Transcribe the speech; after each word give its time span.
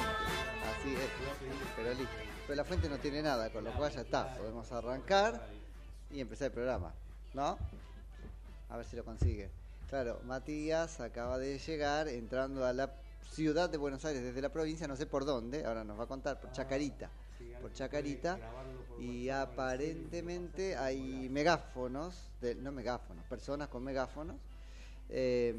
fuente. 0.00 0.78
Así 0.78 0.94
es, 0.94 1.10
pero 1.76 1.90
listo. 1.94 2.14
Pero 2.46 2.56
la 2.56 2.64
fuente 2.64 2.88
no 2.88 2.98
tiene 2.98 3.22
nada, 3.22 3.50
con 3.50 3.64
lo 3.64 3.72
cual 3.72 3.92
ya 3.92 4.00
está. 4.02 4.34
Podemos 4.36 4.70
arrancar 4.72 5.46
y 6.10 6.20
empezar 6.20 6.46
el 6.46 6.52
programa, 6.52 6.92
¿no? 7.34 7.58
A 8.70 8.76
ver 8.76 8.86
si 8.86 8.96
lo 8.96 9.04
consigue. 9.04 9.50
Claro, 9.88 10.20
Matías 10.24 11.00
acaba 11.00 11.38
de 11.38 11.58
llegar 11.58 12.08
entrando 12.08 12.64
a 12.66 12.72
la 12.72 12.90
ciudad 13.30 13.70
de 13.70 13.76
Buenos 13.78 14.04
Aires 14.04 14.22
desde 14.22 14.40
la 14.42 14.50
provincia, 14.50 14.86
no 14.88 14.96
sé 14.96 15.06
por 15.06 15.24
dónde, 15.24 15.64
ahora 15.64 15.84
nos 15.84 15.98
va 15.98 16.04
a 16.04 16.06
contar, 16.06 16.40
por 16.40 16.52
Chacarita. 16.52 17.10
Por 17.60 17.72
Chacarita. 17.72 18.38
Y 18.98 19.28
aparentemente 19.28 20.76
hay 20.76 21.28
megáfonos, 21.30 22.30
de- 22.40 22.54
no 22.56 22.72
megáfonos, 22.72 23.24
personas 23.26 23.68
con 23.68 23.82
megáfonos. 23.84 24.36
eh, 25.10 25.54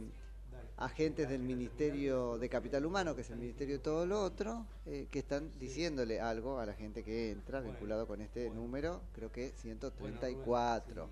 agentes 0.80 1.28
del 1.28 1.42
Ministerio 1.42 2.38
de 2.38 2.48
Capital 2.48 2.86
Humano, 2.86 3.14
que 3.14 3.22
es 3.22 3.30
el 3.30 3.38
Ministerio 3.38 3.76
de 3.76 3.84
todo 3.84 4.06
lo 4.06 4.22
otro, 4.22 4.66
eh, 4.86 5.08
que 5.12 5.20
están 5.20 5.52
diciéndole 5.60 6.22
algo 6.22 6.60
a 6.60 6.66
la 6.66 6.74
gente 6.74 7.04
que 7.04 7.32
entra 7.32 7.60
vinculado 7.60 8.08
con 8.08 8.22
este 8.22 8.50
número, 8.50 9.02
creo 9.14 9.32
que 9.32 9.52
134. 9.58 11.10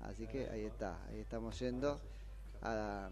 Así 0.00 0.26
que 0.26 0.48
ahí 0.48 0.64
está, 0.64 0.98
ahí 1.08 1.18
estamos 1.18 1.58
yendo 1.58 1.98
a... 2.62 3.10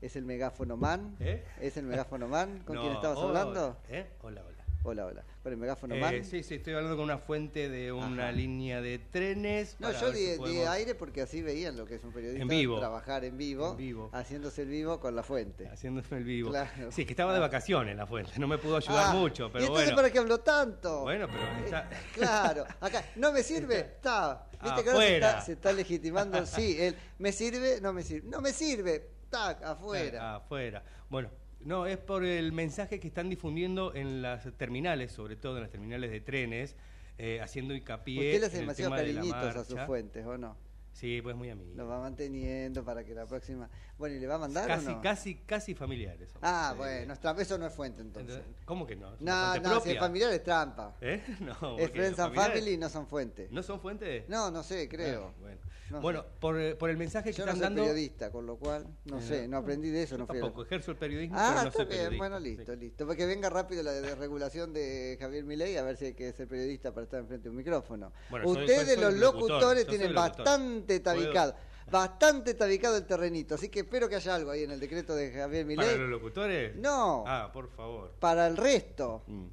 ¿Es 0.00 0.14
el 0.16 0.24
megáfono 0.24 0.76
man? 0.76 1.16
¿Eh? 1.18 1.44
¿Es 1.60 1.76
el 1.76 1.86
megáfono 1.86 2.28
man 2.28 2.62
con 2.64 2.76
No, 2.76 2.82
quien 2.82 2.94
estabas 2.94 3.18
hablando? 3.18 3.76
¿Eh? 3.88 4.06
Hola, 4.22 4.44
hola. 4.46 4.57
Hola, 4.84 5.06
hola. 5.06 5.24
¿Con 5.42 5.52
el 5.52 5.58
megáfono 5.58 5.94
Eh, 5.96 6.00
man? 6.00 6.24
sí, 6.24 6.42
sí, 6.42 6.54
estoy 6.54 6.72
hablando 6.72 6.96
con 6.96 7.04
una 7.04 7.18
fuente 7.18 7.68
de 7.68 7.92
una 7.92 8.24
Ajá. 8.28 8.32
línea 8.32 8.80
de 8.80 8.98
trenes. 8.98 9.76
No, 9.80 9.90
yo 9.92 10.12
di, 10.12 10.18
si 10.18 10.30
di 10.32 10.36
podemos- 10.38 10.68
aire 10.68 10.94
porque 10.94 11.20
así 11.20 11.42
veían 11.42 11.76
lo 11.76 11.84
que 11.84 11.96
es 11.96 12.04
un 12.04 12.12
periodista 12.12 12.40
En 12.42 12.48
vivo. 12.48 12.78
trabajar 12.78 13.24
en 13.24 13.36
vivo, 13.36 13.72
En 13.72 13.76
vivo. 13.76 14.08
haciéndose 14.12 14.62
el 14.62 14.68
vivo 14.68 14.98
con 15.00 15.14
la 15.14 15.22
fuente. 15.22 15.68
Haciéndose 15.68 16.16
el 16.16 16.24
vivo. 16.24 16.50
Claro. 16.50 16.90
Sí, 16.92 17.04
que 17.04 17.12
estaba 17.12 17.34
de 17.34 17.40
vacaciones 17.40 17.96
la 17.96 18.06
fuente, 18.06 18.32
no 18.38 18.46
me 18.46 18.56
pudo 18.56 18.76
ayudar 18.76 19.06
Ah, 19.08 19.12
mucho, 19.12 19.50
pero 19.52 19.64
¿Y 19.64 19.66
entonces 19.66 19.86
bueno. 19.88 19.96
para 19.96 20.10
qué 20.12 20.18
habló 20.20 20.38
tanto? 20.40 21.00
Bueno, 21.00 21.26
pero 21.28 21.64
está- 21.64 21.88
Eh, 21.90 21.96
claro, 22.14 22.64
acá, 22.80 23.04
¿no 23.16 23.32
me 23.32 23.42
sirve? 23.42 23.80
Está. 23.80 24.46
¿Viste 24.62 24.84
que 24.84 24.90
ahora 24.90 25.06
se 25.06 25.14
está, 25.16 25.40
se 25.42 25.52
está 25.52 25.72
legitimando? 25.72 26.46
Sí, 26.46 26.76
el 26.80 26.96
¿me 27.18 27.32
sirve? 27.32 27.80
No 27.82 27.92
me 27.92 28.02
sirve. 28.02 28.28
No 28.30 28.40
me 28.40 28.52
sirve. 28.52 29.10
Tac, 29.28 29.62
afuera. 29.62 30.32
Ah, 30.32 30.36
afuera. 30.36 30.82
Bueno, 31.10 31.30
no, 31.68 31.86
es 31.86 31.98
por 31.98 32.24
el 32.24 32.52
mensaje 32.52 32.98
que 32.98 33.08
están 33.08 33.28
difundiendo 33.28 33.94
en 33.94 34.22
las 34.22 34.48
terminales, 34.56 35.12
sobre 35.12 35.36
todo 35.36 35.56
en 35.56 35.62
las 35.62 35.70
terminales 35.70 36.10
de 36.10 36.20
trenes, 36.20 36.74
eh, 37.18 37.40
haciendo 37.42 37.74
hincapié. 37.74 38.28
Usted 38.28 38.40
le 38.40 38.46
hace 38.46 38.58
demasiado 38.60 38.90
tema 38.94 39.02
de 39.02 39.14
cariñitos 39.14 39.56
a 39.56 39.64
sus 39.64 39.80
fuentes, 39.82 40.24
¿o 40.26 40.38
no? 40.38 40.56
Sí, 40.92 41.20
pues 41.22 41.36
muy 41.36 41.48
amigo. 41.50 41.74
Lo 41.76 41.86
va 41.86 42.00
manteniendo 42.00 42.82
para 42.84 43.04
que 43.04 43.14
la 43.14 43.24
próxima. 43.26 43.68
Bueno, 43.98 44.16
¿y 44.16 44.18
le 44.20 44.26
va 44.26 44.34
a 44.36 44.38
mandar 44.38 44.66
Casi, 44.66 44.86
o 44.86 44.90
no? 44.92 45.00
casi, 45.00 45.34
casi 45.36 45.74
familiares. 45.74 46.30
somos. 46.30 46.40
Ah, 46.42 46.74
bueno, 46.76 47.14
eso 47.38 47.58
no 47.58 47.66
es 47.66 47.72
fuente 47.72 48.00
entonces. 48.00 48.40
¿Cómo 48.64 48.84
que 48.86 48.96
no? 48.96 49.14
¿Es 49.14 49.20
una 49.20 49.32
No, 49.44 49.50
fuente 49.52 49.68
no, 49.68 49.80
si 49.80 49.90
es 49.90 49.98
familiar 49.98 50.32
es 50.32 50.42
trampa. 50.42 50.96
¿Eh? 51.00 51.22
No, 51.40 51.78
Es 51.78 51.90
Friends 51.92 52.18
and 52.18 52.34
familiares- 52.34 52.52
Family 52.58 52.76
no 52.78 52.88
son 52.88 53.06
fuente. 53.06 53.48
¿No 53.52 53.62
son 53.62 53.80
fuentes? 53.80 54.28
No, 54.28 54.50
no 54.50 54.62
sé, 54.64 54.88
creo. 54.88 55.32
Ah, 55.36 55.40
bueno, 55.40 55.58
No 55.90 56.00
Bueno, 56.02 56.24
por, 56.40 56.60
eh, 56.60 56.74
por 56.74 56.90
el 56.90 56.96
mensaje 56.96 57.30
que 57.30 57.36
Yo 57.36 57.46
no 57.46 57.52
están 57.52 57.56
soy 57.70 57.76
dando. 57.76 57.82
periodista, 57.82 58.30
con 58.30 58.46
lo 58.46 58.56
cual, 58.56 58.86
no 59.06 59.18
Eh, 59.18 59.22
sé, 59.22 59.48
no 59.48 59.56
aprendí 59.58 59.88
de 59.90 60.02
eso. 60.02 60.16
yo 60.16 60.18
no 60.18 60.26
fui 60.26 60.36
a 60.38 60.40
tampoco 60.40 60.62
ejerzo 60.64 60.90
el 60.90 60.96
periodismo, 60.98 61.36
Ah, 61.38 61.46
pero 61.50 61.62
no 61.62 61.68
está 61.68 61.76
soy 61.78 61.86
bien, 61.86 61.98
periodista. 61.98 62.18
bueno, 62.18 62.38
listo, 62.40 62.72
Sí. 62.74 62.78
listo. 62.80 63.06
Porque 63.06 63.26
venga 63.26 63.48
rápido 63.50 63.82
la 63.82 63.92
desregulación 63.92 64.72
de 64.72 65.16
Javier 65.18 65.44
Milei, 65.44 65.76
a 65.76 65.82
ver 65.82 65.96
si 65.96 66.06
hay 66.06 66.14
que 66.14 66.32
ser 66.32 66.46
periodista 66.48 66.92
para 66.92 67.04
estar 67.04 67.20
enfrente 67.20 67.44
de 67.44 67.50
un 67.50 67.56
micrófono. 67.56 68.12
Bueno, 68.30 68.46
soy- 68.48 68.62
Ustedes, 68.64 68.86
soy- 68.86 68.94
soy 68.96 69.04
los 69.04 69.14
locutor, 69.14 69.48
locutores, 69.50 69.84
soy 69.84 69.90
tienen 69.96 70.14
locutor. 70.14 70.36
bastante 70.44 71.00
Puedo- 71.00 71.02
tabicado, 71.20 71.54
bastante 71.90 72.54
tabicado 72.54 72.96
el 72.98 73.06
terrenito, 73.06 73.54
así 73.54 73.68
que 73.70 73.80
espero 73.80 74.08
que 74.08 74.16
haya 74.16 74.34
algo 74.34 74.50
ahí 74.50 74.64
en 74.64 74.72
el 74.72 74.80
decreto 74.80 75.14
de 75.14 75.32
Javier 75.32 75.64
¿Para 75.64 75.82
Milei. 75.86 75.98
los 75.98 76.10
locutores? 76.10 76.76
No. 76.76 77.24
Ah, 77.26 77.50
por 77.52 77.68
favor. 77.70 78.12
Para 78.20 78.46
el 78.46 78.56
resto, 78.58 79.22
Mm. 79.26 79.46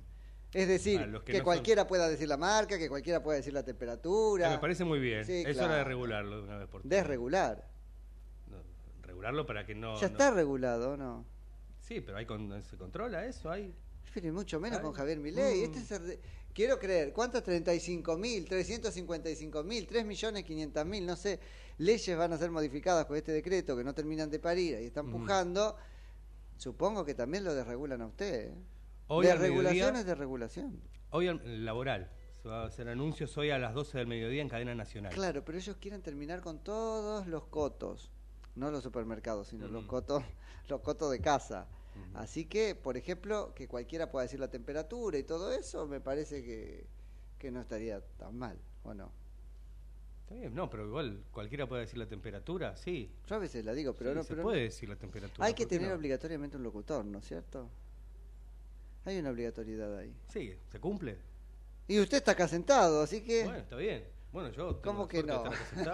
Es 0.55 0.67
decir, 0.67 1.01
los 1.07 1.21
que, 1.23 1.33
que 1.33 1.37
no 1.39 1.39
son- 1.39 1.45
cualquiera 1.45 1.85
pueda 1.85 2.07
decir 2.09 2.27
la 2.29 2.37
marca, 2.37 2.77
que 2.77 2.87
cualquiera 2.87 3.21
pueda 3.21 3.37
decir 3.37 3.53
la 3.53 3.63
temperatura. 3.63 4.49
Me 4.49 4.57
parece 4.59 4.85
muy 4.85 4.99
bien. 4.99 5.25
Sí, 5.25 5.43
Eso 5.45 5.51
claro. 5.59 5.65
era 5.67 5.77
de 5.79 5.83
regularlo 5.83 6.37
de 6.37 6.43
una 6.43 6.57
vez 6.57 6.67
por 6.69 6.81
todas. 6.81 6.89
Desregular. 6.89 7.67
No, 8.49 8.57
regularlo 9.01 9.45
para 9.45 9.65
que 9.65 9.75
no. 9.75 9.95
ya 9.95 10.01
no- 10.01 10.07
está 10.07 10.31
regulado, 10.31 10.91
¿o 10.91 10.97
¿no? 10.97 11.25
Sí, 11.81 11.99
pero 12.01 12.17
hay 12.17 12.25
con- 12.25 12.63
se 12.63 12.77
controla 12.77 13.25
eso, 13.25 13.51
hay. 13.51 13.75
Pero 14.13 14.31
mucho 14.31 14.59
menos 14.61 14.79
con 14.79 14.93
Javier 14.93 15.19
Milei. 15.19 15.59
Mm. 15.61 15.63
Este 15.65 15.79
es 15.79 15.91
el 15.91 16.07
de- 16.07 16.19
Quiero 16.53 16.79
creer, 16.79 17.11
¿cuántos? 17.11 17.43
35 17.43 18.15
mil, 18.17 18.45
355 18.47 19.61
mil, 19.65 19.85
3 19.85 20.05
millones 20.05 20.45
500 20.45 20.85
mil, 20.85 21.05
no 21.05 21.17
sé. 21.17 21.37
Leyes 21.79 22.17
van 22.17 22.31
a 22.31 22.37
ser 22.37 22.49
modificadas 22.49 23.05
con 23.07 23.17
este 23.17 23.33
decreto 23.33 23.75
que 23.75 23.83
no 23.83 23.93
terminan 23.93 24.29
de 24.29 24.39
parir 24.39 24.79
y 24.81 24.85
están 24.85 25.09
Ujú. 25.09 25.19
pujando. 25.19 25.75
Supongo 26.57 27.03
que 27.03 27.13
también 27.13 27.43
lo 27.43 27.53
desregulan 27.53 28.01
a 28.01 28.05
usted. 28.07 28.51
¿eh? 28.51 28.55
Hoy 29.07 29.27
al 29.27 29.37
Desregulación 29.39 29.73
mediodía- 29.93 29.99
es 29.99 30.05
desregulación. 30.05 30.81
Hoy 31.11 31.27
el 31.27 31.65
laboral. 31.65 32.09
Se 32.41 32.49
va 32.49 32.63
a 32.63 32.65
hacer 32.67 32.87
anuncios 32.89 33.35
hoy 33.37 33.49
a 33.49 33.57
las 33.57 33.73
12 33.73 33.97
del 33.97 34.07
mediodía 34.07 34.41
en 34.41 34.49
cadena 34.49 34.75
nacional. 34.75 35.13
Claro, 35.13 35.43
pero 35.43 35.57
ellos 35.57 35.77
quieren 35.77 36.01
terminar 36.01 36.41
con 36.41 36.59
todos 36.63 37.25
los 37.27 37.45
cotos, 37.47 38.11
no 38.55 38.69
los 38.71 38.83
supermercados, 38.83 39.47
sino 39.47 39.67
los 39.67 39.85
cotos, 39.85 40.23
los 40.69 40.81
cotos 40.81 41.11
de 41.11 41.19
casa. 41.21 41.67
Así 42.13 42.45
que, 42.45 42.75
por 42.75 42.97
ejemplo, 42.97 43.53
que 43.55 43.67
cualquiera 43.67 44.11
pueda 44.11 44.23
decir 44.23 44.39
la 44.39 44.49
temperatura 44.49 45.17
y 45.17 45.23
todo 45.23 45.53
eso, 45.53 45.87
me 45.87 46.01
parece 46.01 46.43
que, 46.43 46.85
que 47.39 47.51
no 47.51 47.61
estaría 47.61 48.01
tan 48.17 48.37
mal, 48.37 48.59
¿o 48.83 48.93
no? 48.93 49.11
Está 50.23 50.35
bien, 50.35 50.53
no, 50.53 50.69
pero 50.69 50.85
igual 50.87 51.23
cualquiera 51.31 51.67
puede 51.67 51.83
decir 51.83 51.97
la 51.97 52.07
temperatura, 52.07 52.75
sí. 52.75 53.09
Yo 53.27 53.35
a 53.35 53.39
veces 53.39 53.63
la 53.63 53.73
digo, 53.73 53.93
pero 53.93 54.11
Sí, 54.11 54.15
no. 54.17 54.23
se 54.23 54.29
pero 54.29 54.43
puede 54.43 54.57
no- 54.57 54.63
decir 54.63 54.89
la 54.89 54.95
temperatura. 54.97 55.45
Hay 55.47 55.53
que 55.53 55.63
¿por 55.63 55.69
qué 55.69 55.75
tener 55.77 55.91
no? 55.91 55.97
obligatoriamente 55.97 56.57
un 56.57 56.63
locutor, 56.63 57.05
¿no 57.05 57.19
es 57.19 57.25
cierto? 57.27 57.69
Hay 59.05 59.19
una 59.19 59.29
obligatoriedad 59.29 59.97
ahí. 59.97 60.13
Sí, 60.29 60.53
se 60.71 60.79
cumple. 60.79 61.17
Y 61.87 61.99
usted 61.99 62.17
está 62.17 62.31
acá 62.31 62.47
sentado, 62.47 63.03
así 63.03 63.21
que... 63.23 63.43
Bueno, 63.43 63.59
está 63.59 63.75
bien. 63.75 64.03
Bueno, 64.31 64.49
yo 64.49 64.81
¿Cómo 64.81 65.07
que 65.07 65.23
no? 65.23 65.43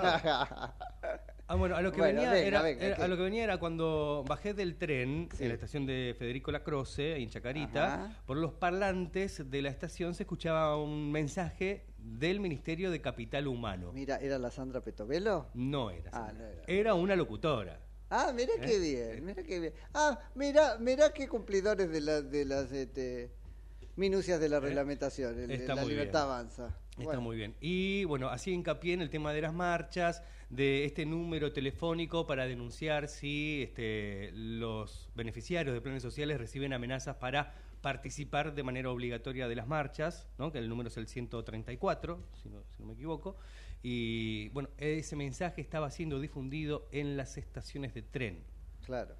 Ah, 1.48 1.56
bueno, 1.56 1.76
a 1.76 1.82
lo 1.82 1.92
que 1.92 1.98
Bueno, 1.98 2.22
venía 2.22 2.32
venga, 2.32 2.48
era, 2.48 2.62
venga, 2.62 2.86
era- 2.86 2.96
¿qué? 2.96 3.04
a 3.04 3.08
lo 3.10 3.18
que 3.18 3.24
venía 3.24 3.44
era 3.44 3.58
cuando 3.60 4.24
bajé 4.26 4.54
del 4.54 4.78
tren 4.78 5.28
Sí. 5.36 5.44
en 5.44 5.50
la 5.50 5.56
estación 5.56 5.86
de 5.86 6.16
Federico 6.18 6.50
Lacroce, 6.50 7.18
en 7.22 7.30
Chacarita, 7.30 7.94
Ajá. 8.06 8.22
por 8.26 8.38
los 8.38 8.54
parlantes 8.54 9.50
de 9.52 9.62
la 9.62 9.68
estación 9.68 10.16
se 10.16 10.24
escuchaba 10.24 10.78
un 10.82 11.12
mensaje 11.12 11.88
del 11.98 12.40
Ministerio 12.40 12.90
de 12.90 13.02
Capital 13.02 13.48
Humano. 13.48 13.92
Mira, 13.92 14.16
¿era 14.18 14.40
la 14.40 14.50
Sandra 14.50 14.80
Petovelo? 14.80 15.48
No 15.54 15.92
era. 15.92 16.10
Ah, 16.14 16.28
Sandra. 16.28 16.46
no 16.46 16.52
era. 16.54 16.64
Era 16.68 16.94
una 16.94 17.18
locutora. 17.18 17.82
Ah, 18.14 18.32
mira 18.36 18.52
qué 18.62 18.76
¿Eh? 18.76 18.80
bien, 18.80 19.26
mira 19.26 19.42
qué 19.42 19.60
bien. 19.60 19.74
Ah, 19.94 20.20
mira, 20.36 20.78
mira 20.80 21.14
qué 21.14 21.28
cumplidores 21.30 21.90
de, 21.90 22.02
la, 22.02 22.22
de 22.22 22.44
las 22.44 22.70
este, 22.74 23.32
minucias 23.96 24.40
de 24.40 24.50
la 24.50 24.60
reglamentación. 24.60 25.40
el- 25.40 25.50
¿Eh? 25.52 25.56
Está 25.56 25.76
la 25.76 25.82
muy 25.84 25.92
libertad 25.92 26.20
bien. 26.26 26.32
avanza. 26.34 26.78
Está 26.92 27.04
Bueno, 27.06 27.22
muy 27.22 27.38
bien. 27.38 27.56
Y 27.62 28.04
bueno, 28.04 28.28
así 28.28 28.52
hincapié 28.52 28.94
en 28.94 29.02
el 29.02 29.10
tema 29.10 29.32
de 29.34 29.42
las 29.42 29.54
marchas, 29.54 30.22
de 30.50 30.84
este 30.84 31.06
número 31.06 31.54
telefónico 31.54 32.28
para 32.28 32.46
denunciar 32.46 33.08
si 33.08 33.62
este, 33.64 34.32
los 34.34 35.10
beneficiarios 35.16 35.74
de 35.74 35.80
planes 35.80 36.04
sociales 36.04 36.38
reciben 36.38 36.74
amenazas 36.74 37.16
para 37.16 37.56
participar 37.82 38.54
de 38.54 38.62
manera 38.62 38.90
obligatoria 38.92 39.48
de 39.48 39.56
las 39.56 39.68
marchas, 39.68 40.28
¿no? 40.38 40.52
que 40.52 40.58
el 40.60 40.68
número 40.68 40.90
es 40.90 40.98
el 40.98 41.08
134, 41.08 42.20
si 42.44 42.50
no, 42.50 42.62
si 42.76 42.82
no 42.82 42.88
me 42.88 42.94
equivoco. 42.94 43.38
Y 43.84 44.50
bueno, 44.50 44.70
ese 44.78 45.16
mensaje 45.16 45.62
estaba 45.62 45.90
siendo 45.90 46.20
difundido 46.20 46.88
en 46.92 47.18
las 47.18 47.38
estaciones 47.38 47.94
de 47.94 48.02
tren. 48.04 48.44
Claro. 48.86 49.16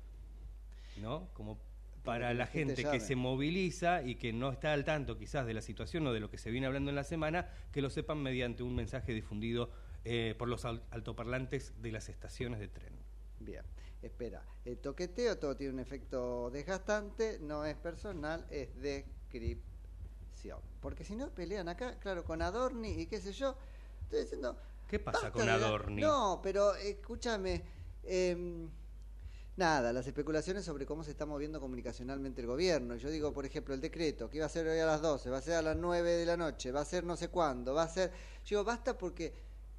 ¿no? 1.02 1.30
Como 1.34 1.58
Para 2.04 2.34
la 2.34 2.46
gente 2.48 2.76
gente 2.76 2.92
que 2.92 3.00
se 3.00 3.16
moviliza 3.16 4.04
y 4.04 4.16
que 4.16 4.34
no 4.34 4.52
está 4.52 4.74
al 4.74 4.86
tanto 4.86 5.18
quizás 5.18 5.46
de 5.46 5.54
la 5.54 5.62
situación 5.62 6.06
o 6.08 6.14
de 6.14 6.20
lo 6.20 6.30
que 6.30 6.38
se 6.38 6.52
viene 6.52 6.68
hablando 6.68 6.90
en 6.90 6.96
la 6.96 7.04
semana, 7.04 7.48
que 7.72 7.82
lo 7.82 7.90
sepan 7.90 8.22
mediante 8.22 8.62
un 8.64 8.76
mensaje 8.76 9.14
difundido 9.14 9.72
eh, 10.04 10.36
por 10.38 10.48
los 10.48 10.66
al- 10.66 10.84
altoparlantes 10.92 11.74
de 11.82 11.92
las 11.92 12.10
estaciones 12.10 12.60
de 12.60 12.68
tren. 12.68 12.94
Bien, 13.40 13.64
espera. 14.02 14.44
El 14.66 14.78
toqueteo 14.80 15.38
todo 15.40 15.56
tiene 15.56 15.74
un 15.74 15.80
efecto 15.80 16.50
desgastante, 16.52 17.40
no 17.40 17.66
es 17.66 17.76
personal, 17.78 18.46
es 18.52 18.76
descripción. 18.82 20.60
Porque 20.82 21.04
si 21.04 21.16
no 21.16 21.30
pelean 21.30 21.68
acá, 21.70 21.98
claro, 22.00 22.24
con 22.24 22.42
Adorni 22.42 23.00
y 23.02 23.06
qué 23.08 23.22
sé 23.22 23.32
yo, 23.32 23.56
estoy 24.12 24.22
diciendo... 24.22 24.58
¿Qué 24.88 25.00
pasa 25.00 25.32
con 25.32 25.48
Adorni? 25.48 26.02
No, 26.02 26.42
pero 26.44 26.76
escúchame. 26.76 27.64
em, 28.04 28.70
Nada, 29.58 29.92
las 29.92 30.08
especulaciones 30.08 30.64
sobre 30.64 30.86
cómo 30.86 31.04
se 31.04 31.12
está 31.12 31.26
moviendo 31.26 31.60
comunicacionalmente 31.60 32.42
el 32.42 32.48
gobierno. 32.48 32.96
Yo 32.96 33.10
digo, 33.10 33.34
por 33.34 33.46
ejemplo, 33.46 33.74
el 33.74 33.82
decreto, 33.82 34.30
que 34.30 34.38
iba 34.38 34.46
a 34.46 34.50
ser 34.50 34.66
hoy 34.66 34.80
a 34.80 34.86
las 34.86 35.02
12, 35.02 35.30
va 35.30 35.38
a 35.38 35.42
ser 35.42 35.56
a 35.56 35.62
las 35.62 35.76
9 35.76 36.10
de 36.10 36.26
la 36.26 36.38
noche, 36.38 36.72
va 36.72 36.82
a 36.82 36.86
ser 36.86 37.04
no 37.04 37.18
sé 37.18 37.28
cuándo, 37.28 37.74
va 37.74 37.84
a 37.84 37.90
ser... 37.90 38.12
Yo 38.46 38.58
digo, 38.58 38.64
basta 38.64 38.98
porque 38.98 39.34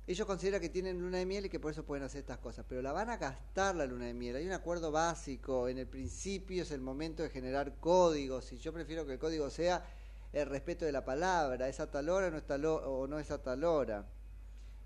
ellos 0.06 0.26
consideran 0.26 0.60
que 0.60 0.68
tienen 0.68 1.00
luna 1.00 1.18
de 1.18 1.26
miel 1.26 1.46
y 1.46 1.48
que 1.48 1.58
por 1.58 1.72
eso 1.72 1.84
pueden 1.84 2.04
hacer 2.04 2.20
estas 2.20 2.38
cosas, 2.38 2.66
pero 2.68 2.82
la 2.82 2.92
van 2.92 3.08
a 3.08 3.16
gastar 3.16 3.74
la 3.74 3.86
luna 3.86 4.06
de 4.06 4.14
miel. 4.14 4.36
Hay 4.36 4.46
un 4.46 4.52
acuerdo 4.52 4.92
básico, 4.92 5.68
en 5.68 5.78
el 5.78 5.86
principio 5.86 6.62
es 6.62 6.70
el 6.70 6.82
momento 6.82 7.22
de 7.22 7.30
generar 7.30 7.76
códigos 7.80 8.52
y 8.52 8.58
yo 8.58 8.72
prefiero 8.72 9.06
que 9.06 9.14
el 9.14 9.18
código 9.18 9.48
sea 9.48 9.84
el 10.32 10.46
respeto 10.46 10.84
de 10.84 10.92
la 10.92 11.04
palabra, 11.04 11.68
es 11.68 11.80
a 11.80 11.90
tal 11.90 12.08
hora 12.10 12.30
no 12.30 12.36
es 12.36 12.46
tal 12.46 12.64
o 12.66 13.06
no 13.06 13.18
es 13.18 13.30
a 13.30 13.42
tal 13.42 13.64
hora. 13.64 14.06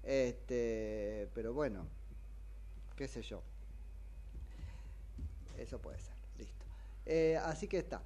Este, 0.06 1.28
pero 1.34 1.52
bueno, 1.52 1.84
qué 2.94 3.08
sé 3.08 3.22
yo. 3.22 3.42
Eso 5.58 5.80
puede 5.80 5.98
ser, 5.98 6.14
listo. 6.38 6.64
Eh, 7.06 7.36
así 7.44 7.66
que 7.66 7.78
está. 7.78 8.00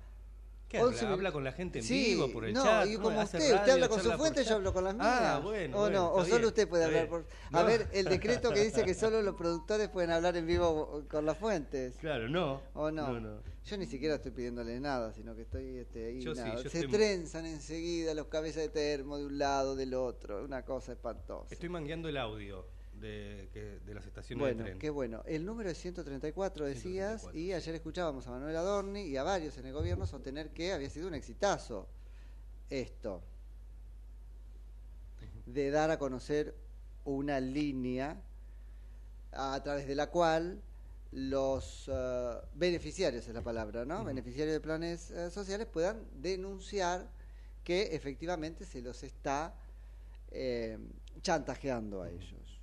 ¿Qué 0.68 0.78
habla? 0.78 1.12
¿Habla 1.12 1.32
con 1.32 1.42
la 1.42 1.52
gente 1.52 1.80
en 1.80 1.84
Sí, 1.84 2.14
vivo 2.14 2.30
por 2.32 2.44
el 2.44 2.54
no, 2.54 2.62
chat? 2.62 2.86
y 2.86 2.96
como 2.96 3.20
¿Hace 3.20 3.38
usted, 3.38 3.54
usted 3.54 3.72
habla 3.72 3.88
con 3.88 4.00
su 4.00 4.12
fuente, 4.12 4.44
yo 4.44 4.54
hablo 4.54 4.72
con 4.72 4.84
las 4.84 4.94
mías. 4.94 5.06
Ah, 5.10 5.40
bueno. 5.42 5.76
o 5.76 5.80
bueno, 5.80 5.98
no, 5.98 6.12
o 6.12 6.24
solo 6.24 6.36
bien, 6.36 6.44
usted 6.46 6.68
puede 6.68 6.84
hablar 6.84 7.08
por... 7.08 7.26
A 7.52 7.62
ver, 7.64 7.88
el 7.92 8.04
decreto 8.06 8.52
que 8.52 8.60
dice 8.60 8.84
que 8.84 8.94
solo 8.94 9.20
los 9.20 9.34
productores 9.34 9.88
pueden 9.88 10.12
hablar 10.12 10.36
en 10.36 10.46
vivo 10.46 11.04
con 11.10 11.26
las 11.26 11.36
fuentes. 11.36 11.96
Claro, 11.96 12.28
no. 12.28 12.62
¿O 12.74 12.90
no? 12.92 13.42
Yo 13.64 13.76
ni 13.76 13.86
siquiera 13.86 14.14
estoy 14.16 14.32
pidiéndole 14.32 14.80
nada, 14.80 15.12
sino 15.12 15.34
que 15.36 15.42
estoy 15.42 15.78
este, 15.78 16.06
ahí. 16.06 16.20
Yo 16.20 16.34
sí, 16.34 16.40
nada. 16.40 16.62
yo 16.62 16.70
Se 16.70 16.78
estoy- 16.80 16.92
trenzan 16.92 17.46
enseguida 17.46 18.14
los 18.14 18.26
cabezas 18.28 18.62
de 18.62 18.68
termo 18.70 19.18
de 19.18 19.26
un 19.26 19.38
lado, 19.38 19.76
del 19.76 19.94
otro. 19.94 20.44
Una 20.44 20.64
cosa 20.64 20.92
espantosa. 20.92 21.52
Estoy 21.54 21.68
mangueando 21.68 22.08
el 22.08 22.16
audio 22.16 22.66
de, 22.94 23.48
que- 23.52 23.78
de 23.84 23.94
las 23.94 24.06
estaciones 24.06 24.40
Bueno, 24.40 24.58
de 24.64 24.70
tren. 24.70 24.78
qué 24.78 24.90
bueno. 24.90 25.22
El 25.26 25.44
número 25.44 25.70
es 25.70 25.78
134, 25.78 26.64
decías, 26.66 27.20
134, 27.22 27.38
y 27.38 27.52
ayer 27.52 27.74
escuchábamos 27.74 28.26
a 28.26 28.30
Manuel 28.30 28.56
Adorni 28.56 29.02
y 29.02 29.16
a 29.16 29.22
varios 29.22 29.56
en 29.58 29.66
el 29.66 29.72
gobierno 29.74 30.06
sostener 30.06 30.50
que 30.52 30.72
había 30.72 30.88
sido 30.90 31.06
un 31.08 31.14
exitazo 31.14 31.86
esto 32.70 33.22
de 35.46 35.70
dar 35.70 35.90
a 35.90 35.98
conocer 35.98 36.54
una 37.04 37.40
línea 37.40 38.20
a 39.32 39.60
través 39.62 39.86
de 39.86 39.94
la 39.94 40.08
cual 40.10 40.60
los 41.12 41.90
eh, 41.92 42.32
beneficiarios 42.54 43.26
es 43.26 43.34
la 43.34 43.42
palabra, 43.42 43.84
¿no? 43.84 44.04
Beneficiarios 44.04 44.54
de 44.54 44.60
planes 44.60 45.10
eh, 45.10 45.30
sociales 45.30 45.66
puedan 45.66 46.06
denunciar 46.14 47.10
que 47.64 47.94
efectivamente 47.94 48.64
se 48.64 48.80
los 48.80 49.02
está 49.02 49.54
eh, 50.30 50.78
chantajeando 51.22 52.02
a 52.02 52.10
ellos. 52.10 52.60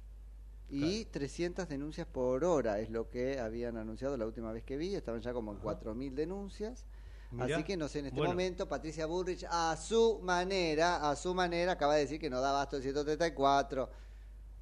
Y 0.70 1.06
300 1.06 1.70
denuncias 1.70 2.08
por 2.08 2.44
hora 2.44 2.80
es 2.80 2.90
lo 2.90 3.10
que 3.10 3.40
habían 3.40 3.78
anunciado 3.78 4.18
la 4.18 4.26
última 4.26 4.52
vez 4.52 4.66
que 4.66 4.76
vi, 4.76 4.96
estaban 4.96 5.22
ya 5.22 5.32
como 5.32 5.54
en 5.54 5.60
4.000 5.60 6.14
denuncias. 6.14 6.86
Mirá. 7.32 7.56
Así 7.56 7.64
que 7.64 7.78
no 7.78 7.88
sé, 7.88 8.00
en 8.00 8.08
este 8.08 8.18
Bueno. 8.18 8.34
momento 8.34 8.68
Patricia 8.68 9.06
Bullrich 9.06 9.46
a 9.50 9.78
su 9.78 10.20
manera, 10.24 11.10
a 11.10 11.16
su 11.16 11.34
manera, 11.34 11.74
acaba 11.74 11.96
de 11.96 12.02
decir 12.02 12.20
que 12.20 12.30
no 12.30 12.42
da 12.42 12.50
abasto 12.50 12.78
el 12.78 12.84
134. 12.84 13.90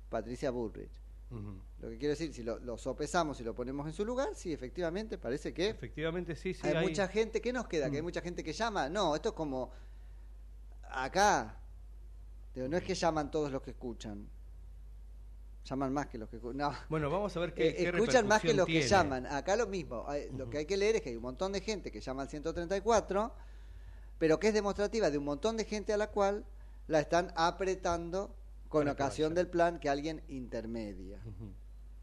Patricia 0.09 0.51
Lo 1.79 1.89
que 1.89 1.97
quiero 1.97 2.11
decir, 2.11 2.33
si 2.33 2.41
lo, 2.43 2.57
lo 2.59 2.77
sopesamos 2.77 3.39
y 3.41 3.43
lo 3.43 3.53
ponemos 3.53 3.85
en 3.87 3.93
su 3.93 4.05
lugar, 4.05 4.29
sí, 4.35 4.51
efectivamente, 4.53 5.17
parece 5.17 5.53
que 5.53 5.69
Efectivamente, 5.69 6.35
sí, 6.35 6.53
sí. 6.53 6.65
hay, 6.67 6.85
mucha 6.87 7.07
gente. 7.07 7.41
¿Qué 7.41 7.51
nos 7.53 7.67
queda? 7.67 7.89
¿Que 7.89 7.97
hay 7.97 8.01
Mm. 8.01 8.05
mucha 8.05 8.21
gente 8.21 8.43
que 8.43 8.53
llama? 8.53 8.89
No, 8.89 9.15
esto 9.15 9.29
es 9.29 9.35
como 9.35 9.71
acá. 10.89 11.57
Digo, 12.53 12.67
no 12.67 12.77
es 12.77 12.83
que 12.83 12.95
llaman 12.95 13.29
todos 13.29 13.51
los 13.51 13.61
que 13.61 13.71
escuchan. 13.71 14.27
Llaman 15.65 15.93
más 15.93 16.07
que 16.07 16.17
los 16.17 16.29
que 16.29 16.37
escuchan. 16.37 16.57
No. 16.57 16.73
Bueno, 16.89 17.09
vamos 17.09 17.35
a 17.35 17.39
ver 17.39 17.53
qué, 17.53 17.69
Eh, 17.69 17.75
qué 17.75 17.83
escuchan 17.89 18.27
más 18.27 18.41
que 18.41 18.53
los 18.53 18.65
que 18.65 18.81
llaman. 18.87 19.25
Acá 19.25 19.55
lo 19.55 19.67
mismo. 19.67 20.05
Lo 20.37 20.49
que 20.49 20.59
hay 20.59 20.65
que 20.65 20.77
leer 20.77 20.95
es 20.97 21.01
que 21.01 21.09
hay 21.09 21.15
un 21.15 21.23
montón 21.23 21.51
de 21.51 21.61
gente 21.61 21.91
que 21.91 21.99
llama 22.01 22.21
al 22.21 22.29
134, 22.29 23.33
pero 24.17 24.39
que 24.39 24.47
es 24.49 24.53
demostrativa 24.53 25.09
de 25.09 25.17
un 25.17 25.25
montón 25.25 25.57
de 25.57 25.65
gente 25.65 25.91
a 25.91 25.97
la 25.97 26.07
cual 26.11 26.45
la 26.87 26.99
están 26.99 27.33
apretando 27.35 28.35
con 28.69 28.87
ocasión 28.87 29.33
del 29.33 29.47
plan 29.47 29.79
que 29.79 29.89
alguien 29.89 30.23
intermedia. 30.27 31.19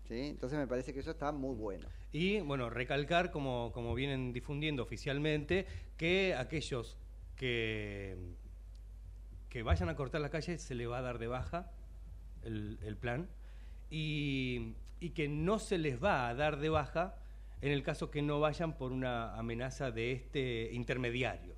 ¿Sí? 0.09 0.21
Entonces 0.29 0.59
me 0.59 0.67
parece 0.67 0.93
que 0.93 1.01
eso 1.01 1.13
está 1.13 1.33
muy 1.33 1.55
bueno. 1.55 1.89
Y 2.13 2.41
bueno, 2.41 2.69
recalcar, 2.71 3.31
como, 3.31 3.73
como 3.73 3.95
vienen 3.95 4.33
difundiendo 4.33 4.83
oficialmente, 4.83 5.67
que 5.97 6.35
aquellos 6.35 6.99
que, 7.37 8.17
que 9.49 9.63
vayan 9.63 9.89
a 9.89 9.97
cortar 9.97 10.21
la 10.21 10.31
calle 10.31 10.59
se 10.59 10.75
le 10.75 10.87
va 10.87 10.99
a 10.99 11.03
dar 11.03 11.19
de 11.19 11.29
baja 11.29 11.71
el, 12.43 12.79
el 12.83 12.97
plan 12.97 13.29
y, 13.91 14.75
y 15.01 15.11
que 15.11 15.29
no 15.29 15.59
se 15.59 15.79
les 15.79 16.03
va 16.03 16.29
a 16.29 16.35
dar 16.35 16.59
de 16.59 16.69
baja 16.69 17.17
en 17.61 17.71
el 17.71 17.83
caso 17.83 18.11
que 18.11 18.23
no 18.23 18.41
vayan 18.41 18.77
por 18.77 18.93
una 18.93 19.35
amenaza 19.37 19.91
de 19.91 20.13
este 20.13 20.73
intermediario. 20.73 21.55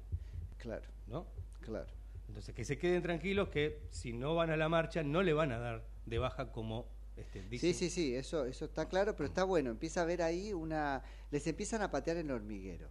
Claro. 0.58 0.86
¿no? 1.06 1.26
Claro. 1.60 1.86
Entonces, 2.34 2.52
que 2.52 2.64
se 2.64 2.78
queden 2.78 3.00
tranquilos 3.00 3.48
que 3.48 3.86
si 3.90 4.12
no 4.12 4.34
van 4.34 4.50
a 4.50 4.56
la 4.56 4.68
marcha, 4.68 5.04
no 5.04 5.22
le 5.22 5.32
van 5.32 5.52
a 5.52 5.58
dar 5.60 5.84
de 6.04 6.18
baja 6.18 6.50
como 6.50 6.88
este, 7.16 7.42
dicen. 7.42 7.72
Sí, 7.72 7.78
sí, 7.78 7.90
sí, 7.90 8.16
eso, 8.16 8.44
eso 8.44 8.64
está 8.64 8.88
claro, 8.88 9.14
pero 9.14 9.28
está 9.28 9.44
bueno. 9.44 9.70
Empieza 9.70 10.02
a 10.02 10.04
ver 10.04 10.20
ahí 10.20 10.52
una. 10.52 11.04
Les 11.30 11.46
empiezan 11.46 11.80
a 11.82 11.92
patear 11.92 12.16
el 12.16 12.28
hormiguero. 12.32 12.88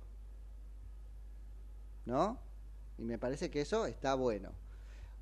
¿No? 2.06 2.40
Y 2.98 3.02
me 3.04 3.18
parece 3.18 3.52
que 3.52 3.60
eso 3.60 3.86
está 3.86 4.16
bueno. 4.16 4.54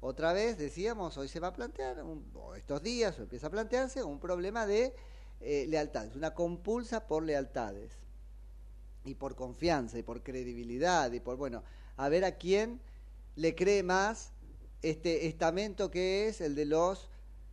Otra 0.01 0.33
vez 0.33 0.59
decíamos, 0.59 1.17
hoy 1.17 1.27
se 1.27 1.39
va 1.39 1.47
a 1.47 1.53
plantear, 1.53 2.03
un- 2.03 2.29
o 2.35 2.53
estos 2.53 2.83
días, 2.83 3.17
o 3.17 3.23
empieza 3.23 3.47
a 3.47 3.49
plantearse 3.49 4.03
un 4.03 4.19
problema 4.19 4.67
de 4.67 4.93
eh, 5.39 5.65
lealtades, 5.67 6.15
una 6.15 6.35
compulsa 6.35 7.07
por 7.07 7.23
lealtades. 7.23 7.91
Y 9.03 9.15
por 9.15 9.35
confianza, 9.35 9.97
y 9.97 10.03
por 10.03 10.21
credibilidad, 10.21 11.11
y 11.11 11.19
por, 11.19 11.37
bueno, 11.37 11.63
a 11.97 12.07
ver 12.07 12.23
a 12.23 12.33
quién 12.37 12.79
le 13.35 13.55
cree 13.55 13.83
más 13.83 14.33
este 14.81 15.27
estamento 15.27 15.91
que 15.91 16.27
es 16.27 16.41
el 16.41 16.55
de 16.55 16.65
los 16.65 17.09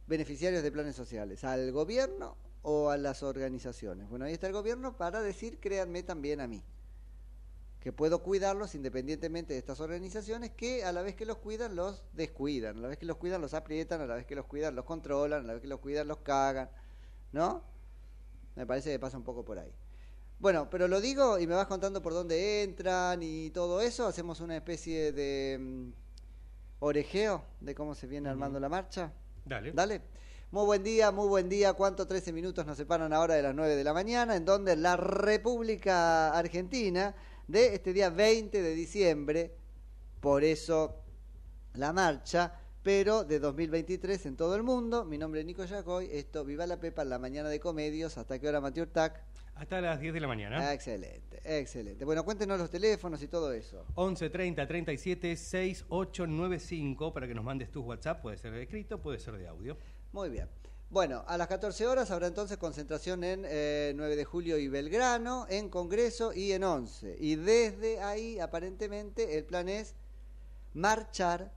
beneficiarios 0.07 0.63
de 0.63 0.73
planes 0.73 0.97
sociales, 0.97 1.45
al 1.45 1.71
gobierno 1.73 2.37
o 2.63 2.91
a 2.91 2.97
las 2.97 3.23
organizaciones. 3.23 4.09
Bueno, 4.09 4.25
ahí 4.25 4.33
está 4.33 4.47
el 4.47 4.53
gobierno 4.53 4.97
para 4.97 5.23
decir, 5.23 5.59
créanme 5.61 6.03
también 6.03 6.41
a 6.41 6.47
mí, 6.47 6.63
que 7.81 7.93
puedo 7.93 8.23
cuidarlos 8.23 8.75
independientemente 8.75 9.53
de 9.53 9.59
estas 9.59 9.81
organizaciones 9.81 10.51
que 10.51 10.85
a 10.85 10.93
la 10.93 11.03
vez 11.03 11.15
que 11.15 11.27
los 11.27 11.39
cuidan 11.39 11.77
los 11.77 12.03
descuidan, 12.15 12.79
a 12.79 12.81
la 12.81 12.89
vez 12.89 12.99
que 12.99 13.07
los 13.07 13.19
cuidan 13.19 13.41
los 13.41 13.55
aprietan, 13.55 14.01
a 14.01 14.07
la 14.07 14.17
vez 14.17 14.27
que 14.27 14.35
los 14.35 14.47
cuidan 14.47 14.75
los 14.75 14.85
controlan, 14.85 15.45
a 15.45 15.47
la 15.47 15.53
vez 15.55 15.63
que 15.63 15.69
los 15.69 15.81
cuidan 15.81 16.09
los 16.09 16.19
cagan, 16.19 16.71
¿no? 17.33 17.63
Me 18.57 18.67
parece 18.67 18.91
que 18.91 18.99
pasa 18.99 19.17
un 19.17 19.25
poco 19.25 19.45
por 19.45 19.59
ahí. 19.59 19.73
Bueno, 20.41 20.71
pero 20.71 20.87
lo 20.87 21.01
digo 21.01 21.41
y 21.41 21.49
me 21.49 21.57
vas 21.57 21.67
contando 21.67 22.01
por 22.01 22.13
dónde 22.13 22.63
entran 22.63 23.21
y 23.25 23.51
todo 23.51 23.81
eso. 23.81 24.07
Hacemos 24.07 24.41
una 24.41 24.57
especie 24.57 25.11
de 25.11 25.59
mm, 25.59 25.89
orejeo 26.79 27.45
de 27.61 27.75
cómo 27.75 27.97
se 27.97 28.07
viene 28.07 28.29
armando 28.29 28.61
la 28.61 28.69
marcha. 28.69 29.13
Dale. 29.45 29.73
Dale. 29.73 30.03
Muy 30.53 30.65
buen 30.65 30.85
día, 30.85 31.11
muy 31.11 31.27
buen 31.27 31.49
día. 31.49 31.73
¿Cuánto? 31.73 32.07
13 32.07 32.33
minutos 32.33 32.65
nos 32.65 32.77
separan 32.77 33.13
ahora 33.13 33.35
de 33.35 33.43
las 33.43 33.55
9 33.55 33.75
de 33.75 33.83
la 33.83 33.93
mañana, 33.93 34.37
en 34.37 34.45
donde 34.45 34.77
la 34.77 34.97
República 34.97 36.31
Argentina, 36.31 37.17
de 37.49 37.75
este 37.75 37.93
día 37.93 38.09
20 38.09 38.63
de 38.63 38.75
diciembre, 38.75 39.57
por 40.21 40.45
eso 40.45 41.03
la 41.75 41.93
marcha, 41.93 42.61
pero 42.83 43.25
de 43.25 43.39
2023 43.39 44.27
en 44.27 44.37
todo 44.37 44.55
el 44.57 44.63
mundo. 44.63 45.05
Mi 45.05 45.19
nombre 45.19 45.41
es 45.41 45.47
Nico 45.47 45.65
Yacoy, 45.65 46.09
esto 46.13 46.45
Viva 46.45 46.67
la 46.67 46.79
Pepa, 46.79 47.05
la 47.05 47.19
mañana 47.19 47.49
de 47.49 47.61
comedios. 47.61 48.19
¿Hasta 48.19 48.39
qué 48.39 48.49
hora, 48.49 48.61
Mateo 48.61 48.85
Urtac? 48.85 49.23
Hasta 49.55 49.81
las 49.81 49.99
10 50.01 50.15
de 50.15 50.21
la 50.21 50.29
mañana. 50.29 50.69
Ah, 50.69 50.73
excelente, 50.73 51.41
excelente. 51.45 52.05
Bueno, 52.05 52.25
cuéntenos 52.25 52.61
los 52.61 52.71
teléfonos 52.71 53.21
y 53.23 53.27
todo 53.27 53.53
eso. 53.53 53.85
11 53.97 54.31
30 54.31 54.69
37 54.69 55.37
6895 55.37 57.13
para 57.13 57.27
que 57.27 57.35
nos 57.35 57.45
mandes 57.45 57.71
tus 57.71 57.85
WhatsApp. 57.85 58.23
Puede 58.23 58.37
ser 58.37 58.53
de 58.53 58.63
escrito, 58.63 59.03
puede 59.03 59.19
ser 59.19 59.37
de 59.37 59.49
audio. 59.49 59.77
Muy 60.13 60.31
bien. 60.31 60.49
Bueno, 60.91 61.25
a 61.27 61.37
las 61.37 61.49
14 61.49 61.87
horas 61.87 62.11
habrá 62.13 62.29
entonces 62.29 62.57
concentración 62.57 63.23
en 63.25 63.45
eh, 63.47 63.93
9 63.97 64.17
de 64.17 64.25
julio 64.25 64.57
y 64.57 64.69
Belgrano, 64.69 65.47
en 65.51 65.69
Congreso 65.69 66.33
y 66.33 66.53
en 66.53 66.63
11. 66.63 67.17
Y 67.19 67.35
desde 67.35 68.01
ahí, 68.01 68.39
aparentemente, 68.39 69.37
el 69.37 69.45
plan 69.45 69.69
es 69.69 69.97
marchar 70.73 71.53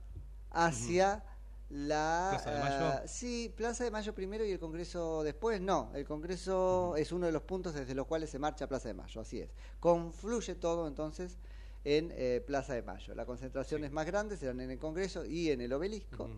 hacia 0.51 1.23
la... 1.69 2.29
Plaza 2.31 2.51
de 2.51 2.59
Mayo. 2.59 3.03
eh, 3.03 3.07
sí, 3.07 3.53
Plaza 3.55 3.83
de 3.83 3.91
Mayo 3.91 4.13
primero 4.13 4.45
y 4.45 4.51
el 4.51 4.59
Congreso 4.59 5.23
después. 5.23 5.61
No, 5.61 5.91
el 5.95 6.05
Congreso 6.05 6.95
es 6.97 7.11
uno 7.11 7.25
de 7.25 7.31
los 7.31 7.43
puntos 7.43 7.73
desde 7.73 7.95
los 7.95 8.07
cuales 8.07 8.29
se 8.29 8.39
marcha 8.39 8.65
a 8.65 8.67
Plaza 8.67 8.89
de 8.89 8.93
Mayo, 8.93 9.21
así 9.21 9.39
es. 9.39 9.49
Confluye 9.79 10.55
todo 10.55 10.87
entonces 10.87 11.37
en 11.83 12.11
eh, 12.13 12.43
Plaza 12.45 12.73
de 12.73 12.83
Mayo. 12.83 13.15
La 13.15 13.25
concentración 13.25 13.83
es 13.83 13.91
más 13.91 14.05
grande, 14.05 14.37
serán 14.37 14.61
en 14.61 14.71
el 14.71 14.79
Congreso 14.79 15.25
y 15.25 15.49
en 15.49 15.61
el 15.61 15.73
obelisco. 15.73 16.29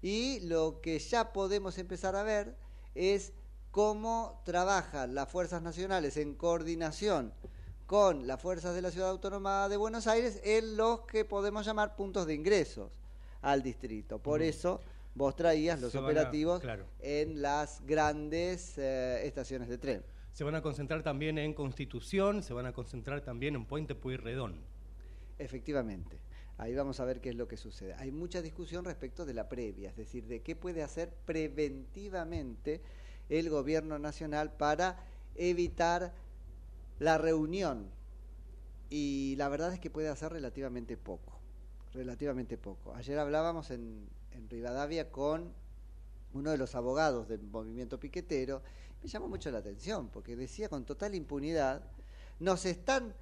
Y 0.00 0.40
lo 0.40 0.80
que 0.80 0.98
ya 0.98 1.32
podemos 1.32 1.78
empezar 1.78 2.16
a 2.16 2.22
ver 2.22 2.56
es 2.94 3.32
cómo 3.70 4.40
trabajan 4.44 5.14
las 5.14 5.28
fuerzas 5.28 5.62
nacionales 5.62 6.16
en 6.16 6.34
coordinación 6.34 7.32
con 7.86 8.26
las 8.26 8.40
fuerzas 8.40 8.74
de 8.74 8.82
la 8.82 8.90
Ciudad 8.90 9.10
Autónoma 9.10 9.68
de 9.68 9.76
Buenos 9.76 10.06
Aires 10.06 10.40
en 10.44 10.76
los 10.76 11.00
que 11.02 11.24
podemos 11.24 11.64
llamar 11.64 11.96
puntos 11.96 12.26
de 12.26 12.34
ingresos 12.34 12.90
al 13.52 13.62
distrito. 13.62 14.18
Por 14.18 14.42
eso 14.42 14.80
vos 15.14 15.34
traías 15.34 15.80
los 15.80 15.94
a- 15.94 16.00
operativos 16.00 16.60
claro. 16.60 16.86
en 17.00 17.40
las 17.42 17.80
grandes 17.86 18.76
eh, 18.78 19.26
estaciones 19.26 19.68
de 19.68 19.78
tren. 19.78 20.02
Se 20.32 20.44
van 20.44 20.54
a 20.54 20.62
concentrar 20.62 21.02
también 21.02 21.38
en 21.38 21.54
Constitución, 21.54 22.42
se 22.42 22.52
van 22.52 22.66
a 22.66 22.72
concentrar 22.72 23.22
también 23.22 23.56
en 23.56 23.64
Puente 23.64 23.94
Pueyrredón. 23.94 24.60
Efectivamente. 25.38 26.18
Ahí 26.58 26.74
vamos 26.74 26.98
a 27.00 27.04
ver 27.04 27.20
qué 27.20 27.30
es 27.30 27.36
lo 27.36 27.46
que 27.48 27.56
sucede. 27.56 27.94
Hay 27.94 28.10
mucha 28.10 28.42
discusión 28.42 28.84
respecto 28.84 29.24
de 29.24 29.32
la 29.34 29.48
previa, 29.48 29.90
es 29.90 29.96
decir, 29.96 30.26
de 30.26 30.42
qué 30.42 30.56
puede 30.56 30.82
hacer 30.82 31.12
preventivamente 31.24 32.80
el 33.28 33.48
gobierno 33.48 33.98
nacional 33.98 34.52
para 34.56 34.96
evitar 35.36 36.12
la 36.98 37.16
reunión. 37.16 37.90
Y 38.90 39.34
la 39.38 39.48
verdad 39.48 39.72
es 39.72 39.78
que 39.80 39.90
puede 39.90 40.08
hacer 40.08 40.32
relativamente 40.32 40.96
poco, 40.96 41.37
relativamente 41.98 42.56
poco. 42.56 42.94
Ayer 42.94 43.18
hablábamos 43.18 43.70
en, 43.72 44.08
en 44.30 44.48
Rivadavia 44.48 45.10
con 45.10 45.52
uno 46.32 46.50
de 46.52 46.58
los 46.58 46.74
abogados 46.76 47.28
del 47.28 47.42
movimiento 47.42 47.98
piquetero, 47.98 48.62
me 49.02 49.08
llamó 49.08 49.28
mucho 49.28 49.50
la 49.50 49.58
atención, 49.58 50.08
porque 50.08 50.36
decía 50.36 50.68
con 50.68 50.84
total 50.84 51.14
impunidad, 51.14 51.82
nos 52.38 52.64
están 52.66 53.14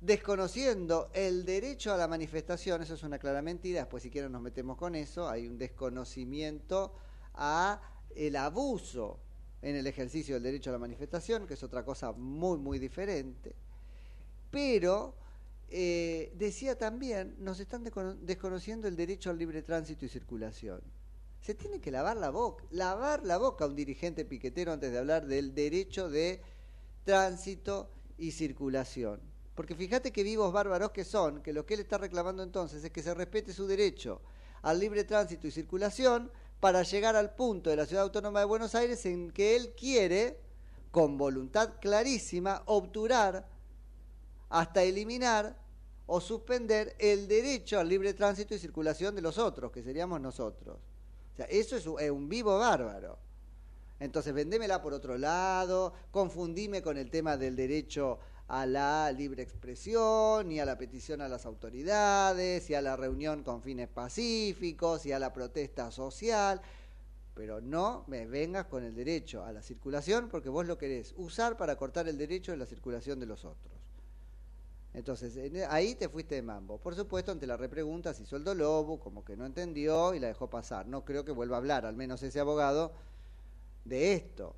desconociendo 0.00 1.10
el 1.14 1.44
derecho 1.44 1.92
a 1.92 1.96
la 1.96 2.06
manifestación, 2.06 2.82
eso 2.82 2.94
es 2.94 3.02
una 3.02 3.18
clara 3.18 3.40
mentira, 3.40 3.80
después 3.80 4.02
si 4.02 4.10
quieren 4.10 4.32
nos 4.32 4.42
metemos 4.42 4.76
con 4.76 4.94
eso, 4.94 5.28
hay 5.28 5.46
un 5.46 5.56
desconocimiento 5.56 6.94
a 7.34 7.80
el 8.14 8.36
abuso 8.36 9.20
en 9.62 9.76
el 9.76 9.86
ejercicio 9.86 10.34
del 10.34 10.42
derecho 10.42 10.68
a 10.70 10.74
la 10.74 10.78
manifestación, 10.78 11.46
que 11.46 11.54
es 11.54 11.62
otra 11.62 11.82
cosa 11.84 12.12
muy, 12.12 12.58
muy 12.58 12.78
diferente. 12.78 13.54
Pero 14.50 15.14
eh, 15.72 16.32
decía 16.36 16.76
también, 16.76 17.34
nos 17.38 17.58
están 17.58 17.82
descono- 17.84 18.14
desconociendo 18.20 18.86
el 18.86 18.94
derecho 18.96 19.30
al 19.30 19.38
libre 19.38 19.62
tránsito 19.62 20.04
y 20.04 20.08
circulación. 20.08 20.82
Se 21.40 21.54
tiene 21.54 21.80
que 21.80 21.90
lavar 21.90 22.16
la 22.16 22.30
boca, 22.30 22.64
lavar 22.70 23.24
la 23.24 23.38
boca 23.38 23.64
a 23.64 23.68
un 23.68 23.74
dirigente 23.74 24.24
piquetero 24.24 24.72
antes 24.72 24.92
de 24.92 24.98
hablar 24.98 25.26
del 25.26 25.54
derecho 25.54 26.08
de 26.08 26.40
tránsito 27.04 27.90
y 28.18 28.30
circulación. 28.30 29.20
Porque 29.54 29.74
fíjate 29.74 30.12
que 30.12 30.22
vivos 30.22 30.52
bárbaros 30.52 30.92
que 30.92 31.04
son, 31.04 31.42
que 31.42 31.52
lo 31.52 31.66
que 31.66 31.74
él 31.74 31.80
está 31.80 31.98
reclamando 31.98 32.42
entonces 32.42 32.84
es 32.84 32.90
que 32.90 33.02
se 33.02 33.12
respete 33.14 33.52
su 33.52 33.66
derecho 33.66 34.20
al 34.62 34.78
libre 34.78 35.04
tránsito 35.04 35.46
y 35.46 35.50
circulación 35.50 36.30
para 36.60 36.82
llegar 36.82 37.16
al 37.16 37.34
punto 37.34 37.70
de 37.70 37.76
la 37.76 37.86
Ciudad 37.86 38.04
Autónoma 38.04 38.38
de 38.38 38.46
Buenos 38.46 38.74
Aires 38.74 39.04
en 39.06 39.32
que 39.32 39.56
él 39.56 39.74
quiere, 39.74 40.38
con 40.92 41.18
voluntad 41.18 41.80
clarísima, 41.80 42.62
obturar 42.66 43.48
hasta 44.48 44.82
eliminar 44.84 45.58
o 46.06 46.20
suspender 46.20 46.94
el 46.98 47.28
derecho 47.28 47.78
al 47.78 47.88
libre 47.88 48.14
tránsito 48.14 48.54
y 48.54 48.58
circulación 48.58 49.14
de 49.14 49.22
los 49.22 49.38
otros, 49.38 49.70
que 49.70 49.82
seríamos 49.82 50.20
nosotros. 50.20 50.78
O 51.32 51.36
sea, 51.36 51.46
eso 51.46 51.76
es 51.76 51.86
un, 51.86 52.28
vivo 52.28 52.58
bárbaro. 52.58 53.18
Entonces, 54.00 54.34
vendémela 54.34 54.82
por 54.82 54.92
otro 54.92 55.16
lado, 55.16 55.94
confundime 56.10 56.82
con 56.82 56.98
el 56.98 57.10
tema 57.10 57.36
del 57.36 57.54
derecho 57.56 58.18
a 58.48 58.66
la 58.66 59.10
libre 59.12 59.42
expresión, 59.42 60.50
y 60.50 60.58
a 60.58 60.66
la 60.66 60.76
petición 60.76 61.20
a 61.20 61.28
las 61.28 61.46
autoridades, 61.46 62.68
y 62.68 62.74
a 62.74 62.82
la 62.82 62.96
reunión 62.96 63.44
con 63.44 63.62
fines 63.62 63.88
pacíficos, 63.88 65.06
y 65.06 65.12
a 65.12 65.18
la 65.18 65.32
protesta 65.32 65.90
social, 65.90 66.60
pero 67.34 67.60
no 67.60 68.04
me 68.08 68.26
vengas 68.26 68.66
con 68.66 68.84
el 68.84 68.94
derecho 68.94 69.44
a 69.44 69.52
la 69.52 69.62
circulación 69.62 70.28
porque 70.28 70.48
vos 70.48 70.66
lo 70.66 70.76
querés 70.76 71.14
usar 71.16 71.56
para 71.56 71.76
cortar 71.76 72.08
el 72.08 72.18
derecho 72.18 72.52
de 72.52 72.58
la 72.58 72.66
circulación 72.66 73.20
de 73.20 73.26
los 73.26 73.44
otros. 73.44 73.81
Entonces, 74.94 75.36
en- 75.36 75.64
ahí 75.70 75.94
te 75.94 76.08
fuiste 76.08 76.34
de 76.34 76.42
mambo. 76.42 76.78
Por 76.78 76.94
supuesto, 76.94 77.32
ante 77.32 77.46
la 77.46 77.56
repregunta 77.56 78.12
se 78.12 78.24
hizo 78.24 78.36
el 78.36 78.44
lobo, 78.44 79.00
como 79.00 79.24
que 79.24 79.36
no 79.36 79.46
entendió 79.46 80.14
y 80.14 80.20
la 80.20 80.28
dejó 80.28 80.50
pasar. 80.50 80.86
No 80.86 81.04
creo 81.04 81.24
que 81.24 81.32
vuelva 81.32 81.56
a 81.56 81.58
hablar, 81.58 81.86
al 81.86 81.96
menos 81.96 82.22
ese 82.22 82.40
abogado, 82.40 82.92
de 83.84 84.12
esto. 84.14 84.54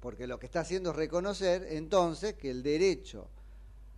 Porque 0.00 0.26
lo 0.26 0.38
que 0.38 0.46
está 0.46 0.60
haciendo 0.60 0.90
es 0.90 0.96
reconocer 0.96 1.66
entonces 1.70 2.34
que 2.34 2.50
el 2.50 2.62
derecho 2.62 3.28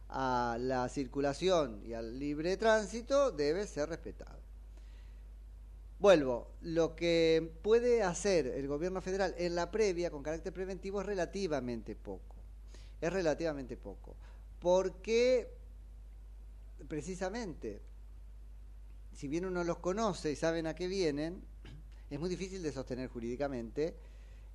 a 0.09 0.57
la 0.61 0.89
circulación 0.89 1.81
y 1.87 1.95
al 1.95 2.19
libre 2.19 2.57
tránsito 2.57 3.31
debe 3.31 3.67
ser 3.67 3.89
respetado. 3.89 4.39
Vuelvo, 5.99 6.49
lo 6.61 6.95
que 6.97 7.53
puede 7.63 8.03
hacer 8.03 8.47
el 8.47 8.67
gobierno 8.69 9.01
federal 9.01 9.35
en 9.39 9.55
la 9.55 9.71
previa 9.71 10.11
con 10.11 10.23
carácter 10.23 10.53
preventivo 10.53 11.01
es 11.01 11.07
relativamente 11.07 11.95
poco. 11.95 12.35
Es 13.01 13.13
relativamente 13.13 13.77
poco. 13.77 14.15
Porque 14.65 15.47
precisamente, 16.89 17.83
si 19.13 19.29
bien 19.29 19.45
uno 19.45 19.63
los 19.63 19.79
conoce 19.81 20.33
y 20.33 20.37
saben 20.37 20.67
a 20.67 20.75
qué 20.75 20.87
vienen, 20.87 21.45
es 22.09 22.19
muy 22.19 22.31
difícil 22.31 22.63
de 22.63 22.73
sostener 22.73 23.11
jurídicamente 23.11 23.95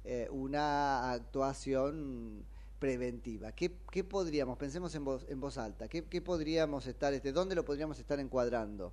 eh, 0.03 0.27
una 0.31 1.11
actuación 1.11 2.43
preventiva. 2.79 3.51
¿Qué, 3.51 3.69
podríamos, 3.69 4.57
pensemos 4.57 4.95
en 4.95 5.05
voz, 5.05 5.27
en 5.29 5.39
voz 5.39 5.59
alta, 5.59 5.87
¿qué, 5.87 6.03
qué 6.05 6.23
podríamos 6.23 6.87
estar, 6.87 7.13
este, 7.13 7.31
dónde 7.31 7.53
lo 7.53 7.63
podríamos 7.63 7.99
estar 7.99 8.19
encuadrando? 8.19 8.91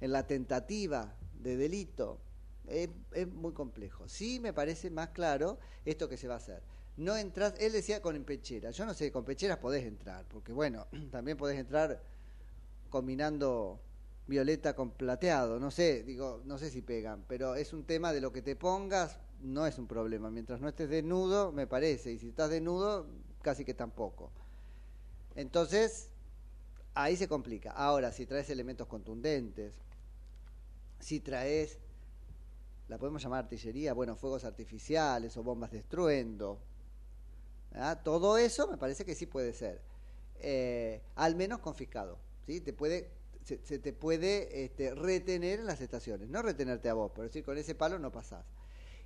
en 0.00 0.10
la 0.10 0.26
tentativa 0.26 1.12
de 1.34 1.58
delito, 1.58 2.18
es, 2.66 2.88
es 3.12 3.28
muy 3.28 3.52
complejo. 3.52 4.08
Sí 4.08 4.40
me 4.40 4.54
parece 4.54 4.88
más 4.88 5.10
claro 5.10 5.58
esto 5.84 6.08
que 6.08 6.16
se 6.16 6.28
va 6.28 6.34
a 6.34 6.38
hacer. 6.38 6.62
No 6.98 7.16
entras, 7.16 7.54
él 7.60 7.72
decía 7.72 8.02
con 8.02 8.22
pecheras. 8.24 8.76
Yo 8.76 8.84
no 8.84 8.92
sé, 8.92 9.12
con 9.12 9.24
pecheras 9.24 9.58
podés 9.58 9.84
entrar, 9.84 10.24
porque 10.26 10.52
bueno, 10.52 10.88
también 11.12 11.36
podés 11.36 11.56
entrar 11.56 12.02
combinando 12.90 13.80
violeta 14.26 14.74
con 14.74 14.90
plateado, 14.90 15.58
no 15.58 15.70
sé, 15.70 16.02
digo, 16.02 16.42
no 16.44 16.58
sé 16.58 16.70
si 16.70 16.82
pegan, 16.82 17.24
pero 17.28 17.54
es 17.54 17.72
un 17.72 17.84
tema 17.84 18.12
de 18.12 18.20
lo 18.20 18.32
que 18.32 18.42
te 18.42 18.56
pongas, 18.56 19.20
no 19.40 19.64
es 19.64 19.78
un 19.78 19.86
problema. 19.86 20.28
Mientras 20.28 20.60
no 20.60 20.68
estés 20.68 20.90
desnudo, 20.90 21.52
me 21.52 21.68
parece, 21.68 22.10
y 22.12 22.18
si 22.18 22.30
estás 22.30 22.50
desnudo, 22.50 23.06
casi 23.42 23.64
que 23.64 23.74
tampoco. 23.74 24.32
Entonces, 25.36 26.10
ahí 26.94 27.16
se 27.16 27.28
complica. 27.28 27.70
Ahora, 27.70 28.10
si 28.10 28.26
traes 28.26 28.50
elementos 28.50 28.88
contundentes, 28.88 29.78
si 30.98 31.20
traes, 31.20 31.78
la 32.88 32.98
podemos 32.98 33.22
llamar 33.22 33.44
artillería, 33.44 33.92
bueno, 33.92 34.16
fuegos 34.16 34.42
artificiales 34.44 35.36
o 35.36 35.44
bombas 35.44 35.70
de 35.70 35.78
estruendo, 35.78 36.58
todo 38.02 38.38
eso 38.38 38.68
me 38.68 38.76
parece 38.76 39.04
que 39.04 39.14
sí 39.14 39.26
puede 39.26 39.52
ser, 39.52 39.80
eh, 40.36 41.02
al 41.14 41.36
menos 41.36 41.60
confiscado, 41.60 42.18
¿sí? 42.46 42.60
Te 42.60 42.72
puede, 42.72 43.10
se, 43.44 43.58
se 43.64 43.78
te 43.78 43.92
puede 43.92 44.64
este, 44.64 44.94
retener 44.94 45.60
en 45.60 45.66
las 45.66 45.80
estaciones, 45.80 46.28
no 46.28 46.42
retenerte 46.42 46.88
a 46.88 46.94
vos, 46.94 47.12
pero 47.14 47.24
decir, 47.28 47.44
con 47.44 47.58
ese 47.58 47.74
palo 47.74 47.98
no 47.98 48.10
pasás. 48.10 48.44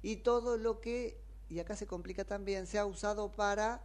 Y 0.02 0.16
todo 0.16 0.56
lo 0.56 0.80
que, 0.80 1.20
y 1.48 1.60
acá 1.60 1.76
se 1.76 1.86
complica 1.86 2.24
también, 2.24 2.66
se 2.66 2.78
ha 2.78 2.86
usado 2.86 3.32
para 3.32 3.82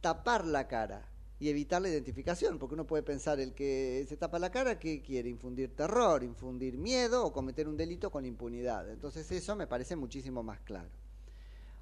tapar 0.00 0.46
la 0.46 0.68
cara 0.68 1.08
y 1.40 1.48
evitar 1.48 1.82
la 1.82 1.88
identificación, 1.88 2.58
porque 2.58 2.74
uno 2.74 2.86
puede 2.86 3.02
pensar 3.02 3.40
el 3.40 3.54
que 3.54 4.04
se 4.08 4.16
tapa 4.16 4.38
la 4.38 4.50
cara 4.50 4.78
que 4.78 5.02
quiere 5.02 5.28
infundir 5.28 5.74
terror, 5.74 6.22
infundir 6.22 6.78
miedo 6.78 7.24
o 7.24 7.32
cometer 7.32 7.68
un 7.68 7.76
delito 7.76 8.10
con 8.10 8.24
impunidad. 8.24 8.90
Entonces 8.90 9.30
eso 9.30 9.56
me 9.56 9.66
parece 9.66 9.96
muchísimo 9.96 10.42
más 10.42 10.60
claro. 10.60 10.90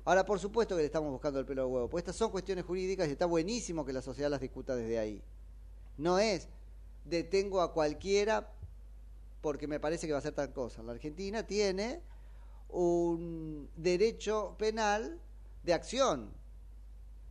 Ahora, 0.04 0.26
por 0.26 0.40
supuesto 0.40 0.74
que 0.74 0.82
le 0.82 0.86
estamos 0.86 1.10
buscando 1.10 1.38
el 1.38 1.46
pelo 1.46 1.62
al 1.62 1.68
huevo, 1.68 1.88
pues 1.88 2.02
estas 2.02 2.16
son 2.16 2.30
cuestiones 2.30 2.64
jurídicas 2.64 3.08
y 3.08 3.12
está 3.12 3.26
buenísimo 3.26 3.84
que 3.84 3.92
la 3.92 4.02
sociedad 4.02 4.30
las 4.30 4.40
discuta 4.40 4.74
desde 4.74 4.98
ahí. 4.98 5.22
No 5.96 6.18
es 6.18 6.48
detengo 7.04 7.60
a 7.60 7.72
cualquiera 7.72 8.52
porque 9.40 9.66
me 9.66 9.80
parece 9.80 10.06
que 10.06 10.12
va 10.12 10.18
a 10.18 10.22
ser 10.22 10.34
tal 10.34 10.52
cosa. 10.52 10.82
La 10.82 10.92
Argentina 10.92 11.46
tiene 11.46 12.00
un 12.68 13.68
derecho 13.76 14.56
penal 14.58 15.20
de 15.62 15.74
acción, 15.74 16.32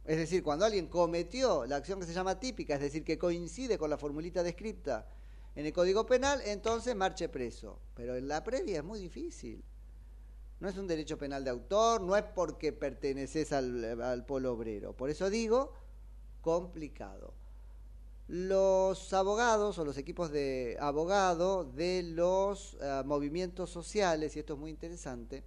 es 0.05 0.17
decir, 0.17 0.43
cuando 0.43 0.65
alguien 0.65 0.87
cometió 0.87 1.65
la 1.65 1.75
acción 1.75 1.99
que 1.99 2.05
se 2.05 2.13
llama 2.13 2.39
típica, 2.39 2.75
es 2.75 2.81
decir, 2.81 3.03
que 3.03 3.17
coincide 3.17 3.77
con 3.77 3.89
la 3.89 3.97
formulita 3.97 4.41
descripta 4.43 5.07
en 5.55 5.65
el 5.65 5.73
Código 5.73 6.05
Penal, 6.05 6.41
entonces 6.45 6.95
marche 6.95 7.29
preso. 7.29 7.79
Pero 7.93 8.15
en 8.15 8.27
la 8.27 8.43
previa 8.43 8.77
es 8.77 8.83
muy 8.83 8.99
difícil. 8.99 9.63
No 10.62 10.70
es 10.70 10.77
un 10.77 10.86
derecho 10.86 11.18
penal 11.18 11.44
de 11.44 11.50
autor, 11.50 12.01
no 12.01 12.15
es 12.15 12.24
porque 12.24 12.72
perteneces 12.72 13.51
al, 13.51 14.00
al 14.00 14.25
polo 14.27 14.53
obrero. 14.53 14.96
Por 14.96 15.10
eso 15.10 15.30
digo, 15.32 15.74
complicado. 16.39 17.34
Los 18.27 19.12
abogados 19.12 19.80
o 19.80 19.84
los 19.84 19.98
equipos 19.98 20.32
de 20.32 20.77
abogado 20.80 21.65
de 21.65 22.03
los 22.03 22.75
uh, 22.75 23.03
movimientos 23.06 23.72
sociales, 23.72 24.36
y 24.36 24.39
esto 24.39 24.53
es 24.53 24.60
muy 24.60 24.70
interesante, 24.70 25.44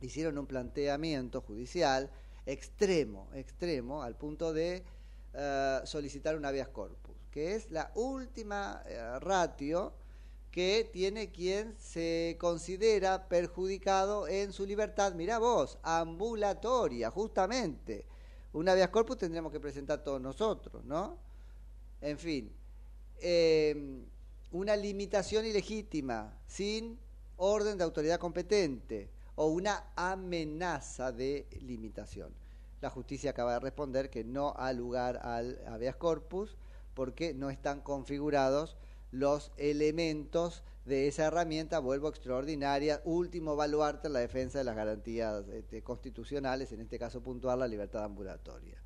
hicieron 0.00 0.38
un 0.38 0.46
planteamiento 0.46 1.40
judicial 1.40 2.08
extremo, 2.46 3.28
extremo, 3.34 4.04
al 4.04 4.16
punto 4.16 4.52
de 4.52 4.84
uh, 5.34 5.84
solicitar 5.84 6.36
un 6.36 6.44
habeas 6.44 6.68
corpus, 6.68 7.16
que 7.32 7.56
es 7.56 7.68
la 7.72 7.90
última 7.96 8.80
uh, 8.86 9.18
ratio 9.18 9.92
que 10.50 10.88
tiene 10.92 11.30
quien 11.30 11.76
se 11.78 12.36
considera 12.40 13.28
perjudicado 13.28 14.26
en 14.26 14.52
su 14.52 14.66
libertad, 14.66 15.14
mira 15.14 15.38
vos, 15.38 15.78
ambulatoria, 15.82 17.10
justamente. 17.10 18.04
Un 18.52 18.68
habeas 18.68 18.88
corpus 18.88 19.18
tendríamos 19.18 19.52
que 19.52 19.60
presentar 19.60 20.02
todos 20.02 20.20
nosotros, 20.20 20.84
¿no? 20.84 21.18
En 22.00 22.18
fin, 22.18 22.52
eh, 23.20 24.02
una 24.50 24.74
limitación 24.74 25.46
ilegítima, 25.46 26.36
sin 26.46 26.98
orden 27.36 27.78
de 27.78 27.84
autoridad 27.84 28.18
competente 28.18 29.08
o 29.36 29.46
una 29.46 29.92
amenaza 29.94 31.12
de 31.12 31.46
limitación. 31.60 32.34
La 32.80 32.90
justicia 32.90 33.30
acaba 33.30 33.54
de 33.54 33.60
responder 33.60 34.10
que 34.10 34.24
no 34.24 34.54
ha 34.56 34.72
lugar 34.72 35.20
al 35.22 35.60
habeas 35.68 35.96
corpus 35.96 36.56
porque 36.94 37.34
no 37.34 37.50
están 37.50 37.80
configurados 37.82 38.76
los 39.10 39.52
elementos 39.56 40.62
de 40.84 41.08
esa 41.08 41.26
herramienta, 41.26 41.78
vuelvo 41.78 42.08
extraordinaria, 42.08 43.00
último 43.04 43.56
baluarte 43.56 44.08
en 44.08 44.14
la 44.14 44.20
defensa 44.20 44.58
de 44.58 44.64
las 44.64 44.76
garantías 44.76 45.46
este, 45.48 45.82
constitucionales, 45.82 46.72
en 46.72 46.80
este 46.80 46.98
caso 46.98 47.22
puntual 47.22 47.58
la 47.58 47.68
libertad 47.68 48.04
ambulatoria. 48.04 48.82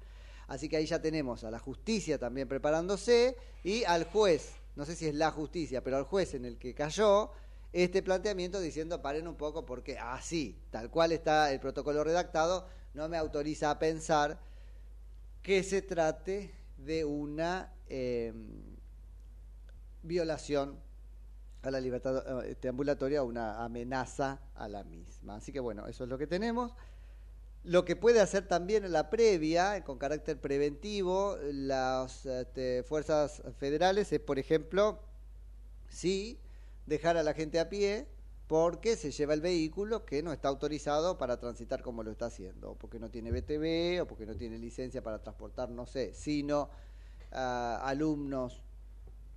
Así 0.46 0.68
que 0.68 0.76
ahí 0.76 0.86
ya 0.86 1.00
tenemos 1.00 1.44
a 1.44 1.50
la 1.50 1.58
justicia 1.58 2.18
también 2.18 2.48
preparándose 2.48 3.36
y 3.62 3.84
al 3.84 4.04
juez, 4.04 4.52
no 4.76 4.84
sé 4.84 4.94
si 4.96 5.06
es 5.06 5.14
la 5.14 5.30
justicia, 5.30 5.82
pero 5.82 5.96
al 5.96 6.04
juez 6.04 6.34
en 6.34 6.44
el 6.44 6.58
que 6.58 6.74
cayó, 6.74 7.30
este 7.72 8.02
planteamiento 8.02 8.60
diciendo 8.60 9.02
paren 9.02 9.26
un 9.26 9.36
poco 9.36 9.64
porque 9.64 9.98
así, 9.98 10.58
tal 10.70 10.90
cual 10.90 11.12
está 11.12 11.52
el 11.52 11.60
protocolo 11.60 12.04
redactado, 12.04 12.66
no 12.92 13.08
me 13.08 13.16
autoriza 13.16 13.70
a 13.70 13.78
pensar 13.78 14.38
que 15.42 15.62
se 15.62 15.82
trate 15.82 16.54
de 16.76 17.04
una 17.04 17.72
eh, 17.88 18.32
violación 20.04 20.78
a 21.62 21.70
la 21.70 21.80
libertad 21.80 22.44
este, 22.46 22.68
ambulatoria, 22.68 23.22
una 23.22 23.64
amenaza 23.64 24.40
a 24.54 24.68
la 24.68 24.84
misma. 24.84 25.36
Así 25.36 25.52
que 25.52 25.60
bueno, 25.60 25.86
eso 25.86 26.04
es 26.04 26.10
lo 26.10 26.18
que 26.18 26.26
tenemos. 26.26 26.74
Lo 27.64 27.86
que 27.86 27.96
puede 27.96 28.20
hacer 28.20 28.46
también 28.46 28.84
en 28.84 28.92
la 28.92 29.08
previa, 29.08 29.82
con 29.84 29.98
carácter 29.98 30.38
preventivo, 30.38 31.38
las 31.50 32.26
este, 32.26 32.82
fuerzas 32.82 33.42
federales 33.58 34.12
es, 34.12 34.20
por 34.20 34.38
ejemplo, 34.38 35.00
sí 35.88 36.38
dejar 36.84 37.16
a 37.16 37.22
la 37.22 37.32
gente 37.32 37.58
a 37.58 37.70
pie 37.70 38.06
porque 38.46 38.96
se 38.96 39.10
lleva 39.10 39.32
el 39.32 39.40
vehículo 39.40 40.04
que 40.04 40.22
no 40.22 40.32
está 40.32 40.48
autorizado 40.48 41.16
para 41.16 41.40
transitar 41.40 41.82
como 41.82 42.02
lo 42.02 42.10
está 42.10 42.26
haciendo, 42.26 42.72
o 42.72 42.74
porque 42.74 42.98
no 42.98 43.10
tiene 43.10 43.32
BTV, 43.32 44.02
o 44.02 44.06
porque 44.06 44.26
no 44.26 44.34
tiene 44.34 44.58
licencia 44.58 45.02
para 45.02 45.22
transportar, 45.22 45.70
no 45.70 45.86
sé, 45.86 46.12
sino 46.12 46.68
uh, 47.32 47.80
alumnos 47.80 48.63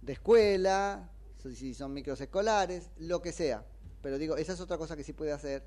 de 0.08 0.14
escuela, 0.14 1.12
si 1.54 1.74
son 1.74 1.94
micros 1.94 2.20
escolares, 2.22 2.90
lo 2.98 3.22
que 3.22 3.34
sea. 3.34 3.66
Pero 4.02 4.18
digo, 4.18 4.38
esa 4.38 4.54
es 4.54 4.62
otra 4.62 4.78
cosa 4.78 4.96
que 4.96 5.04
sí 5.04 5.12
puede 5.12 5.34
hacer, 5.34 5.64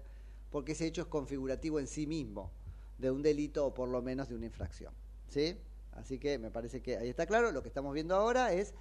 porque 0.50 0.72
ese 0.72 0.86
hecho 0.86 1.02
es 1.02 1.08
configurativo 1.08 1.78
en 1.78 1.86
sí 1.86 2.06
mismo 2.06 2.50
de 2.96 3.10
un 3.10 3.22
delito 3.22 3.66
o 3.66 3.74
por 3.74 3.90
lo 3.90 4.00
menos 4.00 4.30
de 4.30 4.34
una 4.34 4.46
infracción. 4.46 4.94
¿Sí? 5.28 5.58
Así 5.92 6.18
que 6.18 6.38
me 6.38 6.50
parece 6.50 6.80
que 6.80 6.96
ahí 6.96 7.10
está 7.10 7.26
claro. 7.26 7.52
Lo 7.52 7.62
que 7.62 7.68
estamos 7.68 7.92
viendo 7.92 8.16
ahora 8.16 8.52
es 8.54 8.72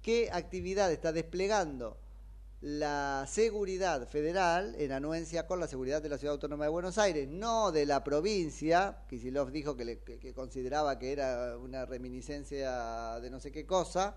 qué 0.00 0.30
actividad 0.32 0.90
está 0.90 1.12
desplegando 1.12 1.98
la 2.62 3.26
seguridad 3.28 4.08
federal 4.08 4.74
en 4.78 4.92
anuencia 4.92 5.46
con 5.46 5.60
la 5.60 5.66
seguridad 5.66 6.00
de 6.00 6.08
la 6.08 6.16
Ciudad 6.16 6.34
Autónoma 6.34 6.64
de 6.64 6.70
Buenos 6.70 6.96
Aires, 6.96 7.28
no 7.28 7.72
de 7.72 7.84
la 7.84 8.02
provincia. 8.04 9.02
Kisilov 9.10 9.50
dijo 9.50 9.76
que, 9.76 9.84
le, 9.84 9.98
que, 9.98 10.18
que 10.18 10.32
consideraba 10.32 10.98
que 10.98 11.12
era 11.12 11.58
una 11.58 11.84
reminiscencia 11.84 13.20
de 13.20 13.28
no 13.28 13.38
sé 13.38 13.52
qué 13.52 13.66
cosa, 13.66 14.16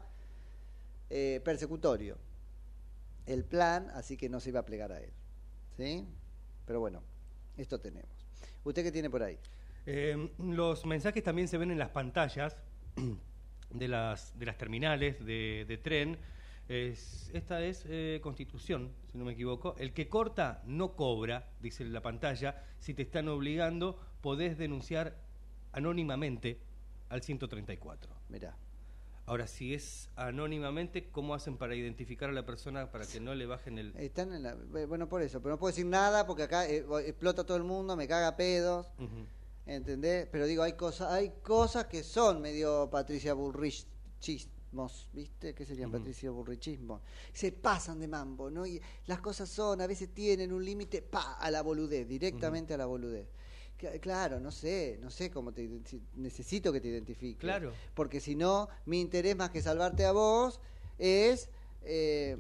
eh, 1.09 1.41
persecutorio. 1.43 2.17
El 3.25 3.43
plan, 3.43 3.89
así 3.93 4.17
que 4.17 4.29
no 4.29 4.39
se 4.39 4.49
iba 4.49 4.59
a 4.59 4.65
plegar 4.65 4.91
a 4.91 4.99
él. 4.99 5.11
¿Sí? 5.77 6.05
Pero 6.65 6.79
bueno, 6.79 7.03
esto 7.57 7.79
tenemos. 7.79 8.27
¿Usted 8.63 8.83
qué 8.83 8.91
tiene 8.91 9.09
por 9.09 9.23
ahí? 9.23 9.37
Eh, 9.85 10.31
los 10.39 10.85
mensajes 10.85 11.23
también 11.23 11.47
se 11.47 11.57
ven 11.57 11.71
en 11.71 11.77
las 11.77 11.89
pantallas 11.89 12.57
de 13.69 13.87
las, 13.87 14.37
de 14.37 14.45
las 14.45 14.57
terminales 14.57 15.23
de, 15.25 15.65
de 15.67 15.77
tren. 15.77 16.17
Es, 16.67 17.29
esta 17.33 17.61
es 17.61 17.85
eh, 17.87 18.19
Constitución, 18.23 18.91
si 19.11 19.17
no 19.17 19.25
me 19.25 19.33
equivoco. 19.33 19.75
El 19.77 19.93
que 19.93 20.07
corta 20.07 20.63
no 20.65 20.95
cobra, 20.95 21.51
dice 21.61 21.83
en 21.83 21.93
la 21.93 22.01
pantalla. 22.01 22.63
Si 22.79 22.93
te 22.93 23.03
están 23.03 23.27
obligando, 23.27 23.99
podés 24.21 24.57
denunciar 24.57 25.15
anónimamente 25.71 26.59
al 27.09 27.21
134. 27.21 28.11
Mirá. 28.29 28.57
Ahora, 29.27 29.47
si 29.47 29.73
es 29.73 30.09
anónimamente, 30.15 31.09
¿cómo 31.09 31.33
hacen 31.33 31.57
para 31.57 31.75
identificar 31.75 32.29
a 32.29 32.33
la 32.33 32.45
persona 32.45 32.91
para 32.91 33.07
que 33.07 33.19
no 33.19 33.33
le 33.33 33.47
bajen 33.47 33.79
el...? 33.79 33.95
Están 33.97 34.31
en 34.33 34.43
la... 34.43 34.55
Bueno, 34.87 35.09
por 35.09 35.23
eso, 35.23 35.41
pero 35.41 35.55
no 35.55 35.59
puedo 35.59 35.71
decir 35.71 35.87
nada 35.87 36.27
porque 36.27 36.43
acá 36.43 36.69
eh, 36.69 36.85
explota 37.07 37.43
todo 37.43 37.57
el 37.57 37.63
mundo, 37.63 37.95
me 37.95 38.07
caga 38.07 38.37
pedos, 38.37 38.85
uh 38.99 39.03
-huh. 39.03 39.25
¿entendés? 39.65 40.27
Pero 40.31 40.45
digo, 40.45 40.61
hay 40.61 40.73
cosas 40.73 41.11
hay 41.11 41.31
cosas 41.41 41.85
que 41.85 42.03
son 42.03 42.39
medio 42.39 42.87
Patricia 42.91 43.33
Bullrichismos, 43.33 45.09
¿viste? 45.11 45.55
¿Qué 45.55 45.65
serían 45.65 45.89
uh 45.89 45.93
-huh. 45.93 45.97
Patricia 45.97 46.29
Bullrichismos? 46.29 47.01
Se 47.33 47.51
pasan 47.51 47.99
de 47.99 48.07
mambo, 48.07 48.51
¿no? 48.51 48.67
Y 48.67 48.79
las 49.07 49.21
cosas 49.21 49.49
son, 49.49 49.81
a 49.81 49.87
veces 49.87 50.13
tienen 50.13 50.53
un 50.53 50.63
límite, 50.63 51.01
pa, 51.01 51.33
a 51.33 51.49
la 51.49 51.63
boludez, 51.63 52.07
directamente 52.07 52.73
uh 52.73 52.75
-huh. 52.75 52.75
a 52.75 52.77
la 52.77 52.85
boludez. 52.85 53.27
Claro, 54.01 54.39
no 54.39 54.51
sé, 54.51 54.97
no 55.01 55.09
sé 55.09 55.31
cómo 55.31 55.53
te 55.53 55.69
necesito 56.15 56.71
que 56.71 56.81
te 56.81 56.87
identifiques. 56.87 57.39
Claro. 57.39 57.73
Porque 57.93 58.19
si 58.19 58.35
no, 58.35 58.69
mi 58.85 59.01
interés 59.01 59.35
más 59.35 59.49
que 59.49 59.61
salvarte 59.61 60.05
a 60.05 60.11
vos 60.11 60.59
es 60.97 61.49
eh, 61.83 62.37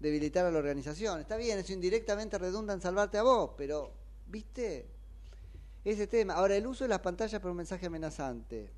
debilitar 0.00 0.46
a 0.46 0.50
la 0.50 0.58
organización. 0.58 1.20
Está 1.20 1.36
bien, 1.36 1.58
eso 1.58 1.72
indirectamente 1.72 2.38
redunda 2.38 2.74
en 2.74 2.80
salvarte 2.80 3.18
a 3.18 3.22
vos, 3.22 3.50
pero, 3.56 3.92
¿viste? 4.26 4.86
Ese 5.84 6.06
tema. 6.06 6.34
Ahora, 6.34 6.56
el 6.56 6.66
uso 6.66 6.84
de 6.84 6.88
las 6.88 7.00
pantallas 7.00 7.40
por 7.40 7.50
un 7.50 7.56
mensaje 7.56 7.86
amenazante. 7.86 8.70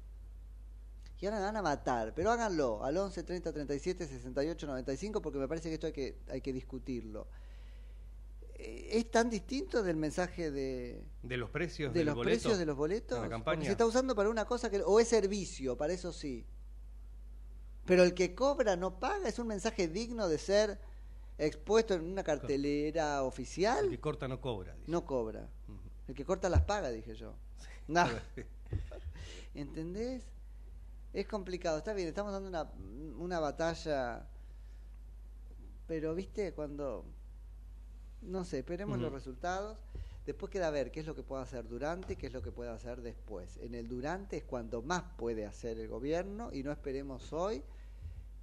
Y 1.20 1.26
ahora 1.26 1.38
me 1.38 1.44
van 1.44 1.56
a 1.56 1.62
matar, 1.62 2.14
pero 2.14 2.30
háganlo 2.30 2.82
al 2.82 2.96
11 2.96 3.22
30 3.22 3.52
37 3.52 4.06
68 4.06 4.66
95 4.66 5.20
porque 5.20 5.38
me 5.38 5.46
parece 5.46 5.68
que 5.68 5.74
esto 5.74 5.86
hay 5.86 5.92
que, 5.92 6.16
hay 6.28 6.40
que 6.40 6.52
discutirlo. 6.52 7.26
Eh, 8.62 8.98
¿Es 8.98 9.10
tan 9.10 9.30
distinto 9.30 9.82
del 9.82 9.96
mensaje 9.96 10.50
de, 10.50 11.02
De 11.22 11.36
los 11.38 11.48
precios 11.48 11.94
de 11.94 12.04
los 12.04 12.14
boleto, 12.14 12.30
precios 12.30 12.58
de 12.58 12.66
los 12.66 12.76
boletos? 12.76 13.20
la 13.20 13.28
campaña. 13.28 13.64
se 13.64 13.70
está 13.70 13.86
usando 13.86 14.14
para 14.14 14.28
una 14.28 14.44
cosa 14.44 14.68
que 14.70 14.82
o 14.82 15.00
es 15.00 15.08
servicio, 15.08 15.76
para 15.78 15.92
eso 15.94 16.12
sí. 16.12 16.44
Pero 17.86 18.02
el 18.04 18.12
que 18.12 18.34
cobra 18.34 18.76
no 18.76 19.00
paga, 19.00 19.28
es 19.28 19.38
un 19.38 19.46
mensaje 19.46 19.88
digno 19.88 20.28
de 20.28 20.36
ser 20.38 20.78
expuesto 21.38 21.94
en 21.94 22.02
una 22.02 22.22
cartelera 22.22 23.20
El 23.20 23.24
oficial. 23.24 23.88
que 23.88 23.98
corta 23.98 24.28
no 24.28 24.40
cobra. 24.40 24.74
dice. 24.74 24.90
No 24.90 25.06
cobra. 25.06 25.48
El 26.06 26.14
que 26.14 26.24
corta 26.26 26.50
las 26.50 26.62
paga, 26.62 26.90
dije 26.90 27.14
yo. 27.14 27.34
No. 27.88 28.04
¿Entendés? 29.54 30.24
Es 31.12 31.26
complicado, 31.26 31.78
está 31.78 31.92
bien, 31.94 32.08
estamos 32.08 32.32
dando 32.32 32.48
una, 32.48 32.70
una 33.18 33.40
batalla, 33.40 34.28
pero 35.88 36.14
viste, 36.14 36.52
cuando, 36.52 37.04
no 38.22 38.44
sé, 38.44 38.58
esperemos 38.58 38.98
los 38.98 39.12
resultados, 39.12 39.78
después 40.26 40.50
queda 40.50 40.70
ver 40.70 40.90
qué 40.90 41.00
es 41.00 41.06
lo 41.06 41.14
que 41.14 41.22
puede 41.22 41.42
hacer 41.42 41.68
durante 41.68 42.14
y 42.14 42.16
qué 42.16 42.26
es 42.26 42.32
lo 42.32 42.42
que 42.42 42.52
puede 42.52 42.70
hacer 42.70 43.00
después. 43.02 43.56
En 43.58 43.74
el 43.74 43.88
durante 43.88 44.38
es 44.38 44.44
cuando 44.44 44.82
más 44.82 45.02
puede 45.16 45.46
hacer 45.46 45.78
el 45.78 45.88
gobierno 45.88 46.50
y 46.52 46.62
no 46.62 46.72
esperemos 46.72 47.32
hoy 47.32 47.62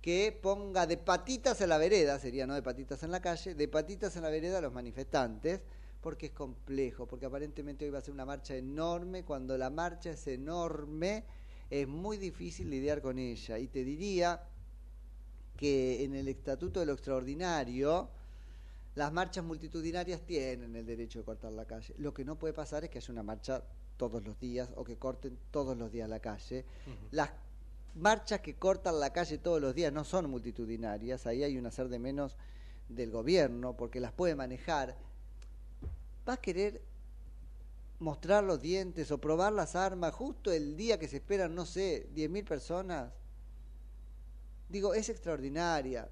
que 0.02 0.38
ponga 0.42 0.86
de 0.86 0.98
patitas 0.98 1.60
en 1.62 1.70
la 1.70 1.78
vereda, 1.78 2.20
sería 2.20 2.48
no 2.48 2.54
de 2.54 2.62
patitas 2.62 3.04
en 3.04 3.12
la 3.12 3.22
calle, 3.22 3.56
de 3.56 3.68
patitas 3.68 4.16
en 4.16 4.24
la 4.24 4.30
vereda 4.30 4.60
a 4.60 4.62
los 4.62 4.74
manifestantes, 4.74 5.62
porque 6.02 6.28
es 6.28 6.32
complejo, 6.32 7.08
porque 7.08 7.26
aparentemente 7.26 7.86
hoy 7.86 7.92
va 7.92 8.00
a 8.00 8.02
ser 8.02 8.14
una 8.14 8.26
marcha 8.26 8.56
enorme, 8.56 9.24
cuando 9.24 9.58
la 9.58 9.70
marcha 9.70 10.12
es 10.12 10.28
enorme 10.28 11.26
es 11.70 11.88
muy 11.88 12.18
difícil 12.18 12.70
lidiar 12.70 13.02
con 13.02 13.20
ella. 13.20 13.60
Y 13.60 13.68
te 13.68 13.84
diría 13.84 14.42
que 15.58 16.04
en 16.04 16.16
el 16.16 16.28
Estatuto 16.28 16.80
de 16.80 16.86
lo 16.86 16.94
Extraordinario, 16.94 18.10
las 18.98 19.14
marchas 19.14 19.46
multitudinarias 19.46 20.22
tienen 20.22 20.76
el 20.76 20.84
derecho 20.84 21.20
de 21.20 21.26
cortar 21.26 21.52
la 21.52 21.66
calle. 21.66 21.94
Lo 22.00 22.16
que 22.16 22.26
no 22.26 22.40
puede 22.40 22.56
pasar 22.56 22.84
es 22.84 22.90
que 22.90 22.98
haya 22.98 23.12
una 23.12 23.22
marcha 23.22 23.62
todos 23.96 24.26
los 24.26 24.40
días 24.40 24.70
o 24.76 24.84
que 24.84 24.98
corten 24.98 25.38
todos 25.52 25.78
los 25.78 25.92
días 25.92 26.10
la 26.10 26.20
calle. 26.20 26.66
Las 27.12 27.30
marchas 27.94 28.42
que 28.42 28.56
cortan 28.56 29.00
la 29.00 29.14
calle 29.14 29.38
todos 29.38 29.62
los 29.62 29.76
días 29.76 29.94
no 29.94 30.04
son 30.04 30.32
multitudinarias, 30.32 31.28
ahí 31.28 31.44
hay 31.44 31.60
un 31.60 31.68
hacer 31.68 31.90
de 31.90 32.00
menos 32.00 32.38
del 32.90 33.12
gobierno, 33.12 33.78
porque 33.78 34.00
las 34.00 34.14
puede 34.14 34.34
manejar. 34.34 34.98
¿Va 36.28 36.34
a 36.34 36.42
querer 36.42 36.82
mostrar 38.00 38.44
los 38.44 38.60
dientes 38.60 39.12
o 39.12 39.20
probar 39.20 39.54
las 39.54 39.76
armas 39.76 40.12
justo 40.16 40.52
el 40.52 40.76
día 40.76 40.98
que 40.98 41.08
se 41.08 41.18
esperan, 41.18 41.54
no 41.54 41.68
sé, 41.68 42.10
10.000 42.16 42.46
personas? 42.46 43.14
Digo, 44.70 44.96
es 44.96 45.08
extraordinaria. 45.10 46.10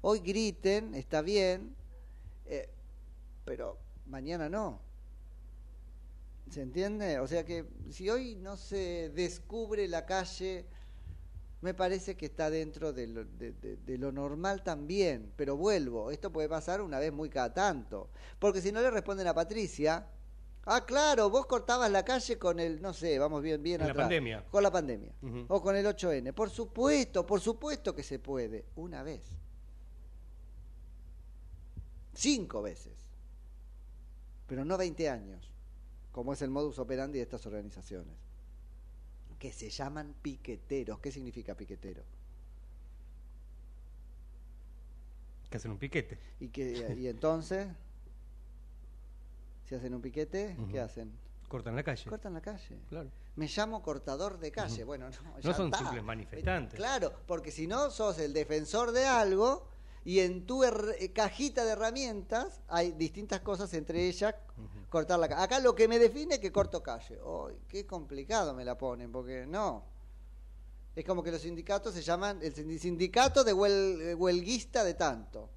Hoy 0.00 0.18
griten, 0.18 0.96
está 0.96 1.22
bien, 1.22 1.76
eh, 2.50 2.68
pero 3.44 3.78
mañana 4.06 4.48
no. 4.48 4.80
¿Se 6.50 6.62
entiende? 6.62 7.20
O 7.20 7.28
sea 7.28 7.44
que 7.44 7.64
si 7.90 8.10
hoy 8.10 8.34
no 8.34 8.56
se 8.56 9.10
descubre 9.10 9.86
la 9.86 10.04
calle, 10.04 10.66
me 11.60 11.74
parece 11.74 12.16
que 12.16 12.26
está 12.26 12.50
dentro 12.50 12.92
de 12.92 13.06
lo, 13.06 13.24
de- 13.24 13.52
de- 13.52 13.76
de 13.76 13.98
lo 13.98 14.10
normal 14.10 14.64
también. 14.64 15.32
Pero 15.36 15.56
vuelvo, 15.56 16.10
esto 16.10 16.32
puede 16.32 16.48
pasar 16.48 16.80
una 16.80 16.98
vez 16.98 17.12
muy 17.12 17.28
cada 17.30 17.54
tanto. 17.54 18.10
Porque 18.38 18.60
si 18.60 18.72
no 18.72 18.80
le 18.80 18.90
responden 18.90 19.28
a 19.28 19.34
Patricia, 19.34 20.06
ah, 20.64 20.84
claro, 20.84 21.30
vos 21.30 21.46
cortabas 21.46 21.90
la 21.90 22.04
calle 22.04 22.36
con 22.36 22.58
el, 22.58 22.82
no 22.82 22.92
sé, 22.94 23.18
vamos 23.20 23.42
bien, 23.42 23.62
bien 23.62 23.80
En 23.82 23.86
la 23.86 23.92
atrás. 23.92 24.04
pandemia. 24.06 24.44
Con 24.50 24.62
la 24.64 24.72
pandemia. 24.72 25.12
O 25.48 25.62
con 25.62 25.76
el 25.76 25.86
8N. 25.86 26.32
Por 26.32 26.50
supuesto, 26.50 27.24
por 27.24 27.40
supuesto 27.40 27.94
que 27.94 28.02
se 28.02 28.18
puede. 28.18 28.64
Una 28.74 29.04
vez. 29.04 29.22
Cinco 32.20 32.60
veces. 32.60 32.92
Pero 34.46 34.62
no 34.66 34.76
20 34.76 35.08
años, 35.08 35.50
como 36.12 36.34
es 36.34 36.42
el 36.42 36.50
modus 36.50 36.78
operandi 36.78 37.16
de 37.18 37.22
estas 37.22 37.46
organizaciones. 37.46 38.14
Que 39.38 39.50
se 39.52 39.70
llaman 39.70 40.14
piqueteros. 40.20 40.98
¿Qué 40.98 41.10
significa 41.10 41.54
piquetero? 41.54 42.02
Que 45.48 45.56
hacen 45.56 45.70
un 45.70 45.78
piquete. 45.78 46.18
Y, 46.40 46.48
que, 46.48 46.94
y 46.98 47.06
entonces, 47.08 47.68
si 49.66 49.74
hacen 49.74 49.94
un 49.94 50.02
piquete. 50.02 50.58
¿qué 50.70 50.78
hacen? 50.78 51.10
Cortan 51.48 51.74
la 51.74 51.82
calle. 51.82 52.04
Cortan 52.08 52.34
la 52.34 52.42
calle. 52.42 52.78
Claro. 52.90 53.10
Me 53.36 53.46
llamo 53.48 53.82
cortador 53.82 54.38
de 54.38 54.52
calle. 54.52 54.84
Bueno, 54.84 55.08
no, 55.08 55.38
No 55.42 55.54
son 55.54 55.66
está. 55.68 55.78
simples 55.78 56.04
manifestantes. 56.04 56.76
Claro, 56.76 57.14
porque 57.26 57.50
si 57.50 57.66
no 57.66 57.90
sos 57.90 58.18
el 58.18 58.34
defensor 58.34 58.92
de 58.92 59.06
algo 59.06 59.66
y 60.04 60.20
en 60.20 60.46
tu 60.46 60.64
eh, 60.64 61.12
cajita 61.12 61.64
de 61.64 61.72
herramientas 61.72 62.60
hay 62.68 62.92
distintas 62.92 63.40
cosas, 63.40 63.72
entre 63.74 64.06
ellas 64.08 64.34
cortar 64.88 65.18
la 65.18 65.28
calle. 65.28 65.42
Acá 65.42 65.58
lo 65.60 65.74
que 65.74 65.86
me 65.88 65.98
define 65.98 66.34
es 66.36 66.40
que 66.40 66.50
corto 66.52 66.82
calle. 66.82 67.18
¡Ay, 67.48 67.58
qué 67.68 67.86
complicado 67.86 68.54
me 68.54 68.64
la 68.64 68.76
ponen! 68.78 69.12
Porque 69.12 69.46
no. 69.46 69.84
Es 70.96 71.04
como 71.04 71.22
que 71.22 71.30
los 71.30 71.42
sindicatos 71.42 71.94
se 71.94 72.02
llaman 72.02 72.40
el 72.42 72.54
sindi- 72.54 72.78
sindicato 72.78 73.44
de 73.44 73.54
huel- 73.54 74.00
eh, 74.02 74.14
huelguista 74.14 74.82
de 74.84 74.94
tanto. 74.94 75.48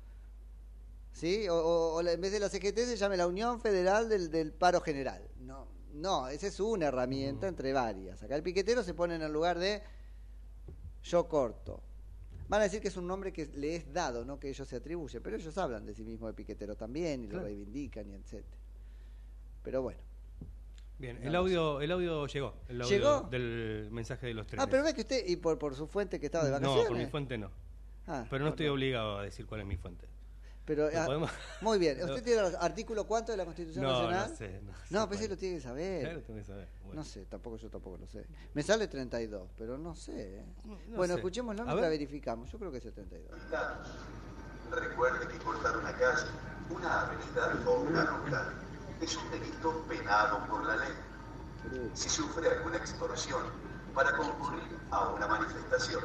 ¿Sí? 1.11 1.47
O, 1.49 1.55
o- 1.55 2.01
en 2.01 2.19
vez 2.21 2.31
de 2.31 2.39
la 2.39 2.49
CGT 2.49 2.85
se 2.85 2.97
llame 2.97 3.17
la 3.17 3.27
Unión 3.27 3.59
Federal 3.59 4.09
del, 4.09 4.29
del 4.29 4.51
Paro 4.51 4.81
General. 4.81 5.27
No, 5.39 5.67
no, 5.93 6.27
esa 6.27 6.47
es 6.47 6.59
una 6.59 6.87
herramienta 6.87 7.47
entre 7.47 7.71
varias. 7.73 8.21
Acá 8.23 8.35
el 8.35 8.43
piquetero 8.43 8.83
se 8.83 8.93
pone 8.93 9.15
en 9.15 9.21
el 9.21 9.31
lugar 9.31 9.57
de 9.59 9.81
yo 11.03 11.27
corto. 11.27 11.81
Van 12.53 12.61
a 12.61 12.65
decir 12.65 12.81
que 12.81 12.89
es 12.89 12.97
un 12.97 13.07
nombre 13.07 13.33
que 13.33 13.47
le 13.55 13.75
es 13.77 13.91
dado, 13.91 14.23
no 14.25 14.39
que 14.39 14.47
ellos 14.47 14.67
se 14.67 14.75
atribuyen, 14.75 15.23
pero 15.23 15.35
ellos 15.37 15.57
hablan 15.57 15.87
de 15.87 15.95
sí 15.95 16.03
mismos 16.03 16.29
de 16.29 16.33
piquetero 16.35 16.75
también 16.75 17.23
y 17.23 17.27
Claro. 17.27 17.41
lo 17.41 17.45
reivindican 17.47 18.07
y 18.07 18.13
etcétera. 18.13 18.57
Pero 19.63 19.81
bueno. 19.81 19.99
Bien, 20.99 21.17
el 21.23 21.35
audio, 21.35 21.81
el 21.81 21.91
audio 21.91 22.27
llegó. 22.27 22.53
El 22.69 22.79
audio 22.83 22.95
¿Llegó? 22.95 23.21
del 23.31 23.87
mensaje 23.91 24.27
de 24.27 24.35
los 24.35 24.45
trenes. 24.45 24.63
Ah, 24.63 24.69
pero 24.69 24.83
ves 24.83 24.93
que 24.93 25.01
usted, 25.01 25.23
y 25.25 25.35
por, 25.37 25.57
por 25.57 25.73
su 25.73 25.87
fuente 25.87 26.19
que 26.19 26.27
estaba 26.27 26.45
de 26.45 26.51
vacaciones. 26.51 26.83
No, 26.83 26.89
por 26.89 26.97
mi 26.99 27.07
fuente 27.07 27.39
no. 27.39 27.49
Ah, 28.05 28.23
pero 28.29 28.43
no 28.43 28.51
estoy 28.51 28.67
obligado 28.67 29.17
a 29.17 29.23
decir 29.23 29.47
cuál 29.47 29.61
es 29.61 29.65
mi 29.65 29.77
fuente. 29.77 30.05
Pero, 30.65 30.89
¿Lo 30.89 31.01
ah, 31.01 31.05
podemos? 31.05 31.31
Muy 31.61 31.77
bien. 31.79 31.97
No. 32.03 32.05
¿Usted 32.05 32.23
tiene 32.23 32.47
el 32.47 32.55
artículo 32.55 33.05
cuánto 33.05 33.31
de 33.31 33.37
la 33.37 33.45
Constitución 33.45 33.83
No, 33.83 33.91
Nacional? 33.91 34.29
no 34.31 34.35
sé, 34.37 34.61
no 34.63 34.73
sé 34.73 34.79
No, 34.89 35.07
pues 35.07 35.07
cuál. 35.07 35.19
sí 35.19 35.27
lo 35.27 35.37
tiene 35.37 35.55
que 35.55 35.61
saber. 35.61 36.01
Claro, 36.03 36.21
tengo 36.21 36.39
que 36.39 36.45
saber. 36.45 36.67
Bueno. 36.85 37.01
No 37.01 37.05
sé, 37.05 37.25
tampoco 37.25 37.57
yo 37.57 37.69
tampoco 37.69 37.97
lo 37.97 38.07
sé. 38.07 38.25
Me 38.53 38.63
sale 38.63 38.87
32, 38.87 39.49
pero 39.57 39.77
no 39.77 39.93
sé. 39.95 40.37
¿eh? 40.37 40.45
no 40.65 40.77
bueno, 40.95 41.13
sé. 41.15 41.19
escuchémoslo 41.19 41.63
mientras 41.63 41.81
ver. 41.81 41.89
verificamos. 41.91 42.51
Yo 42.51 42.59
creo 42.59 42.71
que 42.71 42.77
es 42.77 42.85
el 42.85 42.93
32. 42.93 43.31
Recuerde 44.71 45.27
que 45.27 45.37
cortar 45.39 45.77
una 45.77 45.91
calle, 45.93 46.25
una 46.69 47.01
avenida 47.01 47.63
o 47.69 47.81
una 47.81 48.05
ruta 48.05 48.53
es 49.01 49.17
un 49.17 49.29
delito 49.31 49.85
penado 49.87 50.47
por 50.47 50.65
la 50.65 50.77
ley. 50.77 50.93
Si 51.93 52.09
sufre 52.09 52.49
alguna 52.49 52.77
extorsión 52.77 53.41
para 53.93 54.15
concurrir 54.15 54.63
a 54.91 55.09
una 55.09 55.27
manifestación, 55.27 56.03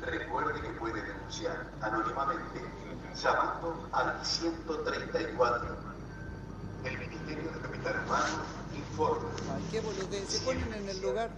recuerde 0.00 0.60
que 0.60 0.68
puede 0.78 1.02
denunciar 1.02 1.70
anónimamente 1.80 2.60
llamando 3.14 3.88
al 3.92 4.24
134. 4.24 5.76
El 6.84 6.98
Ministerio 6.98 7.52
de 7.52 7.60
Capital 7.60 8.02
Humano 8.06 8.42
informa. 8.74 9.28
Qué 9.70 9.80
boludez. 9.80 10.28
Se 10.28 10.40
ponen 10.40 10.72
en 10.74 10.88
el 10.88 11.00
lugar. 11.00 11.30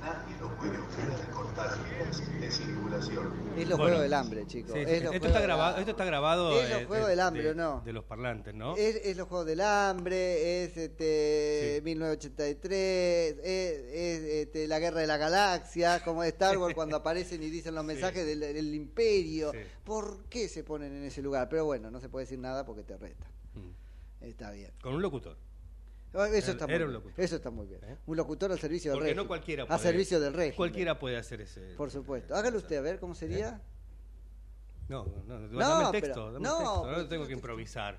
Nadie 0.00 0.36
lo 0.40 0.48
puede 0.56 0.78
obligar 0.78 1.20
a 1.20 1.30
cortar 1.30 1.78
vías 1.84 2.40
de 2.40 2.50
circulación. 2.50 3.32
Es 3.56 3.68
los 3.68 3.78
Bueno. 3.78 3.84
juegos 3.84 4.02
del 4.02 4.14
hambre, 4.14 4.46
chicos. 4.46 4.72
Sí, 4.74 4.84
sí. 4.84 4.90
Esto, 4.90 5.12
está 5.12 5.40
grabado, 5.40 5.68
hambre. 5.68 5.80
esto 5.82 5.90
está 5.90 6.04
grabado. 6.06 6.60
Es 6.60 6.70
los 6.70 6.80
eh, 6.80 6.84
juegos 6.86 7.06
de- 7.06 7.10
del 7.10 7.20
hambre, 7.20 7.42
de- 7.42 7.50
¿o 7.50 7.54
no? 7.54 7.82
De 7.84 7.92
los 7.92 8.04
parlantes, 8.04 8.54
¿no? 8.54 8.76
Es, 8.76 8.96
es 8.96 9.16
los 9.16 9.28
juegos 9.28 9.46
del 9.46 9.60
hambre, 9.60 10.64
es 10.64 10.76
este, 10.76 11.76
Sí. 11.76 11.82
1983, 11.84 13.36
es, 13.42 13.44
es, 13.44 14.22
este, 14.46 14.66
la 14.68 14.78
guerra 14.78 15.00
de 15.00 15.06
la 15.06 15.16
galaxia, 15.18 16.02
como 16.02 16.22
de 16.22 16.28
Star 16.28 16.56
Wars 16.56 16.74
cuando 16.74 16.96
aparecen 16.96 17.42
y 17.42 17.50
dicen 17.50 17.74
los 17.74 17.84
mensajes 18.14 18.24
del, 18.26 18.40
del 18.40 18.74
imperio. 18.74 19.52
Sí. 19.52 19.58
¿Por 19.84 20.24
qué 20.24 20.48
se 20.48 20.64
ponen 20.64 20.94
en 20.96 21.04
ese 21.04 21.20
lugar? 21.20 21.48
Pero 21.50 21.66
bueno, 21.66 21.90
no 21.90 22.00
se 22.00 22.08
puede 22.08 22.24
decir 22.24 22.38
nada 22.38 22.64
porque 22.64 22.84
te 22.84 22.96
reta. 22.96 23.26
Mm. 23.54 24.24
Está 24.24 24.50
bien. 24.50 24.72
Con 24.82 24.94
un 24.94 25.02
locutor. 25.02 25.36
Oh, 26.12 26.24
Eso 26.24 26.34
Era- 26.36 26.52
está 26.52 26.66
muy 26.66 26.74
era 26.74 26.84
un 26.86 26.92
locutor. 26.92 27.20
Eso 27.24 27.36
está 27.36 27.50
muy 27.50 27.66
bien. 27.66 27.80
¿Eh? 27.84 27.96
Un 28.06 28.16
locutor 28.16 28.50
al 28.52 28.58
servicio 28.58 28.90
del 28.92 29.00
régimen. 29.00 29.16
no 29.24 29.28
cualquiera 29.28 29.62
A 29.62 29.66
puede. 29.66 29.78
servicio 29.80 30.18
del 30.20 30.32
régimen. 30.34 30.56
Cualquiera 30.56 30.98
puede 30.98 31.16
hacer 31.16 31.40
ese. 31.40 31.74
Por 31.76 31.90
supuesto. 31.90 32.34
Hágalo 32.34 32.58
usted, 32.58 32.76
a 32.76 32.80
ver 32.80 32.98
cómo 32.98 33.14
sería. 33.14 33.60
No, 34.88 35.04
no, 35.26 35.38
no, 35.38 35.48
No, 35.48 35.58
dame 35.60 35.88
pero- 35.92 36.04
texto. 36.04 36.32
Dame 36.32 36.44
no, 36.48 36.56
texto. 36.58 36.82
pero 36.84 36.96
No 36.98 37.08
tengo 37.08 37.26
que 37.28 37.32
improvisar. 37.32 37.98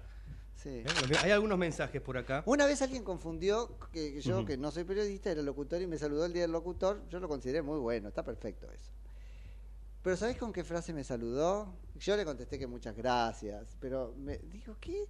Sí. 0.55 0.69
¿Eh? 0.69 0.85
Hay 1.23 1.31
algunos 1.31 1.57
mensajes 1.57 2.01
por 2.01 2.17
acá. 2.17 2.43
Una 2.45 2.65
vez 2.65 2.81
alguien 2.81 3.03
confundió 3.03 3.79
que 3.93 4.13
que 4.13 4.21
yo, 4.21 4.37
Ujú. 4.39 4.45
que 4.45 4.57
no 4.57 4.69
soy 4.71 4.83
periodista, 4.83 5.31
era 5.31 5.41
locutor 5.41 5.81
y 5.81 5.87
me 5.87 5.97
saludó 5.97 6.25
el 6.25 6.33
día 6.33 6.43
del 6.43 6.51
locutor. 6.51 7.01
Yo 7.09 7.19
lo 7.19 7.27
consideré 7.29 7.61
muy 7.61 7.79
bueno, 7.79 8.09
está 8.09 8.23
perfecto 8.23 8.69
eso. 8.71 8.91
Pero 10.03 10.17
¿sabés 10.17 10.35
con 10.37 10.51
qué 10.51 10.63
frase 10.63 10.93
me 10.93 11.03
saludó? 11.03 11.73
Yo 11.95 12.17
le 12.17 12.25
contesté 12.25 12.59
que 12.59 12.67
muchas 12.67 12.95
gracias, 12.95 13.77
pero 13.79 14.13
me 14.17 14.37
dijo, 14.39 14.75
¿qué? 14.81 15.05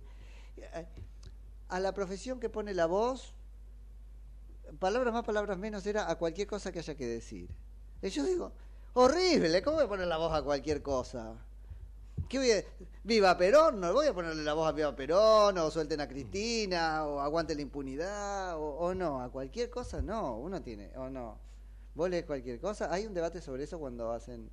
A 1.71 1.79
la 1.79 1.93
profesión 1.93 2.39
que 2.39 2.49
pone 2.49 2.73
la 2.73 2.85
voz, 2.85 3.33
palabras 4.79 5.13
más, 5.13 5.23
palabras 5.23 5.57
menos, 5.57 5.85
era 5.85 6.09
a 6.09 6.15
cualquier 6.17 6.47
cosa 6.47 6.71
que 6.71 6.79
haya 6.79 6.95
que 6.95 7.07
decir. 7.07 7.49
Y 8.01 8.09
yo 8.09 8.23
digo, 8.25 8.51
horrible, 8.93 9.61
¿cómo 9.63 9.77
voy 9.77 9.85
a 9.85 9.89
poner 9.89 10.07
la 10.07 10.17
voz 10.17 10.33
a 10.33 10.41
cualquier 10.43 10.81
cosa? 10.81 11.35
¿Qué 12.27 12.37
voy 12.39 12.51
a- 12.51 12.63
Viva 13.03 13.37
Perón, 13.37 13.79
no 13.79 13.93
voy 13.93 14.07
a 14.07 14.13
ponerle 14.13 14.43
la 14.43 14.53
voz 14.53 14.67
a 14.67 14.71
Viva 14.73 14.95
Perón, 14.95 15.57
o 15.57 15.71
suelten 15.71 16.01
a 16.01 16.07
Cristina, 16.07 17.05
o 17.05 17.19
aguante 17.19 17.55
la 17.55 17.61
impunidad, 17.61 18.57
o, 18.57 18.61
o 18.77 18.93
no, 18.93 19.21
a 19.21 19.29
cualquier 19.31 19.69
cosa 19.69 20.01
no, 20.01 20.37
uno 20.37 20.61
tiene, 20.61 20.91
o 20.97 21.09
no. 21.09 21.39
Vos 21.95 22.09
lees 22.09 22.25
cualquier 22.25 22.59
cosa, 22.59 22.91
hay 22.93 23.05
un 23.05 23.13
debate 23.13 23.41
sobre 23.41 23.63
eso 23.63 23.79
cuando 23.79 24.11
hacen, 24.11 24.49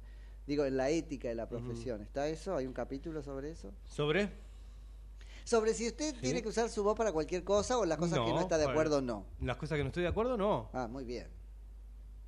digo, 0.46 0.64
en 0.64 0.76
la 0.76 0.90
ética 0.90 1.28
de 1.28 1.34
la 1.36 1.48
profesión, 1.48 2.00
¿está 2.02 2.26
eso? 2.28 2.56
¿Hay 2.56 2.66
un 2.66 2.72
capítulo 2.72 3.22
sobre 3.22 3.50
eso? 3.50 3.72
¿Sobre? 3.84 4.30
Sobre 5.48 5.72
si 5.72 5.86
usted 5.86 6.14
tiene 6.20 6.42
que 6.42 6.48
usar 6.48 6.68
su 6.68 6.84
voz 6.84 6.94
para 6.94 7.10
cualquier 7.10 7.42
cosa 7.42 7.78
o 7.78 7.86
las 7.86 7.96
cosas 7.96 8.18
que 8.18 8.32
no 8.34 8.40
está 8.40 8.58
de 8.58 8.66
acuerdo 8.66 9.00
no. 9.00 9.24
Las 9.40 9.56
cosas 9.56 9.78
que 9.78 9.82
no 9.82 9.88
estoy 9.88 10.02
de 10.02 10.10
acuerdo, 10.10 10.36
no. 10.36 10.68
Ah, 10.74 10.88
muy 10.88 11.06
bien. 11.06 11.26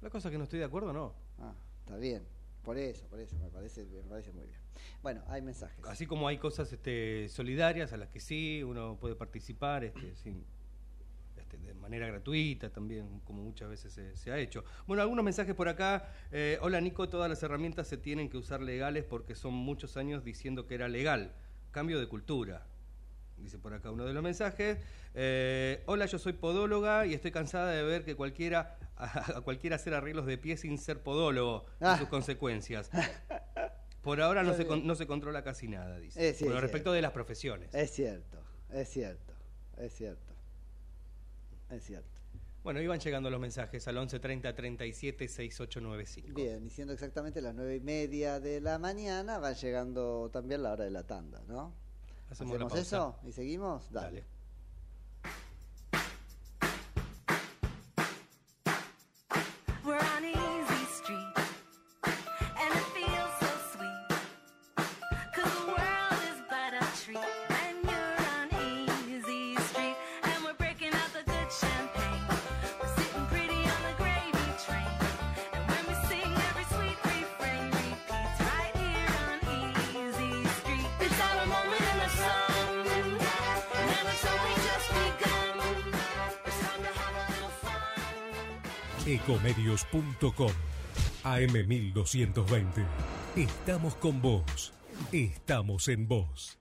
Las 0.00 0.10
cosas 0.10 0.32
que 0.32 0.38
no 0.38 0.44
estoy 0.44 0.60
de 0.60 0.64
acuerdo, 0.64 0.90
no. 0.94 1.12
Ah, 1.38 1.52
está 1.80 1.98
bien. 1.98 2.26
Por 2.62 2.78
eso, 2.78 3.06
por 3.08 3.20
eso, 3.20 3.36
me 3.36 3.50
parece, 3.50 3.84
me 3.84 4.00
parece 4.04 4.32
muy 4.32 4.46
bien. 4.46 4.58
Bueno, 5.02 5.22
hay 5.28 5.42
mensajes. 5.42 5.84
Así 5.84 6.06
como 6.06 6.28
hay 6.28 6.38
cosas 6.38 6.72
este, 6.72 7.28
solidarias 7.28 7.92
a 7.92 7.98
las 7.98 8.08
que 8.08 8.20
sí 8.20 8.62
uno 8.62 8.96
puede 8.98 9.16
participar 9.16 9.84
este, 9.84 10.16
sin, 10.16 10.42
este, 11.36 11.58
de 11.58 11.74
manera 11.74 12.06
gratuita 12.06 12.70
también, 12.70 13.20
como 13.26 13.42
muchas 13.42 13.68
veces 13.68 13.92
se, 13.92 14.16
se 14.16 14.32
ha 14.32 14.38
hecho. 14.38 14.64
Bueno, 14.86 15.02
algunos 15.02 15.26
mensajes 15.26 15.54
por 15.54 15.68
acá. 15.68 16.10
Eh, 16.32 16.58
Hola 16.62 16.80
Nico, 16.80 17.10
todas 17.10 17.28
las 17.28 17.42
herramientas 17.42 17.86
se 17.86 17.98
tienen 17.98 18.30
que 18.30 18.38
usar 18.38 18.62
legales 18.62 19.04
porque 19.04 19.34
son 19.34 19.52
muchos 19.52 19.98
años 19.98 20.24
diciendo 20.24 20.66
que 20.66 20.74
era 20.74 20.88
legal. 20.88 21.34
Cambio 21.70 22.00
de 22.00 22.08
cultura. 22.08 22.69
Dice 23.40 23.58
por 23.58 23.72
acá 23.74 23.90
uno 23.90 24.04
de 24.04 24.12
los 24.12 24.22
mensajes. 24.22 24.78
Eh, 25.14 25.82
Hola, 25.86 26.06
yo 26.06 26.18
soy 26.18 26.34
podóloga 26.34 27.06
y 27.06 27.14
estoy 27.14 27.30
cansada 27.32 27.70
de 27.72 27.82
ver 27.82 28.04
que 28.04 28.14
cualquiera 28.14 28.78
a, 28.96 29.36
a 29.38 29.40
cualquiera 29.40 29.76
hacer 29.76 29.94
arreglos 29.94 30.26
de 30.26 30.38
pie 30.38 30.56
sin 30.56 30.78
ser 30.78 31.02
podólogo 31.02 31.64
y 31.80 31.84
Ah. 31.84 31.98
sus 31.98 32.08
consecuencias. 32.08 32.90
Por 34.02 34.20
ahora 34.20 34.42
no 34.42 34.54
se, 34.54 34.66
con- 34.66 34.86
no 34.86 34.94
se 34.94 35.06
controla 35.06 35.42
casi 35.42 35.68
nada, 35.68 35.98
dice. 35.98 36.28
Es 36.30 36.40
respecto 36.40 36.92
de 36.92 37.02
las 37.02 37.12
profesiones. 37.12 37.74
Es 37.74 37.90
cierto, 37.90 38.38
es 38.70 38.88
cierto, 38.88 39.32
es 39.76 39.92
cierto. 39.94 40.32
Es 41.70 41.84
cierto. 41.84 42.08
Bueno, 42.62 42.80
iban 42.82 42.98
llegando 43.00 43.30
los 43.30 43.40
mensajes 43.40 43.86
al 43.88 43.96
11 43.96 44.18
30 44.20 44.54
37 44.54 45.28
6895. 45.28 46.34
Bien, 46.34 46.66
y 46.66 46.68
siendo 46.70 46.92
exactamente 46.92 47.40
las 47.40 47.54
nueve 47.54 47.76
y 47.76 47.80
media 47.80 48.38
de 48.38 48.60
la 48.60 48.78
mañana, 48.78 49.38
va 49.38 49.52
llegando 49.52 50.28
también 50.30 50.62
la 50.62 50.72
hora 50.72 50.84
de 50.84 50.90
la 50.90 51.06
tanda, 51.06 51.42
¿no? 51.48 51.74
Hacemos 52.30 52.58
la 52.58 52.66
¿Hacemos 52.66 52.72
pausa. 52.72 52.80
eso 52.82 53.16
y 53.24 53.32
seguimos? 53.32 53.90
Dale. 53.90 54.18
We're 54.20 54.39
Ecomedios.com 89.40 90.52
AM1220. 91.24 92.86
Estamos 93.36 93.94
con 93.96 94.20
vos. 94.20 94.74
Estamos 95.12 95.88
en 95.88 96.06
vos. 96.06 96.58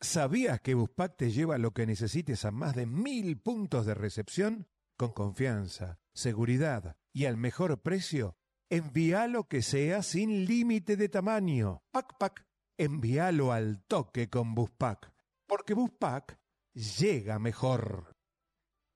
¿Sabías 0.00 0.60
que 0.62 0.74
Buspack 0.74 1.16
te 1.16 1.30
lleva 1.30 1.58
lo 1.58 1.72
que 1.72 1.84
necesites 1.86 2.46
a 2.46 2.52
más 2.52 2.74
de 2.74 2.86
mil 2.86 3.38
puntos 3.38 3.84
de 3.84 3.94
recepción? 3.94 4.66
Con 4.96 5.12
confianza, 5.12 5.98
seguridad 6.14 6.96
y 7.12 7.26
al 7.26 7.36
mejor 7.36 7.82
precio. 7.82 8.36
Envía 8.70 9.26
lo 9.26 9.44
que 9.44 9.60
sea 9.60 10.02
sin 10.02 10.46
límite 10.46 10.96
de 10.96 11.10
tamaño. 11.10 11.82
Pac 11.90 12.16
Pac. 12.18 12.46
Envíalo 12.78 13.52
al 13.52 13.82
toque 13.82 14.30
con 14.30 14.54
Buspack. 14.54 15.12
Porque 15.46 15.74
Buspack 15.74 16.38
llega 16.72 17.38
mejor. 17.38 18.15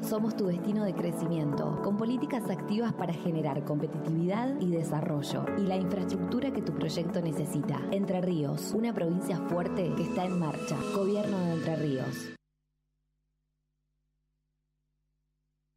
Somos 0.00 0.36
tu 0.36 0.46
destino 0.46 0.84
de 0.84 0.94
crecimiento, 0.94 1.80
con 1.82 1.98
políticas 1.98 2.48
activas 2.50 2.94
para 2.94 3.12
generar 3.12 3.62
competitividad 3.64 4.58
y 4.58 4.70
desarrollo 4.70 5.44
y 5.58 5.66
la 5.66 5.76
infraestructura 5.76 6.50
que 6.50 6.62
tu 6.62 6.74
proyecto 6.74 7.20
necesita. 7.20 7.78
Entre 7.90 8.20
Ríos, 8.22 8.72
una 8.74 8.94
provincia 8.94 9.36
fuerte 9.48 9.92
que 9.94 10.02
está 10.02 10.24
en 10.24 10.38
marcha. 10.38 10.76
Gobierno 10.94 11.38
de 11.38 11.52
Entre 11.52 11.76
Ríos. 11.76 12.32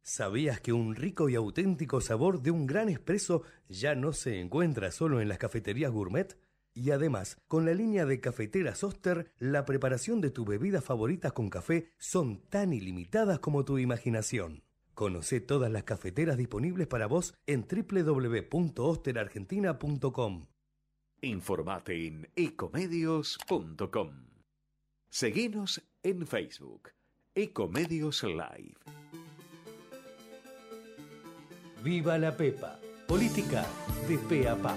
¿Sabías 0.02 0.60
que 0.60 0.72
un 0.72 0.94
rico 0.94 1.28
y 1.28 1.34
auténtico 1.34 2.00
sabor 2.00 2.40
de 2.40 2.50
un 2.50 2.66
gran 2.66 2.88
espresso 2.88 3.42
ya 3.68 3.94
no 3.94 4.12
se 4.12 4.40
encuentra 4.40 4.90
solo 4.92 5.20
en 5.20 5.28
las 5.28 5.38
cafeterías 5.38 5.92
gourmet? 5.92 6.38
Y 6.76 6.90
además, 6.90 7.38
con 7.48 7.64
la 7.64 7.72
línea 7.72 8.04
de 8.04 8.20
cafeteras 8.20 8.84
Oster, 8.84 9.32
la 9.38 9.64
preparación 9.64 10.20
de 10.20 10.28
tu 10.28 10.44
bebida 10.44 10.82
favorita 10.82 11.30
con 11.30 11.48
café 11.48 11.90
son 11.96 12.42
tan 12.50 12.74
ilimitadas 12.74 13.38
como 13.38 13.64
tu 13.64 13.78
imaginación. 13.78 14.62
Conoce 14.92 15.40
todas 15.40 15.72
las 15.72 15.84
cafeteras 15.84 16.36
disponibles 16.36 16.86
para 16.86 17.06
vos 17.06 17.32
en 17.46 17.66
www.osterargentina.com. 17.66 20.48
Informate 21.22 22.06
en 22.06 22.28
ecomedios.com. 22.36 24.10
Seguinos 25.08 25.82
en 26.02 26.26
Facebook, 26.26 26.90
Ecomedios 27.34 28.22
Live. 28.22 28.76
Viva 31.82 32.18
la 32.18 32.36
Pepa. 32.36 32.78
Política 33.06 33.64
de 34.08 34.18
pe 34.18 34.46
a 34.46 34.56
pa. 34.56 34.76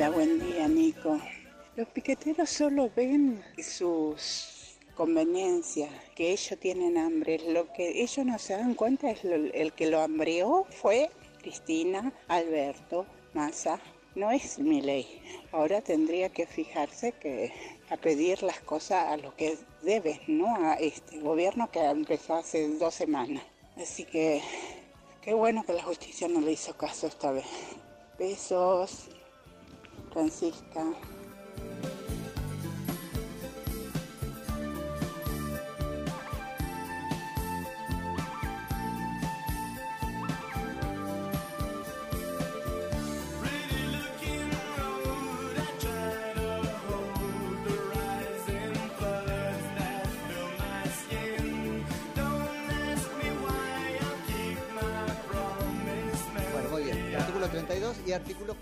Hola, 0.00 0.08
buen 0.12 0.40
día, 0.40 0.66
Nico. 0.66 1.20
Los 1.76 1.86
piqueteros 1.88 2.48
solo 2.48 2.90
ven 2.96 3.44
sus 3.62 4.78
conveniencias, 4.94 5.90
que 6.16 6.32
ellos 6.32 6.58
tienen 6.58 6.96
hambre. 6.96 7.38
Lo 7.52 7.70
que 7.74 8.00
ellos 8.00 8.24
no 8.24 8.38
se 8.38 8.54
dan 8.54 8.74
cuenta 8.74 9.10
es 9.10 9.22
lo- 9.24 9.34
el 9.34 9.74
que 9.74 9.90
lo 9.90 10.00
hambreó 10.00 10.64
fue 10.70 11.10
Cristina, 11.42 12.14
Alberto, 12.28 13.04
Massa. 13.34 13.78
No 14.14 14.30
es 14.30 14.58
mi 14.58 14.80
ley. 14.80 15.20
Ahora 15.52 15.82
tendría 15.82 16.30
que 16.30 16.46
fijarse 16.46 17.12
que 17.12 17.52
a 17.90 17.98
pedir 17.98 18.42
las 18.42 18.60
cosas 18.60 19.06
a 19.06 19.18
lo 19.18 19.36
que 19.36 19.58
debe, 19.82 20.22
no 20.28 20.46
a 20.64 20.76
este 20.76 21.20
gobierno 21.20 21.70
que 21.70 21.80
empezó 21.84 22.36
hace 22.36 22.66
dos 22.78 22.94
semanas. 22.94 23.42
Así 23.76 24.06
que 24.06 24.40
qué 25.20 25.34
bueno 25.34 25.62
que 25.62 25.74
la 25.74 25.82
justicia 25.82 26.26
no 26.26 26.40
le 26.40 26.52
hizo 26.52 26.74
caso 26.74 27.06
esta 27.06 27.32
vez. 27.32 27.44
Besos, 28.18 29.10
Francisca. 30.12 31.19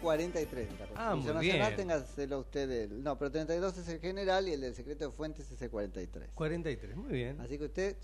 40 0.08 0.40
y 0.40 0.46
30. 0.46 0.88
Ah, 0.94 1.14
muy 1.14 1.26
nacional, 1.26 1.42
bien. 1.42 1.76
téngaselo 1.76 2.38
usted. 2.40 2.70
El, 2.70 3.02
no, 3.04 3.18
pero 3.18 3.30
32 3.30 3.76
es 3.76 3.88
el 3.88 4.00
general 4.00 4.48
y 4.48 4.52
el 4.52 4.62
del 4.62 4.74
secreto 4.74 5.04
de 5.04 5.10
fuentes 5.10 5.50
es 5.50 5.60
el 5.60 5.68
43. 5.68 6.30
43, 6.34 6.96
muy 6.96 7.12
bien. 7.12 7.38
Así 7.42 7.58
que 7.58 7.66
usted 7.66 7.94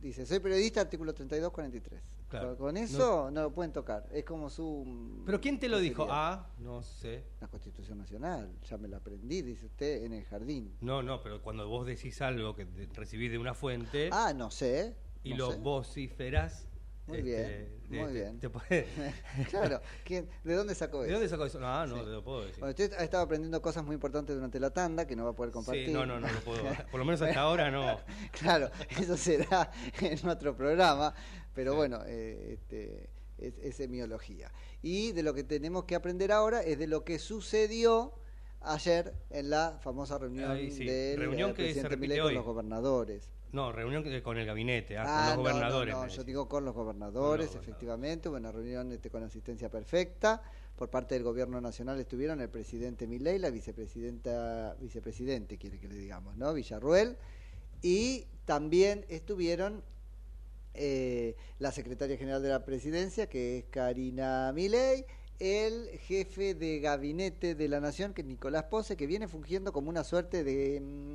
dice, 0.00 0.24
soy 0.24 0.38
periodista, 0.38 0.80
artículo 0.80 1.12
32, 1.12 1.52
43. 1.52 2.00
Claro. 2.30 2.56
Con 2.56 2.78
eso 2.78 3.30
no, 3.30 3.42
lo 3.42 3.52
pueden 3.52 3.74
tocar. 3.74 4.08
Es 4.10 4.24
como 4.24 4.48
su... 4.48 5.22
¿Pero 5.26 5.38
quién 5.38 5.60
te 5.60 5.68
lo 5.68 5.78
dijo? 5.80 6.06
Ah, 6.08 6.48
no 6.60 6.82
sé. 6.82 7.24
La 7.42 7.48
Constitución 7.48 7.98
Nacional, 7.98 8.50
ya 8.66 8.78
me 8.78 8.88
la 8.88 8.96
aprendí, 8.96 9.42
dice 9.42 9.66
usted, 9.66 10.04
en 10.04 10.14
el 10.14 10.24
jardín. 10.24 10.74
No, 10.80 11.02
no, 11.02 11.22
pero 11.22 11.42
cuando 11.42 11.68
vos 11.68 11.86
decís 11.86 12.22
algo 12.22 12.56
que 12.56 12.66
recibís 12.94 13.30
de 13.30 13.36
una 13.36 13.52
fuente... 13.52 14.08
Ah, 14.12 14.32
no 14.34 14.50
sé. 14.50 14.96
Y 15.24 15.34
lo 15.34 15.52
sé. 15.52 15.58
vociferás 15.58 16.69
muy 17.10 17.18
este, 17.18 17.30
bien, 17.30 17.80
de- 17.90 17.98
muy 17.98 18.06
te- 18.06 18.12
bien. 18.12 18.38
te 18.40 18.50
puede- 18.50 18.86
claro, 19.50 19.80
¿quién- 20.04 20.28
¿de 20.44 20.54
dónde 20.54 20.74
sacó 20.74 21.02
¿De 21.02 21.08
eso? 21.08 21.14
dónde 21.14 21.28
sacó 21.28 21.44
eso? 21.44 21.60
No, 21.60 21.86
no, 21.86 21.96
Sí. 21.98 22.04
te 22.04 22.10
lo 22.10 22.24
puedo 22.24 22.40
decir. 22.46 22.60
Bueno, 22.60 22.70
usted 22.70 22.92
ha 22.94 23.04
estado 23.04 23.22
aprendiendo 23.24 23.60
cosas 23.60 23.84
muy 23.84 23.94
importantes 23.94 24.34
durante 24.34 24.58
la 24.60 24.70
tanda 24.70 25.06
que 25.06 25.16
no 25.16 25.24
va 25.24 25.30
a 25.30 25.34
poder 25.36 25.52
compartir. 25.52 25.86
Sí, 25.86 25.92
no, 25.92 26.06
no, 26.06 26.18
no 26.20 26.30
lo 26.32 26.40
puedo. 26.40 26.62
Por 26.90 26.98
lo 27.00 27.04
menos 27.04 27.20
hasta 27.22 27.40
ahora 27.40 27.70
no. 27.70 27.98
claro, 28.32 28.70
eso 28.98 29.16
será 29.16 29.70
en 30.00 30.28
otro 30.28 30.56
programa, 30.56 31.14
pero 31.54 31.74
bueno, 31.74 32.00
eh, 32.06 32.52
este, 32.54 33.10
es, 33.38 33.54
es 33.62 33.74
semiología. 33.76 34.50
Y 34.82 35.12
de 35.12 35.22
lo 35.22 35.34
que 35.34 35.44
tenemos 35.44 35.84
que 35.84 35.94
aprender 35.94 36.32
ahora 36.32 36.62
es 36.62 36.78
de 36.78 36.86
lo 36.86 37.04
que 37.04 37.18
sucedió 37.18 38.14
ayer 38.62 39.14
en 39.30 39.48
la 39.50 39.78
famosa 39.82 40.18
reunión 40.18 40.50
Ay, 40.50 40.70
sí. 40.70 40.84
del 40.84 41.18
Reunión 41.18 41.50
eh, 41.50 41.54
que 41.54 41.62
se 41.74 41.80
presidente 41.80 41.96
Milei 41.96 42.20
con 42.20 42.34
los 42.34 42.44
gobernadores. 42.44 43.30
No, 43.52 43.72
reunión 43.72 44.04
con 44.22 44.38
el 44.38 44.46
gabinete, 44.46 44.96
ah, 44.96 45.04
Ah, 45.06 45.34
con 45.34 45.44
los 45.44 45.54
no, 45.54 45.58
no, 45.58 45.66
gobernadores. 45.66 45.94
no, 45.94 46.02
me 46.04 46.08
yo 46.10 46.24
digo 46.24 46.48
con 46.48 46.64
los 46.64 46.74
gobernadores, 46.74 47.54
efectivamente, 47.56 48.28
hubo 48.28 48.36
una 48.36 48.52
reunión 48.52 48.92
este, 48.92 49.10
con 49.10 49.22
asistencia 49.24 49.68
perfecta. 49.70 50.42
Por 50.76 50.88
parte 50.88 51.14
del 51.14 51.24
gobierno 51.24 51.60
nacional 51.60 51.98
estuvieron 52.00 52.40
el 52.40 52.48
presidente 52.48 53.06
Milei, 53.06 53.38
la 53.38 53.50
vicepresidenta, 53.50 54.74
vicepresidente 54.80 55.58
quiere 55.58 55.78
que 55.78 55.88
le 55.88 55.96
digamos, 55.96 56.36
¿no? 56.36 56.54
Villarruel, 56.54 57.16
y 57.82 58.26
también 58.46 59.04
estuvieron 59.08 59.82
eh, 60.74 61.36
la 61.58 61.72
secretaria 61.72 62.16
general 62.16 62.42
de 62.42 62.48
la 62.50 62.64
presidencia, 62.64 63.28
que 63.28 63.58
es 63.58 63.64
Karina 63.70 64.52
Milei, 64.54 65.04
el 65.40 65.88
jefe 65.98 66.54
de 66.54 66.80
gabinete 66.80 67.54
de 67.54 67.68
la 67.68 67.80
nación, 67.80 68.14
que 68.14 68.22
es 68.22 68.26
Nicolás 68.28 68.64
Pose, 68.64 68.96
que 68.96 69.06
viene 69.06 69.26
fungiendo 69.26 69.72
como 69.72 69.90
una 69.90 70.04
suerte 70.04 70.44
de 70.44 70.80
mm, 70.80 71.14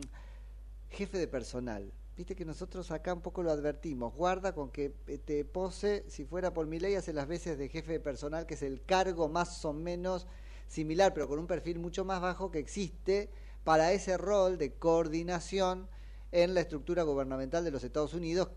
jefe 0.89 1.17
de 1.17 1.27
personal. 1.27 1.91
Viste 2.17 2.35
que 2.35 2.45
nosotros 2.45 2.91
acá 2.91 3.13
un 3.13 3.21
poco 3.21 3.43
lo 3.43 3.51
advertimos. 3.51 4.15
Guarda 4.15 4.53
con 4.53 4.71
que 4.71 4.89
te 5.25 5.43
pose, 5.43 6.05
si 6.07 6.23
fuera 6.23 6.53
por 6.53 6.65
mi 6.65 6.79
ley, 6.79 6.95
hace 6.95 7.11
las 7.11 7.27
veces 7.27 7.57
de 7.57 7.67
jefe 7.67 7.91
de 7.91 7.99
personal, 7.99 8.45
que 8.45 8.53
es 8.53 8.61
el 8.61 8.81
cargo 8.83 9.27
más 9.27 9.65
o 9.65 9.73
menos 9.73 10.25
similar, 10.67 11.13
pero 11.13 11.27
con 11.27 11.39
un 11.39 11.47
perfil 11.47 11.77
mucho 11.77 12.05
más 12.05 12.21
bajo 12.21 12.51
que 12.51 12.59
existe 12.59 13.29
para 13.65 13.91
ese 13.91 14.17
rol 14.17 14.57
de 14.57 14.73
coordinación 14.73 15.89
en 16.31 16.53
la 16.53 16.61
estructura 16.61 17.03
gubernamental 17.03 17.65
de 17.65 17.71
los 17.71 17.83
Estados 17.83 18.13
Unidos, 18.13 18.49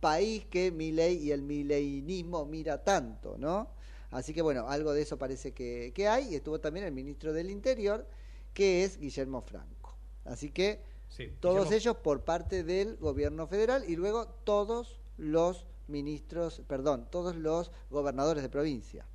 país 0.00 0.44
que 0.46 0.70
mi 0.70 0.92
ley 0.92 1.16
y 1.16 1.30
el 1.30 1.42
mileinismo 1.42 2.44
mira 2.44 2.84
tanto, 2.84 3.36
¿no? 3.38 3.70
Así 4.10 4.34
que 4.34 4.42
bueno, 4.42 4.68
algo 4.68 4.92
de 4.92 5.02
eso 5.02 5.18
parece 5.18 5.52
que, 5.52 5.92
que 5.94 6.06
hay, 6.06 6.32
y 6.32 6.34
estuvo 6.36 6.60
también 6.60 6.84
el 6.84 6.92
ministro 6.92 7.32
del 7.32 7.50
Interior, 7.50 8.06
que 8.52 8.84
es 8.84 8.98
Guillermo 8.98 9.40
Franco. 9.40 9.96
Así 10.24 10.50
que 10.50 10.80
Sí, 11.16 11.32
todos 11.40 11.72
ellos 11.72 11.96
por 11.96 12.24
parte 12.24 12.62
del 12.62 12.98
gobierno 12.98 13.46
federal 13.46 13.84
y 13.88 13.96
luego 13.96 14.26
todos 14.44 15.00
los 15.16 15.64
ministros, 15.88 16.60
perdón, 16.68 17.08
todos 17.10 17.34
los 17.34 17.72
gobernadores 17.88 18.42
de 18.42 18.50
provincia. 18.50 19.06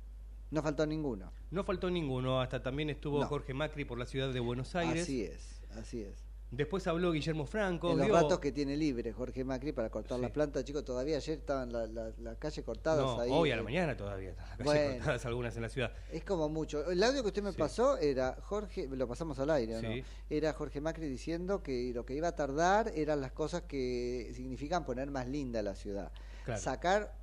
No 0.50 0.62
faltó 0.62 0.84
ninguno. 0.84 1.32
No 1.52 1.62
faltó 1.62 1.90
ninguno, 1.90 2.40
hasta 2.40 2.60
también 2.60 2.90
estuvo 2.90 3.20
No. 3.20 3.26
Jorge 3.28 3.54
Macri 3.54 3.84
por 3.84 3.98
la 3.98 4.06
ciudad 4.06 4.32
de 4.32 4.40
Buenos 4.40 4.74
Aires. 4.74 5.04
Así 5.04 5.22
es, 5.22 5.62
así 5.76 6.02
es. 6.02 6.31
Después 6.52 6.86
habló 6.86 7.12
Guillermo 7.12 7.46
Franco. 7.46 7.90
En 7.92 7.96
los 7.96 8.06
dio- 8.06 8.14
ratos 8.14 8.38
que 8.38 8.52
tiene 8.52 8.76
libre 8.76 9.10
Jorge 9.10 9.42
Macri 9.42 9.72
para 9.72 9.88
cortar 9.88 10.20
las 10.20 10.30
plantas, 10.30 10.62
chicos, 10.64 10.84
todavía 10.84 11.16
ayer 11.16 11.38
estaban 11.38 11.72
la, 11.72 11.86
la, 11.86 12.12
la 12.18 12.34
calle 12.36 12.62
cortadas 12.62 13.00
No, 13.02 13.20
ahí. 13.20 13.30
hoy 13.32 13.50
a 13.50 13.56
la 13.56 13.62
eh, 13.62 13.64
mañana 13.64 13.96
todavía. 13.96 14.30
están 14.32 14.46
las 14.50 14.58
calles 14.58 14.64
Bueno. 14.66 14.94
cortadas 14.98 15.26
algunas 15.26 15.56
en 15.56 15.62
la 15.62 15.68
ciudad. 15.70 15.92
Es 16.12 16.24
como 16.24 16.50
mucho. 16.50 16.90
El 16.90 17.02
audio 17.02 17.22
que 17.22 17.28
usted 17.28 17.42
me 17.42 17.54
pasó 17.54 17.96
era 17.96 18.36
Jorge, 18.42 18.86
lo 18.86 19.08
pasamos 19.08 19.38
al 19.38 19.48
aire, 19.48 19.76
¿o 19.78 19.82
¿no? 19.82 19.90
Sí. 19.92 20.04
Era 20.28 20.52
Jorge 20.52 20.82
Macri 20.82 21.08
diciendo 21.08 21.62
que 21.62 21.90
lo 21.94 22.04
que 22.04 22.14
iba 22.14 22.28
a 22.28 22.36
tardar 22.36 22.92
eran 22.94 23.22
las 23.22 23.32
cosas 23.32 23.62
que 23.62 24.30
significan 24.34 24.84
poner 24.84 25.10
más 25.10 25.26
linda 25.28 25.62
la 25.62 25.74
ciudad. 25.74 26.12
Claro. 26.44 26.60
Sacar 26.60 27.14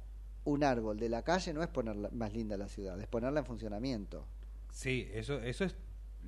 un 0.45 0.63
árbol 0.63 0.97
de 0.97 1.07
la 1.09 1.21
calle 1.21 1.53
no 1.53 1.61
es 1.61 1.67
poner 1.69 2.11
más 2.13 2.34
linda 2.34 2.57
la 2.57 2.67
ciudad, 2.67 2.99
es 2.99 3.05
ponerla 3.07 3.41
en 3.41 3.45
funcionamiento. 3.45 4.25
Sí, 4.71 5.07
eso, 5.13 5.39
eso 5.41 5.65
es 5.65 5.75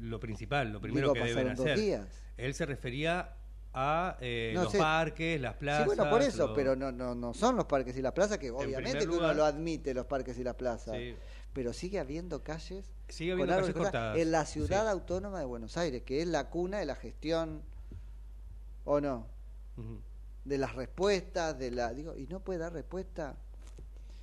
lo 0.01 0.19
principal, 0.19 0.71
lo 0.71 0.81
primero 0.81 1.13
Digo, 1.13 1.25
que 1.25 1.29
deben 1.33 1.49
hacer. 1.49 1.77
días. 1.79 2.07
Él 2.37 2.53
se 2.53 2.65
refería 2.65 3.35
a 3.73 4.17
eh, 4.19 4.51
No 4.53 4.63
los 4.63 4.71
sé. 4.73 4.77
parques, 4.79 5.39
las 5.39 5.53
plazas. 5.55 5.83
sí, 5.83 5.95
bueno, 5.95 6.09
por 6.09 6.21
eso, 6.21 6.47
lo- 6.47 6.53
pero 6.53 6.75
no, 6.75 6.91
no, 6.91 7.15
no 7.15 7.33
son 7.33 7.55
los 7.55 7.65
parques 7.65 7.95
y 7.97 8.01
las 8.01 8.11
plazas, 8.11 8.37
que 8.37 8.51
obviamente 8.51 8.99
que 8.99 9.05
uno 9.07 9.15
lugar- 9.17 9.35
lo 9.35 9.45
admite, 9.45 9.93
los 9.93 10.05
parques 10.07 10.37
y 10.37 10.43
las 10.43 10.55
plazas. 10.55 10.97
Sí. 10.97 11.15
Pero 11.53 11.71
sigue 11.73 11.99
habiendo 11.99 12.43
calles, 12.43 12.91
Sigue 13.07 13.31
con 13.33 13.41
habiendo 13.49 13.61
calles 13.61 13.75
cortadas. 13.75 14.17
en 14.17 14.31
la 14.31 14.45
ciudad 14.45 14.83
Sí. 14.83 14.89
autónoma 14.89 15.39
de 15.39 15.45
Buenos 15.45 15.77
Aires, 15.77 16.01
que 16.03 16.21
es 16.21 16.27
la 16.27 16.49
cuna 16.49 16.79
de 16.79 16.85
la 16.85 16.95
gestión, 16.95 17.61
¿o 18.85 18.99
no? 18.99 19.27
De 20.43 20.57
las 20.57 20.73
respuestas, 20.75 21.57
de 21.59 21.71
la... 21.71 21.93
Digo, 21.93 22.15
¿y 22.17 22.25
no 22.27 22.39
puede 22.39 22.59
dar 22.59 22.73
respuesta? 22.73 23.35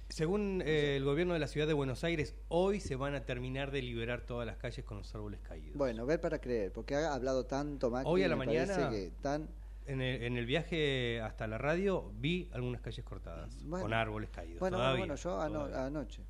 Según 0.08 0.62
eh, 0.64 0.96
el 0.96 1.04
gobierno 1.04 1.34
de 1.34 1.38
la 1.40 1.48
ciudad 1.48 1.66
de 1.66 1.74
Buenos 1.74 2.02
Aires, 2.02 2.34
hoy 2.48 2.80
se 2.80 2.96
van 2.96 3.14
a 3.14 3.24
terminar 3.26 3.70
de 3.70 3.82
liberar 3.82 4.22
todas 4.22 4.46
las 4.46 4.56
calles 4.56 4.84
con 4.84 4.96
los 4.98 5.14
árboles 5.14 5.40
caídos. 5.40 5.76
Bueno, 5.76 6.06
ver 6.06 6.18
para 6.20 6.40
creer, 6.40 6.72
porque 6.72 6.94
ha 6.96 7.12
hablado 7.12 7.44
tanto 7.44 7.90
Macri, 7.90 8.10
Hoy 8.10 8.22
a 8.22 8.28
la 8.28 8.36
me 8.36 8.46
mañana, 8.46 8.88
que 8.88 9.12
tan... 9.20 9.48
en, 9.86 10.00
el, 10.00 10.22
en 10.22 10.36
el 10.38 10.46
viaje 10.46 11.20
hasta 11.20 11.46
la 11.46 11.58
radio, 11.58 12.10
vi 12.18 12.48
algunas 12.54 12.80
calles 12.80 13.04
cortadas 13.04 13.54
Bueno. 13.64 13.84
con 13.84 13.92
árboles 13.92 14.30
caídos. 14.30 14.60
Bueno, 14.60 14.78
todavía, 14.78 14.98
bueno, 15.00 15.14
yo 15.16 15.40
ano- 15.40 15.52
todavía. 15.66 15.86
anoche. 15.86 16.22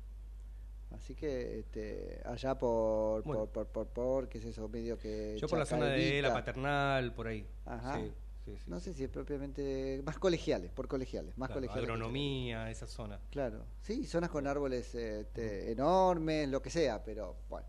Así 0.91 1.15
que 1.15 1.59
este, 1.59 2.19
allá 2.25 2.57
por, 2.57 3.23
Bueno. 3.23 3.45
por, 3.45 3.67
por, 3.67 3.67
por, 3.67 3.87
por, 3.87 4.27
¿qué 4.27 4.39
es 4.39 4.45
eso? 4.45 4.67
Medio 4.67 4.97
que... 4.97 5.37
Yo 5.39 5.47
por 5.47 5.57
la 5.59 5.65
zona 5.65 5.85
de 5.85 6.21
la 6.21 6.33
paternal, 6.33 7.13
por 7.13 7.27
ahí. 7.27 7.45
Ajá. 7.65 7.95
Sí, 7.97 8.11
sí, 8.57 8.63
sí. 8.65 8.69
No 8.71 8.79
sé 8.79 8.93
si 8.93 9.03
es 9.03 9.09
propiamente... 9.09 10.01
Más 10.05 10.17
colegiales, 10.19 10.71
por 10.71 10.87
colegiales, 10.87 11.37
más 11.37 11.47
Claro, 11.47 11.61
colegiales. 11.61 11.83
agronomía, 11.89 12.69
esa 12.69 12.87
zona. 12.87 13.19
Claro, 13.31 13.65
sí, 13.81 14.05
zonas 14.05 14.29
con 14.29 14.47
árboles 14.47 14.93
este, 14.95 15.71
enormes, 15.71 16.47
lo 16.49 16.61
que 16.61 16.69
sea, 16.69 17.03
pero 17.03 17.37
bueno, 17.49 17.67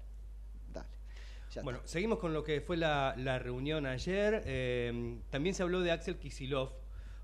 dale. 0.73 0.89
Ya 1.55 1.63
Bueno, 1.63 1.81
seguimos 1.85 2.19
con 2.19 2.33
lo 2.33 2.45
que 2.45 2.61
fue 2.61 2.77
la, 2.77 3.15
la 3.17 3.39
reunión 3.39 3.87
ayer. 3.87 4.43
Eh, 4.47 5.21
también 5.31 5.55
se 5.55 5.63
habló 5.63 5.81
de 5.81 5.91
Axel 5.91 6.19
Kisilov 6.19 6.71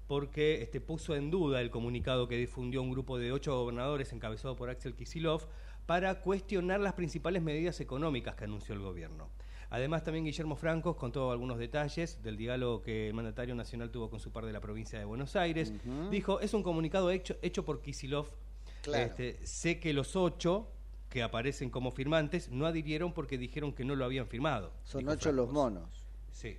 porque 0.07 0.63
este, 0.63 0.81
puso 0.81 1.17
en 1.17 1.31
duda 1.31 1.61
el 1.61 1.71
comunicado 1.71 2.29
que 2.29 2.37
difundió 2.37 2.81
un 2.83 2.91
grupo 2.93 3.19
de 3.19 3.33
ocho 3.33 3.57
gobernadores 3.59 4.13
encabezado 4.13 4.55
por 4.55 4.71
Axel 4.71 4.95
Kisilov 4.95 5.49
para 5.85 6.21
cuestionar 6.21 6.81
las 6.81 6.93
principales 6.95 7.43
medidas 7.43 7.81
económicas 7.81 8.35
que 8.37 8.45
anunció 8.45 8.75
el 8.75 8.81
gobierno. 8.83 9.31
Además, 9.71 10.05
también 10.05 10.25
Guillermo 10.25 10.57
Francos 10.57 10.97
contó 10.97 11.31
algunos 11.31 11.59
detalles 11.59 12.23
del 12.23 12.37
diálogo 12.37 12.83
que 12.83 13.09
el 13.09 13.15
mandatario 13.15 13.55
nacional 13.55 13.91
tuvo 13.91 14.09
con 14.11 14.21
su 14.21 14.31
par 14.31 14.47
de 14.47 14.53
la 14.53 14.61
provincia 14.61 14.99
de 14.99 15.05
Buenos 15.05 15.37
Aires. 15.37 15.73
Dijo, 16.11 16.41
es 16.41 16.55
un 16.55 16.63
comunicado 16.63 17.11
hecho, 17.11 17.37
hecho 17.43 17.65
por 17.65 17.81
Kisilov. 17.81 18.27
Claro. 18.83 19.05
Este, 19.05 19.45
sé 19.45 19.81
que 19.81 19.93
los 19.93 20.15
ocho 20.15 20.69
que 21.11 21.23
aparecen 21.23 21.71
como 21.71 21.91
firmantes 21.91 22.51
no 22.51 22.67
adhirieron 22.67 23.13
porque 23.13 23.39
dijeron 23.39 23.73
que 23.73 23.85
no 23.85 23.97
lo 23.97 24.05
habían 24.05 24.27
firmado. 24.27 24.73
Son 24.85 25.09
ocho 25.09 25.33
los 25.33 25.51
monos. 25.51 26.07
Sí. 26.31 26.57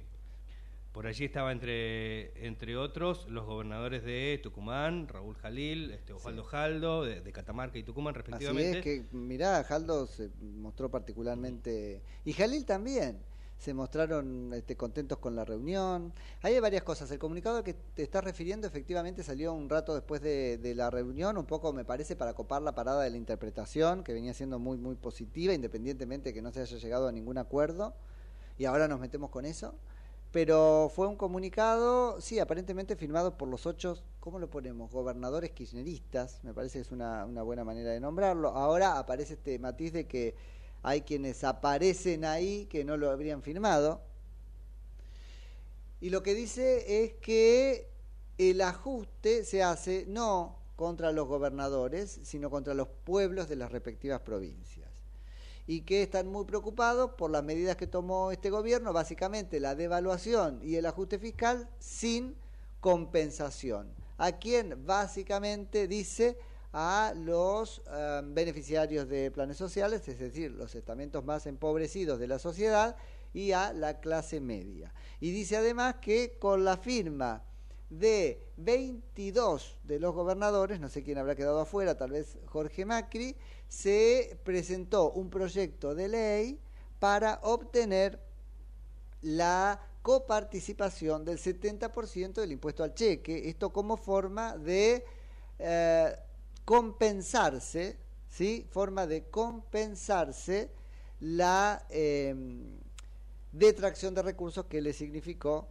Por 0.97 1.05
allí 1.05 1.25
estaba 1.25 1.51
entre, 1.51 2.47
entre 2.47 2.75
otros 2.75 3.27
los 3.29 3.45
gobernadores 3.45 4.03
de 4.03 4.39
Tucumán, 4.41 5.07
Raúl 5.07 5.35
Jalil, 5.35 5.91
este, 5.91 6.11
Osvaldo 6.11 6.43
Jaldo, 6.43 7.03
de, 7.03 7.21
de 7.21 7.31
Catamarca 7.31 7.77
y 7.77 7.83
Tucumán 7.83 8.15
Así 8.15 8.23
respectivamente. 8.23 8.79
es 8.79 8.83
que, 8.83 9.05
mirá, 9.15 9.63
Jaldo 9.63 10.07
se 10.07 10.31
mostró 10.41 10.89
particularmente. 10.89 12.01
Y 12.25 12.33
Jalil 12.33 12.65
también. 12.65 13.19
Se 13.59 13.75
mostraron 13.75 14.51
este, 14.55 14.75
contentos 14.75 15.19
con 15.19 15.35
la 15.35 15.45
reunión. 15.45 16.13
Hay 16.41 16.59
varias 16.59 16.81
cosas. 16.81 17.11
El 17.11 17.19
comunicado 17.19 17.57
al 17.57 17.63
que 17.63 17.75
te 17.75 18.01
estás 18.01 18.23
refiriendo 18.23 18.65
efectivamente 18.65 19.21
salió 19.21 19.53
un 19.53 19.69
rato 19.69 19.93
después 19.93 20.23
de, 20.23 20.57
de 20.57 20.73
la 20.73 20.89
reunión, 20.89 21.37
un 21.37 21.45
poco 21.45 21.73
me 21.73 21.85
parece 21.85 22.15
para 22.15 22.33
copar 22.33 22.63
la 22.63 22.73
parada 22.73 23.03
de 23.03 23.11
la 23.11 23.17
interpretación, 23.17 24.03
que 24.03 24.13
venía 24.13 24.33
siendo 24.33 24.57
muy, 24.57 24.79
muy 24.79 24.95
positiva, 24.95 25.53
independientemente 25.53 26.29
de 26.29 26.33
que 26.33 26.41
no 26.41 26.51
se 26.51 26.61
haya 26.61 26.77
llegado 26.77 27.07
a 27.07 27.11
ningún 27.11 27.37
acuerdo. 27.37 27.93
Y 28.57 28.65
ahora 28.65 28.87
nos 28.87 28.99
metemos 28.99 29.29
con 29.29 29.45
eso. 29.45 29.75
Pero 30.31 30.91
fue 30.93 31.07
un 31.07 31.15
comunicado, 31.15 32.19
sí, 32.19 32.39
aparentemente 32.39 32.95
firmado 32.95 33.37
por 33.37 33.47
los 33.47 33.65
ocho, 33.65 33.97
¿cómo 34.19 34.39
lo 34.39 34.49
ponemos? 34.49 34.91
Gobernadores 34.91 35.51
kirchneristas, 35.51 36.43
me 36.43 36.53
parece 36.53 36.79
que 36.79 36.81
es 36.81 36.91
una, 36.91 37.25
una 37.25 37.43
buena 37.43 37.63
manera 37.63 37.91
de 37.91 37.99
nombrarlo. 37.99 38.49
Ahora 38.49 38.99
aparece 38.99 39.35
este 39.35 39.57
matiz 39.57 39.93
de 39.93 40.05
que 40.05 40.35
hay 40.83 41.01
quienes 41.01 41.43
aparecen 41.43 42.25
ahí 42.25 42.65
que 42.65 42.83
no 42.83 42.97
lo 42.97 43.09
habrían 43.09 43.41
firmado. 43.41 44.01
Y 46.01 46.09
lo 46.09 46.21
que 46.23 46.35
dice 46.35 47.03
es 47.03 47.13
que 47.13 47.89
el 48.37 48.61
ajuste 48.61 49.45
se 49.45 49.63
hace 49.63 50.05
no 50.07 50.57
contra 50.75 51.11
los 51.11 51.27
gobernadores, 51.27 52.19
sino 52.23 52.49
contra 52.51 52.73
los 52.73 52.87
pueblos 52.87 53.49
de 53.49 53.55
las 53.55 53.71
respectivas 53.71 54.21
provincias 54.21 54.86
y 55.67 55.81
que 55.81 56.01
están 56.01 56.27
muy 56.27 56.45
preocupados 56.45 57.11
por 57.11 57.29
las 57.29 57.43
medidas 57.43 57.75
que 57.75 57.87
tomó 57.87 58.31
este 58.31 58.49
gobierno, 58.49 58.93
básicamente 58.93 59.59
la 59.59 59.75
devaluación 59.75 60.61
y 60.63 60.75
el 60.75 60.85
ajuste 60.85 61.19
fiscal 61.19 61.69
sin 61.77 62.35
compensación. 62.79 63.93
A 64.17 64.31
quien 64.31 64.85
básicamente 64.85 65.87
dice 65.87 66.37
a 66.71 67.13
los 67.15 67.81
eh, 67.91 68.21
beneficiarios 68.23 69.09
de 69.09 69.29
planes 69.29 69.57
sociales, 69.57 70.07
es 70.07 70.19
decir, 70.19 70.51
los 70.51 70.73
estamentos 70.73 71.25
más 71.25 71.45
empobrecidos 71.45 72.17
de 72.17 72.27
la 72.27 72.39
sociedad 72.39 72.95
y 73.33 73.51
a 73.51 73.73
la 73.73 73.99
clase 73.99 74.39
media. 74.39 74.93
Y 75.19 75.31
dice 75.31 75.57
además 75.57 75.95
que 76.01 76.37
con 76.39 76.63
la 76.63 76.77
firma 76.77 77.43
de 77.89 78.41
22 78.57 79.77
de 79.83 79.99
los 79.99 80.13
gobernadores, 80.13 80.79
no 80.79 80.89
sé 80.89 81.03
quién 81.03 81.17
habrá 81.17 81.35
quedado 81.35 81.59
afuera, 81.59 81.97
tal 81.97 82.11
vez 82.11 82.37
Jorge 82.45 82.85
Macri, 82.85 83.35
se 83.67 84.39
presentó 84.43 85.11
un 85.11 85.29
proyecto 85.29 85.93
de 85.93 86.07
ley 86.07 86.59
para 86.99 87.39
obtener 87.43 88.19
la 89.21 89.79
coparticipación 90.01 91.25
del 91.25 91.37
70% 91.37 92.33
del 92.33 92.51
impuesto 92.51 92.83
al 92.83 92.93
cheque, 92.93 93.49
esto 93.49 93.73
como 93.73 93.97
forma 93.97 94.57
de 94.57 95.03
eh, 95.59 96.15
compensarse, 96.63 97.97
¿sí? 98.29 98.65
Forma 98.69 99.05
de 99.05 99.25
compensarse 99.25 100.71
la 101.19 101.85
eh, 101.89 102.33
detracción 103.51 104.13
de 104.13 104.21
recursos 104.21 104.65
que 104.65 104.81
le 104.81 104.93
significó 104.93 105.67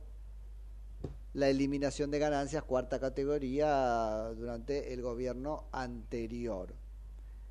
la 1.34 1.48
eliminación 1.48 2.10
de 2.10 2.18
ganancias, 2.18 2.62
cuarta 2.64 2.98
categoría, 2.98 4.32
durante 4.36 4.92
el 4.94 5.02
gobierno 5.02 5.64
anterior. 5.70 6.74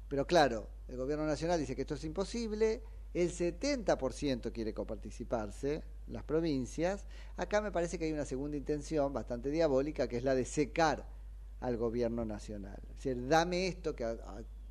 Pero 0.07 0.25
claro, 0.27 0.69
el 0.87 0.97
gobierno 0.97 1.25
nacional 1.25 1.59
dice 1.59 1.75
que 1.75 1.81
esto 1.81 1.95
es 1.95 2.03
imposible, 2.03 2.83
el 3.13 3.31
70% 3.31 4.51
quiere 4.51 4.73
coparticiparse, 4.73 5.83
las 6.07 6.23
provincias. 6.23 7.05
Acá 7.37 7.61
me 7.61 7.71
parece 7.71 7.97
que 7.97 8.05
hay 8.05 8.11
una 8.13 8.25
segunda 8.25 8.57
intención 8.57 9.13
bastante 9.13 9.49
diabólica, 9.49 10.07
que 10.07 10.17
es 10.17 10.23
la 10.23 10.35
de 10.35 10.45
secar 10.45 11.05
al 11.61 11.77
gobierno 11.77 12.25
nacional. 12.25 12.79
Es 12.89 12.95
decir, 12.97 13.27
dame 13.27 13.67
esto 13.67 13.95
que 13.95 14.03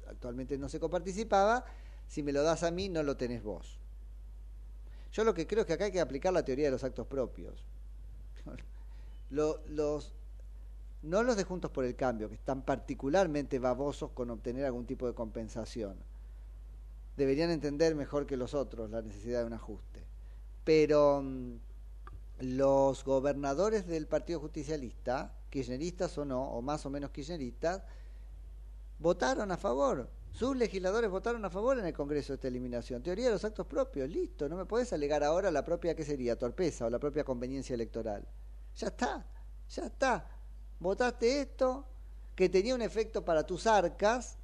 actualmente 0.07 0.59
no 0.59 0.69
se 0.69 0.79
coparticipaba, 0.79 1.65
si 2.07 2.23
me 2.23 2.33
lo 2.33 2.43
das 2.43 2.63
a 2.63 2.71
mí 2.71 2.89
no 2.89 3.03
lo 3.03 3.17
tenés 3.17 3.43
vos. 3.43 3.79
Yo 5.13 5.25
lo 5.25 5.33
que 5.33 5.47
creo 5.47 5.61
es 5.63 5.67
que 5.67 5.73
acá 5.73 5.85
hay 5.87 5.93
que 5.93 6.01
aplicar 6.01 6.33
la 6.33 6.45
teoría 6.45 6.67
de 6.67 6.73
los 6.73 6.85
actos 6.85 7.07
propios. 7.07 7.65
Lo- 9.31 9.61
los, 9.69 10.13
no 11.05 11.23
los 11.23 11.37
de 11.37 11.45
Juntos 11.45 11.71
por 11.71 11.85
el 11.85 11.97
Cambio, 11.97 12.29
que 12.29 12.35
están 12.35 12.63
particularmente 12.63 13.59
babosos 13.59 14.11
con 14.13 14.31
obtener 14.31 14.65
algún 14.65 14.87
tipo 14.87 15.07
de 15.07 15.15
compensación. 15.15 15.97
Deberían 17.17 17.51
entender 17.51 17.95
mejor 17.95 18.27
que 18.27 18.37
los 18.37 18.55
otros 18.55 18.91
la 18.91 19.03
necesidad 19.03 19.41
de 19.41 19.47
un 19.47 19.53
ajuste. 19.53 20.03
Pero 20.65 21.21
mm, 21.23 21.57
los 22.41 23.05
gobernadores 23.05 23.87
del 23.87 24.07
Partido 24.07 24.41
Justicialista, 24.41 25.35
kirchneristas 25.51 26.17
o 26.17 26.25
no, 26.25 26.43
o 26.43 26.63
más 26.63 26.87
o 26.87 26.91
menos 26.91 27.11
kirchneristas, 27.11 27.83
votaron 28.99 29.53
a 29.53 29.59
favor. 29.59 30.09
Sus 30.33 30.57
legisladores 30.57 31.11
votaron 31.11 31.45
a 31.45 31.51
favor 31.51 31.79
en 31.79 31.85
el 31.85 31.93
Congreso 31.93 32.33
de 32.33 32.37
esta 32.37 32.49
eliminación. 32.49 33.03
Teoría 33.03 33.27
de 33.27 33.33
los 33.33 33.45
actos 33.45 33.67
propios, 33.67 34.09
listo. 34.09 34.49
No 34.49 34.57
me 34.57 34.65
podés 34.65 34.93
alegar 34.93 35.23
ahora 35.23 35.51
la 35.51 35.65
propia, 35.65 35.95
¿qué 35.95 36.03
sería? 36.03 36.37
Torpeza 36.37 36.87
o 36.87 36.91
la 36.91 36.99
propia 36.99 37.23
conveniencia 37.25 37.75
electoral. 37.75 38.27
Ya 38.75 38.89
está, 38.89 39.25
ya 39.69 39.87
está. 39.87 40.34
Votaste 40.81 41.41
esto, 41.41 41.85
que 42.35 42.49
tenía 42.49 42.75
un 42.75 42.83
efecto 42.83 43.25
para 43.25 43.47
tus 43.47 43.67
arcas, 43.67 44.37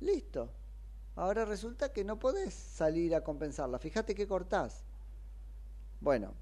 listo. 0.00 0.50
Ahora 1.14 1.44
resulta 1.44 1.92
que 1.92 2.04
no 2.04 2.18
podés 2.18 2.54
salir 2.54 3.14
a 3.14 3.22
compensarla. 3.22 3.78
Fíjate 3.78 4.14
que 4.14 4.26
cortás. 4.26 4.82
Bueno, 6.00 6.34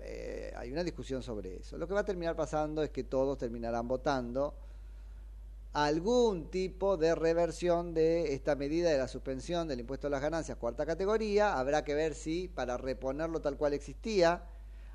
eh, 0.00 0.52
hay 0.56 0.70
una 0.70 0.84
discusión 0.84 1.22
sobre 1.22 1.56
eso. 1.56 1.78
Lo 1.78 1.88
que 1.88 1.94
va 1.94 2.00
a 2.00 2.04
terminar 2.04 2.36
pasando 2.36 2.82
es 2.82 2.90
que 2.90 3.04
todos 3.04 3.38
terminarán 3.38 3.88
votando 3.88 4.54
algún 5.72 6.50
tipo 6.50 6.96
de 6.96 7.14
reversión 7.14 7.92
de 7.92 8.32
esta 8.32 8.54
medida 8.54 8.90
de 8.90 8.96
la 8.96 9.08
suspensión 9.08 9.68
del 9.68 9.80
impuesto 9.80 10.06
a 10.06 10.10
las 10.10 10.22
ganancias, 10.22 10.56
cuarta 10.56 10.86
categoría. 10.86 11.58
Habrá 11.58 11.84
que 11.84 11.94
ver 11.94 12.14
si 12.14 12.48
para 12.48 12.76
reponerlo 12.76 13.40
tal 13.40 13.56
cual 13.56 13.74
existía 13.74 14.42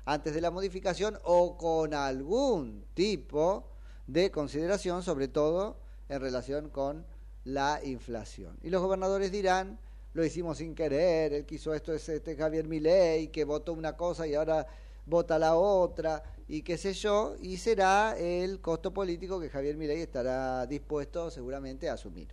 antes 0.04 0.34
de 0.34 0.40
la 0.40 0.50
modificación 0.50 1.18
o 1.24 1.56
con 1.56 1.94
algún 1.94 2.84
tipo 2.94 3.68
de 4.06 4.30
consideración, 4.30 5.02
sobre 5.02 5.28
todo 5.28 5.76
en 6.08 6.20
relación 6.20 6.68
con 6.68 7.04
la 7.44 7.80
inflación. 7.84 8.58
Y 8.62 8.70
los 8.70 8.82
gobernadores 8.82 9.30
dirán, 9.32 9.78
lo 10.14 10.24
hicimos 10.24 10.58
sin 10.58 10.74
querer, 10.74 11.32
el 11.32 11.46
que 11.46 11.54
hizo 11.54 11.74
esto 11.74 11.92
es 11.92 12.08
este 12.08 12.36
Javier 12.36 12.66
Milei, 12.66 13.28
que 13.28 13.44
votó 13.44 13.72
una 13.72 13.96
cosa 13.96 14.26
y 14.26 14.34
ahora 14.34 14.66
vota 15.06 15.38
la 15.38 15.56
otra, 15.56 16.22
y 16.48 16.62
qué 16.62 16.76
sé 16.76 16.92
yo, 16.92 17.34
y 17.40 17.56
será 17.56 18.16
el 18.18 18.60
costo 18.60 18.92
político 18.92 19.40
que 19.40 19.48
Javier 19.48 19.76
Milei 19.76 20.00
estará 20.02 20.66
dispuesto 20.66 21.30
seguramente 21.30 21.88
a 21.88 21.94
asumir. 21.94 22.28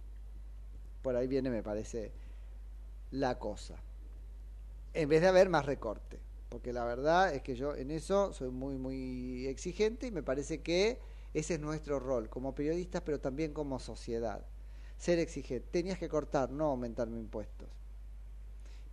Por 1.02 1.16
ahí 1.16 1.28
viene, 1.28 1.50
me 1.50 1.64
parece, 1.64 2.12
la 3.12 3.40
cosa. 3.40 3.76
En 4.94 5.08
vez 5.08 5.22
de 5.22 5.28
haber 5.28 5.50
más 5.50 5.66
recorte. 5.66 6.20
Porque 6.50 6.74
la 6.74 6.84
verdad 6.84 7.34
es 7.34 7.42
que 7.44 7.56
yo 7.56 7.76
en 7.76 7.92
eso 7.92 8.34
soy 8.34 8.50
muy, 8.50 8.78
muy 8.78 9.48
exigente 9.48 10.08
y 10.08 10.12
me 10.12 10.24
parece 10.24 10.62
que 10.62 11.00
ese 11.34 11.56
es 11.56 11.60
nuestro 11.60 12.00
rol 12.00 12.30
como 12.30 12.56
periodistas, 12.56 13.02
pero 13.04 13.20
también 13.20 13.54
como 13.54 13.80
sociedad. 13.80 14.46
Ser 14.98 15.20
exigente. 15.20 15.68
Tenías 15.72 16.00
que 16.00 16.10
cortar, 16.10 16.52
no 16.52 16.66
aumentarme 16.66 17.20
impuestos. 17.20 17.70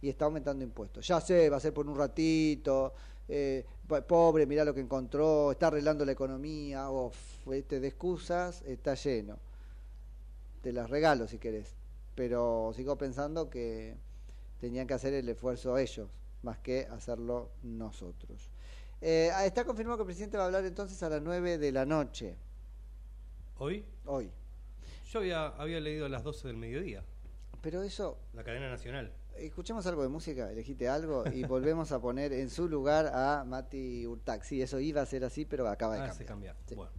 Y 0.00 0.08
está 0.08 0.26
aumentando 0.26 0.62
impuestos. 0.64 1.06
Ya 1.06 1.20
sé, 1.20 1.48
va 1.50 1.56
a 1.56 1.60
ser 1.60 1.72
por 1.74 1.86
un 1.88 1.96
ratito. 1.96 2.92
eh, 3.28 3.64
po- 3.88 4.02
pobre, 4.02 4.46
mirá 4.46 4.64
lo 4.64 4.72
que 4.74 4.80
encontró. 4.80 5.50
Está 5.52 5.66
arreglando 5.68 6.04
la 6.04 6.12
economía. 6.12 6.90
Uf, 6.90 7.48
este 7.52 7.80
de 7.80 7.88
excusas 7.88 8.62
está 8.62 8.94
lleno. 8.94 9.38
Te 10.62 10.72
las 10.72 10.90
regalo 10.90 11.28
si 11.28 11.38
querés. 11.38 11.74
Pero 12.14 12.72
sigo 12.74 12.96
pensando 12.98 13.48
que 13.50 13.96
tenían 14.60 14.86
que 14.86 14.94
hacer 14.94 15.14
el 15.14 15.28
esfuerzo 15.28 15.78
ellos, 15.78 16.08
más 16.46 16.58
que 16.58 16.86
hacerlo 16.90 17.50
nosotros. 17.62 18.48
Eh, 19.02 19.30
está 19.44 19.64
confirmado 19.64 19.98
que 19.98 20.02
el 20.02 20.06
presidente 20.06 20.38
va 20.38 20.44
a 20.44 20.46
hablar 20.46 20.64
entonces 20.64 21.02
a 21.02 21.10
las 21.10 21.20
9 21.20 21.58
de 21.58 21.72
la 21.72 21.84
noche. 21.84 22.36
¿Hoy? 23.58 23.84
Hoy. 24.06 24.30
Yo 25.10 25.18
había, 25.18 25.46
había 25.48 25.80
leído 25.80 26.06
a 26.06 26.08
las 26.08 26.22
12 26.22 26.48
del 26.48 26.56
mediodía. 26.56 27.04
Pero 27.62 27.82
eso, 27.82 28.18
La 28.32 28.44
cadena 28.44 28.70
nacional. 28.70 29.12
escuchemos 29.36 29.86
algo 29.86 30.02
de 30.02 30.08
música, 30.08 30.50
elegite 30.50 30.88
algo 30.88 31.24
y 31.32 31.42
volvemos 31.46 31.90
a 31.92 32.00
poner 32.00 32.32
en 32.32 32.48
su 32.48 32.68
lugar 32.68 33.06
a 33.12 33.44
Mati 33.44 34.06
Urtac. 34.06 34.42
Sí, 34.44 34.62
eso 34.62 34.78
iba 34.80 35.02
a 35.02 35.06
ser 35.06 35.24
así, 35.24 35.44
pero 35.44 35.68
acaba 35.68 35.94
de 35.96 36.00
Ah, 36.02 36.06
cambiar. 36.06 36.16
se 36.18 36.24
cambiar. 36.24 36.56
Sí. 36.66 36.74
Bueno. 36.76 36.92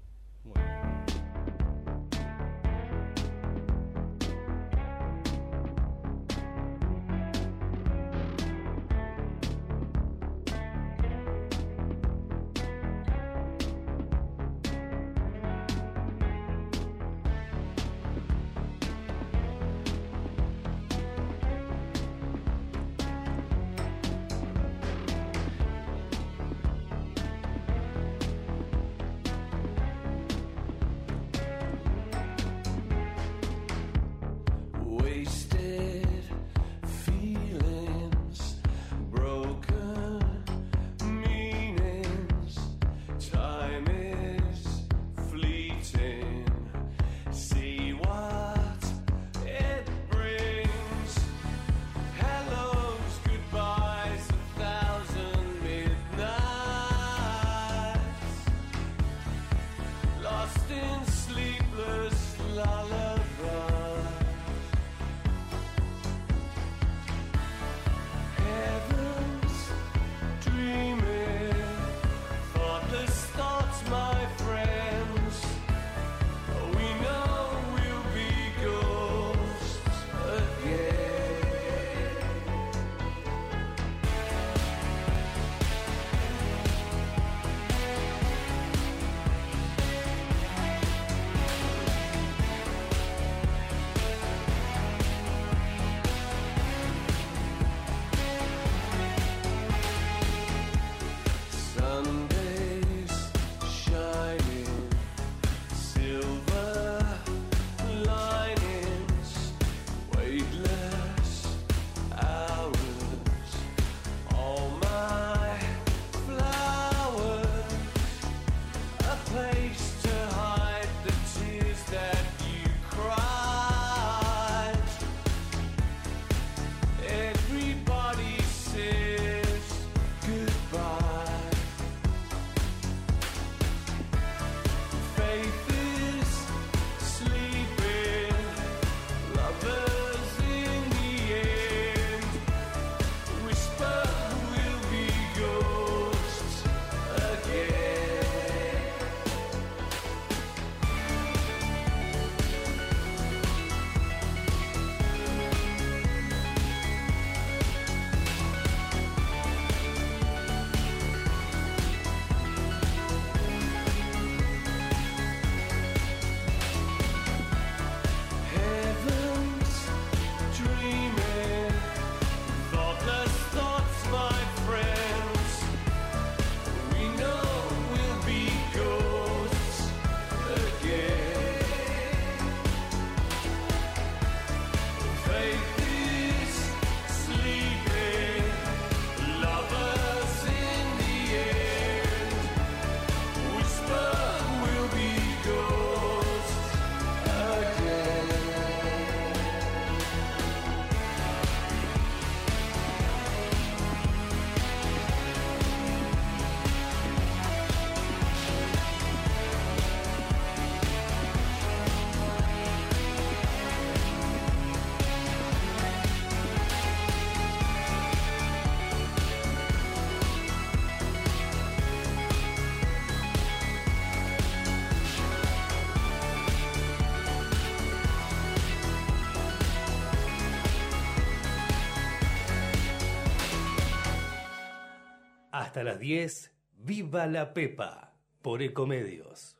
Hasta 235.68 235.84
las 235.84 236.00
10, 236.00 236.54
Viva 236.78 237.28
la 237.28 237.54
Pepa, 237.54 238.14
por 238.42 238.62
Ecomedios. 238.62 239.58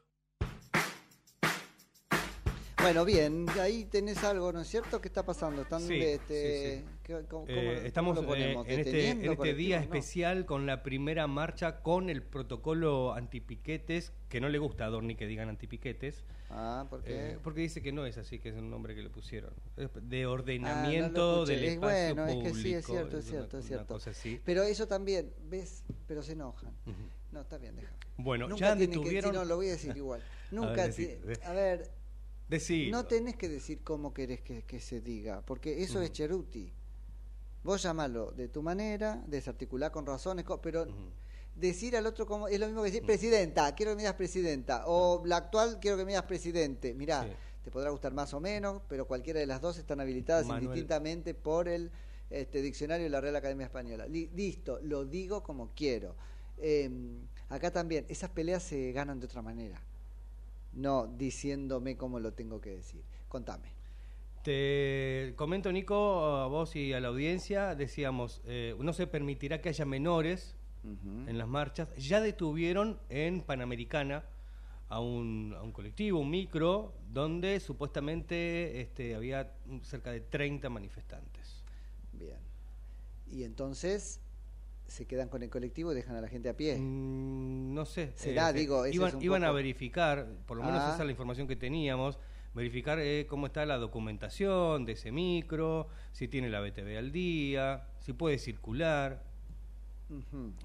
Bueno, 2.82 3.04
bien, 3.04 3.46
ahí 3.60 3.84
tenés 3.84 4.24
algo, 4.24 4.54
¿no 4.54 4.62
es 4.62 4.70
cierto? 4.70 5.02
¿Qué 5.02 5.10
está 5.10 5.26
pasando? 5.26 5.64
¿Están 5.64 5.82
Sí, 5.82 6.00
este, 6.00 6.78
sí, 6.78 6.86
sí. 6.86 6.97
¿Qué- 7.08 7.24
cómo- 7.28 7.46
Eh, 7.48 7.88
estamos 7.88 8.16
cómo 8.16 8.28
lo 8.28 8.34
ponemos? 8.36 8.68
eh, 8.68 8.74
en 8.74 8.80
este, 8.82 8.92
¿Deteniendo 8.92 9.26
en 9.26 9.32
este 9.32 9.54
día? 9.56 9.78
No. 9.78 9.84
especial 9.84 10.46
con 10.46 10.66
la 10.66 10.84
primera 10.84 11.26
marcha 11.28 11.82
con 11.82 12.10
el 12.10 12.22
protocolo 12.22 13.14
antipiquetes, 13.14 14.12
que 14.30 14.40
no 14.42 14.50
le 14.50 14.58
gusta 14.60 14.86
a 14.86 14.90
Dorni 14.90 15.16
que 15.16 15.26
digan 15.26 15.50
antipiquetes. 15.50 16.24
Ah, 16.50 16.86
¿por 16.90 17.04
qué? 17.04 17.32
Eh, 17.32 17.38
porque 17.44 17.62
dice 17.62 17.82
que 17.82 17.92
no 17.92 18.06
es 18.06 18.18
así, 18.18 18.40
que 18.40 18.50
es 18.50 18.56
un 18.56 18.70
nombre 18.70 18.94
que 18.96 19.02
le 19.02 19.10
pusieron. 19.10 19.54
De 19.76 20.22
Ah, 20.22 20.26
no 20.26 20.32
ordenamiento 20.32 21.20
lo 21.20 21.44
escuché. 21.44 21.56
del 21.56 21.64
Es 21.66 21.74
espacio 21.74 22.16
bueno, 22.16 22.32
público. 22.34 22.48
es 22.48 22.54
que 22.54 22.62
sí, 22.62 22.74
es 22.74 22.86
cierto, 22.86 23.18
es 23.18 23.26
cierto, 23.26 23.58
es 23.58 23.66
cierto. 23.66 23.88
cosa 23.94 24.10
así. 24.12 24.40
Pero 24.46 24.64
eso 24.64 24.88
también, 24.88 25.34
¿ves? 25.50 25.84
Pero 26.08 26.22
se 26.22 26.34
enojan. 26.34 26.74
No, 27.32 27.42
está 27.42 27.58
bien, 27.58 27.76
deja. 27.76 27.94
Bueno, 28.18 28.48
Nunca 28.48 28.60
ya 28.62 28.76
tienen 28.78 28.90
que- 28.92 28.98
detuvieron... 28.98 29.32
sí, 29.32 29.38
no, 29.38 29.46
lo 29.46 29.56
voy 29.58 29.68
a 29.68 29.72
decir 29.72 29.96
igual. 29.98 30.22
A 30.52 30.56
Nunca, 30.56 30.74
ver, 30.88 30.94
decí- 30.94 31.44
a 31.44 31.52
ver, 31.54 31.92
no 32.90 33.06
tenés 33.06 33.36
que 33.36 33.50
decir 33.50 33.82
cómo 33.84 34.14
querés 34.14 34.40
que, 34.42 34.64
que 34.64 34.80
se 34.80 35.02
diga, 35.02 35.42
porque 35.46 35.84
eso 35.84 36.02
es 36.02 36.12
cheruti. 36.14 36.72
Vos 37.68 37.84
llamalo 37.84 38.32
de 38.32 38.48
tu 38.48 38.64
manera, 38.64 39.22
desarticular 39.28 39.92
con 39.92 40.06
razones, 40.06 40.46
pero 40.62 40.88
decir 41.54 41.98
al 41.98 42.06
otro 42.06 42.26
como 42.26 42.48
es 42.48 42.58
lo 42.62 42.66
mismo 42.68 42.82
que 42.82 42.92
decir 42.92 43.06
presidenta, 43.06 43.76
quiero 43.76 43.92
que 43.92 43.98
me 43.98 44.02
digas 44.04 44.14
presidenta, 44.14 44.84
o 44.88 45.22
la 45.26 45.36
actual 45.36 45.78
quiero 45.82 45.98
que 45.98 46.06
me 46.06 46.12
digas 46.14 46.24
presidente. 46.24 46.94
Mirá, 46.94 47.24
Sí. 47.26 47.30
te 47.66 47.70
podrá 47.70 47.90
gustar 47.90 48.14
más 48.14 48.34
o 48.34 48.40
menos, 48.40 48.82
pero 48.88 49.06
cualquiera 49.06 49.42
de 49.42 49.48
las 49.48 49.60
dos 49.60 49.78
están 49.78 50.00
habilitadas 50.00 50.46
Manuel. 50.46 50.64
indistintamente 50.64 51.34
por 51.34 51.68
el 51.68 51.92
este, 52.30 52.62
diccionario 52.62 53.04
de 53.04 53.10
la 53.10 53.20
Real 53.20 53.36
Academia 53.36 53.66
Española. 53.66 54.08
Li- 54.08 54.30
listo, 54.34 54.80
lo 54.84 55.04
digo 55.04 55.44
como 55.44 55.72
quiero. 55.76 56.16
Eh, 56.60 56.90
acá 57.50 57.72
también, 57.72 58.06
esas 58.08 58.30
peleas 58.30 58.64
se 58.64 58.94
ganan 58.94 59.20
de 59.20 59.26
otra 59.26 59.42
manera, 59.42 59.82
no 60.72 61.06
diciéndome 61.08 61.98
cómo 61.98 62.18
lo 62.22 62.32
tengo 62.34 62.62
que 62.62 62.70
decir. 62.70 63.04
Contame. 63.28 63.76
Te 64.48 65.34
comento, 65.36 65.70
Nico, 65.74 66.38
a 66.38 66.48
vos 66.48 66.74
y 66.78 66.94
a 66.94 67.02
la 67.02 67.10
audiencia, 67.10 67.76
decíamos, 67.76 68.42
eh, 68.46 68.74
no 68.80 68.94
se 68.94 69.06
permitirá 69.06 69.60
que 69.60 69.68
haya 69.68 69.84
menores 69.84 70.56
en 70.86 71.38
las 71.38 71.50
marchas. 71.50 71.90
Ya 71.98 72.22
detuvieron 72.22 72.98
en 73.10 73.42
Panamericana 73.42 74.24
a 74.88 75.02
un, 75.02 75.54
a 75.58 75.62
un 75.62 75.74
colectivo, 75.74 76.20
un 76.22 76.30
micro, 76.30 76.94
donde 77.12 77.60
supuestamente 77.60 78.80
este, 78.80 79.16
había 79.16 79.52
cerca 79.82 80.14
de 80.14 80.22
30 80.22 80.70
manifestantes. 80.70 81.66
Bien. 82.14 82.40
Y 83.30 83.44
entonces 83.44 84.22
se 84.88 85.06
quedan 85.08 85.28
con 85.28 85.44
el 85.44 85.50
colectivo 85.50 85.92
y 85.92 85.96
dejan 85.96 86.16
a 86.16 86.22
la 86.22 86.30
gente 86.30 86.48
a 86.48 86.56
pie. 86.56 86.78
Mm, 86.80 87.74
no 87.74 87.84
sé. 87.84 88.14
Será, 88.16 88.52
eh, 88.52 88.54
digo, 88.54 88.88
iban, 88.88 89.10
es 89.10 89.16
un 89.16 89.22
iban 89.22 89.44
a 89.44 89.52
verificar, 89.52 90.26
por 90.46 90.56
lo 90.56 90.64
menos 90.64 90.80
Ah. 90.80 90.94
esa 90.94 91.00
es 91.00 91.06
la 91.06 91.12
información 91.12 91.50
que 91.50 91.58
teníamos, 91.58 92.18
verificar 92.58 93.00
eh, 93.00 93.26
cómo 93.30 93.46
está 93.48 93.66
la 93.66 93.78
documentación 93.78 94.84
de 94.86 94.92
ese 94.94 95.12
micro, 95.14 95.88
si 96.12 96.28
tiene 96.28 96.50
la 96.50 96.60
BTV 96.60 96.98
al 96.98 97.12
día, 97.14 97.88
si 98.00 98.12
puede 98.14 98.38
circular. 98.40 99.24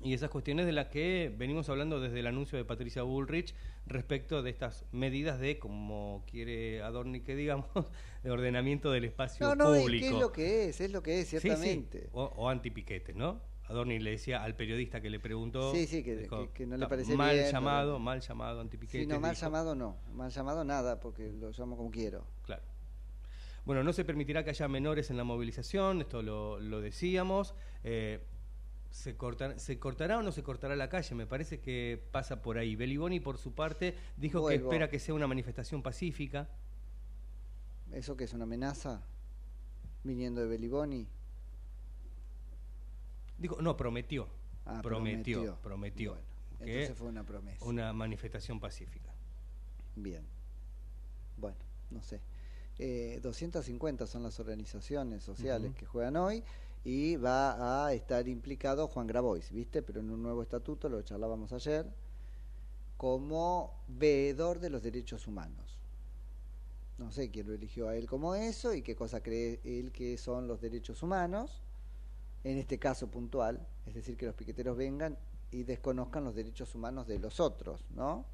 Y 0.04 0.14
esas 0.14 0.30
cuestiones 0.30 0.66
de 0.66 0.72
las 0.72 0.86
que 0.86 1.32
venimos 1.36 1.68
hablando 1.68 2.00
desde 2.00 2.20
el 2.20 2.28
anuncio 2.28 2.56
de 2.56 2.64
Patricia 2.64 3.02
Bullrich 3.02 3.54
respecto 3.86 4.40
de 4.40 4.50
estas 4.50 4.84
medidas 4.92 5.40
de, 5.40 5.58
como 5.58 6.24
quiere 6.30 6.80
Adorni 6.82 7.22
que 7.22 7.34
digamos, 7.34 7.66
de 8.22 8.30
ordenamiento 8.30 8.92
del 8.92 9.04
espacio 9.04 9.44
No, 9.48 9.54
no, 9.56 9.74
es 9.74 9.82
público. 9.82 10.06
que 10.06 10.14
es 10.14 10.20
lo 10.20 10.32
que 10.32 10.68
es, 10.68 10.80
es 10.80 10.90
lo 10.92 11.02
que 11.02 11.20
es, 11.20 11.26
Sí, 11.28 11.36
sí. 11.36 11.40
ciertamente. 11.40 12.08
O, 12.12 12.22
o 12.24 12.48
antipiquete, 12.48 13.14
¿no? 13.14 13.40
Adorni 13.72 13.98
le 13.98 14.10
decía 14.12 14.42
al 14.42 14.54
periodista 14.54 15.00
que 15.00 15.10
le 15.10 15.18
preguntó. 15.18 15.72
Sí, 15.74 15.86
sí, 15.86 16.02
que- 16.04 16.16
dijo, 16.16 16.46
que- 16.46 16.52
que 16.52 16.66
no 16.66 16.76
le 16.76 16.84
"Está 16.84 16.88
parece 16.88 17.16
Mal 17.16 17.34
bien, 17.36 17.50
llamado, 17.50 17.92
pero- 17.94 17.98
mal 17.98 18.20
llamado, 18.20 18.60
antipiquete. 18.60 19.00
Si 19.04 19.06
no, 19.06 19.18
mal 19.20 19.32
dijo. 19.32 19.40
llamado 19.42 19.74
no. 19.74 19.96
Mal 20.12 20.30
llamado 20.30 20.64
nada, 20.64 21.00
porque 21.00 21.32
lo 21.32 21.50
llamo 21.50 21.76
como 21.76 21.90
quiero. 21.90 22.24
Claro. 22.44 22.62
Bueno, 23.64 23.82
no 23.84 23.92
se 23.92 24.04
permitirá 24.04 24.42
que 24.44 24.50
haya 24.50 24.68
menores 24.68 25.10
en 25.10 25.16
la 25.16 25.24
movilización, 25.24 26.00
esto 26.00 26.22
lo, 26.22 26.58
lo 26.60 26.80
decíamos. 26.80 27.54
Eh, 27.84 28.20
se, 28.90 29.16
cortar- 29.16 29.58
¿Se 29.58 29.78
cortará 29.78 30.18
o 30.18 30.22
no 30.22 30.32
se 30.32 30.42
cortará 30.42 30.76
la 30.76 30.88
calle? 30.88 31.14
Me 31.14 31.26
parece 31.26 31.60
que 31.60 32.02
pasa 32.10 32.42
por 32.42 32.58
ahí. 32.58 32.76
Beliboni, 32.76 33.20
por 33.20 33.38
su 33.38 33.54
parte, 33.54 33.94
dijo 34.16 34.46
que 34.46 34.56
espera 34.56 34.90
que 34.90 34.98
sea 34.98 35.14
una 35.14 35.26
manifestación 35.26 35.82
pacífica. 35.82 36.48
¿Eso 37.92 38.16
que 38.16 38.24
es 38.24 38.32
una 38.34 38.44
amenaza? 38.44 39.02
Viniendo 40.04 40.40
de 40.40 40.48
Beliboni. 40.48 41.06
Dijo, 43.42 43.60
no, 43.60 43.76
prometió. 43.76 44.28
Ah, 44.64 44.80
prometió, 44.80 45.58
prometió. 45.60 45.60
prometió. 45.62 46.12
Bueno, 46.12 46.64
que 46.64 46.72
entonces 46.82 46.96
fue 46.96 47.08
una 47.08 47.24
promesa. 47.24 47.64
Una 47.64 47.92
manifestación 47.92 48.60
pacífica. 48.60 49.12
Bien. 49.96 50.24
Bueno, 51.36 51.58
no 51.90 52.00
sé. 52.04 52.20
Eh, 52.78 53.18
250 53.20 54.06
son 54.06 54.22
las 54.22 54.38
organizaciones 54.38 55.24
sociales 55.24 55.74
que 55.74 55.84
juegan 55.84 56.14
hoy 56.16 56.44
y 56.84 57.16
va 57.16 57.84
a 57.84 57.92
estar 57.92 58.28
implicado 58.28 58.86
Juan 58.86 59.08
Grabois, 59.08 59.50
¿viste? 59.50 59.82
Pero 59.82 59.98
en 59.98 60.10
un 60.10 60.22
nuevo 60.22 60.40
estatuto, 60.42 60.88
lo 60.88 61.02
charlábamos 61.02 61.52
ayer, 61.52 61.92
como 62.96 63.82
veedor 63.88 64.60
de 64.60 64.70
los 64.70 64.84
derechos 64.84 65.26
humanos. 65.26 65.80
No 66.96 67.10
sé 67.10 67.28
quién 67.32 67.48
lo 67.48 67.54
eligió 67.54 67.88
a 67.88 67.96
él 67.96 68.06
como 68.06 68.36
eso 68.36 68.72
y 68.72 68.82
qué 68.82 68.94
cosa 68.94 69.20
cree 69.20 69.60
él 69.64 69.90
que 69.90 70.16
son 70.16 70.46
los 70.46 70.60
derechos 70.60 71.02
humanos, 71.02 71.60
en 72.44 72.58
este 72.58 72.78
caso 72.78 73.08
puntual, 73.08 73.66
es 73.86 73.94
decir, 73.94 74.16
que 74.16 74.26
los 74.26 74.34
piqueteros 74.34 74.76
vengan 74.76 75.16
y 75.50 75.64
desconozcan 75.64 76.24
los 76.24 76.34
derechos 76.34 76.74
humanos 76.74 77.06
de 77.06 77.18
los 77.18 77.40
otros, 77.40 77.84
¿no? 77.90 78.24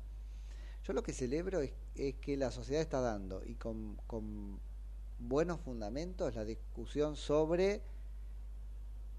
Yo 0.85 0.93
lo 0.93 1.03
que 1.03 1.13
celebro 1.13 1.61
es, 1.61 1.73
es 1.97 2.15
que 2.15 2.37
la 2.37 2.51
sociedad 2.51 2.81
está 2.81 3.01
dando, 3.01 3.43
y 3.45 3.57
con, 3.57 3.99
buenos 5.19 5.61
fundamentos, 5.61 6.35
la 6.37 6.45
discusión 6.45 7.17
sobre 7.17 7.83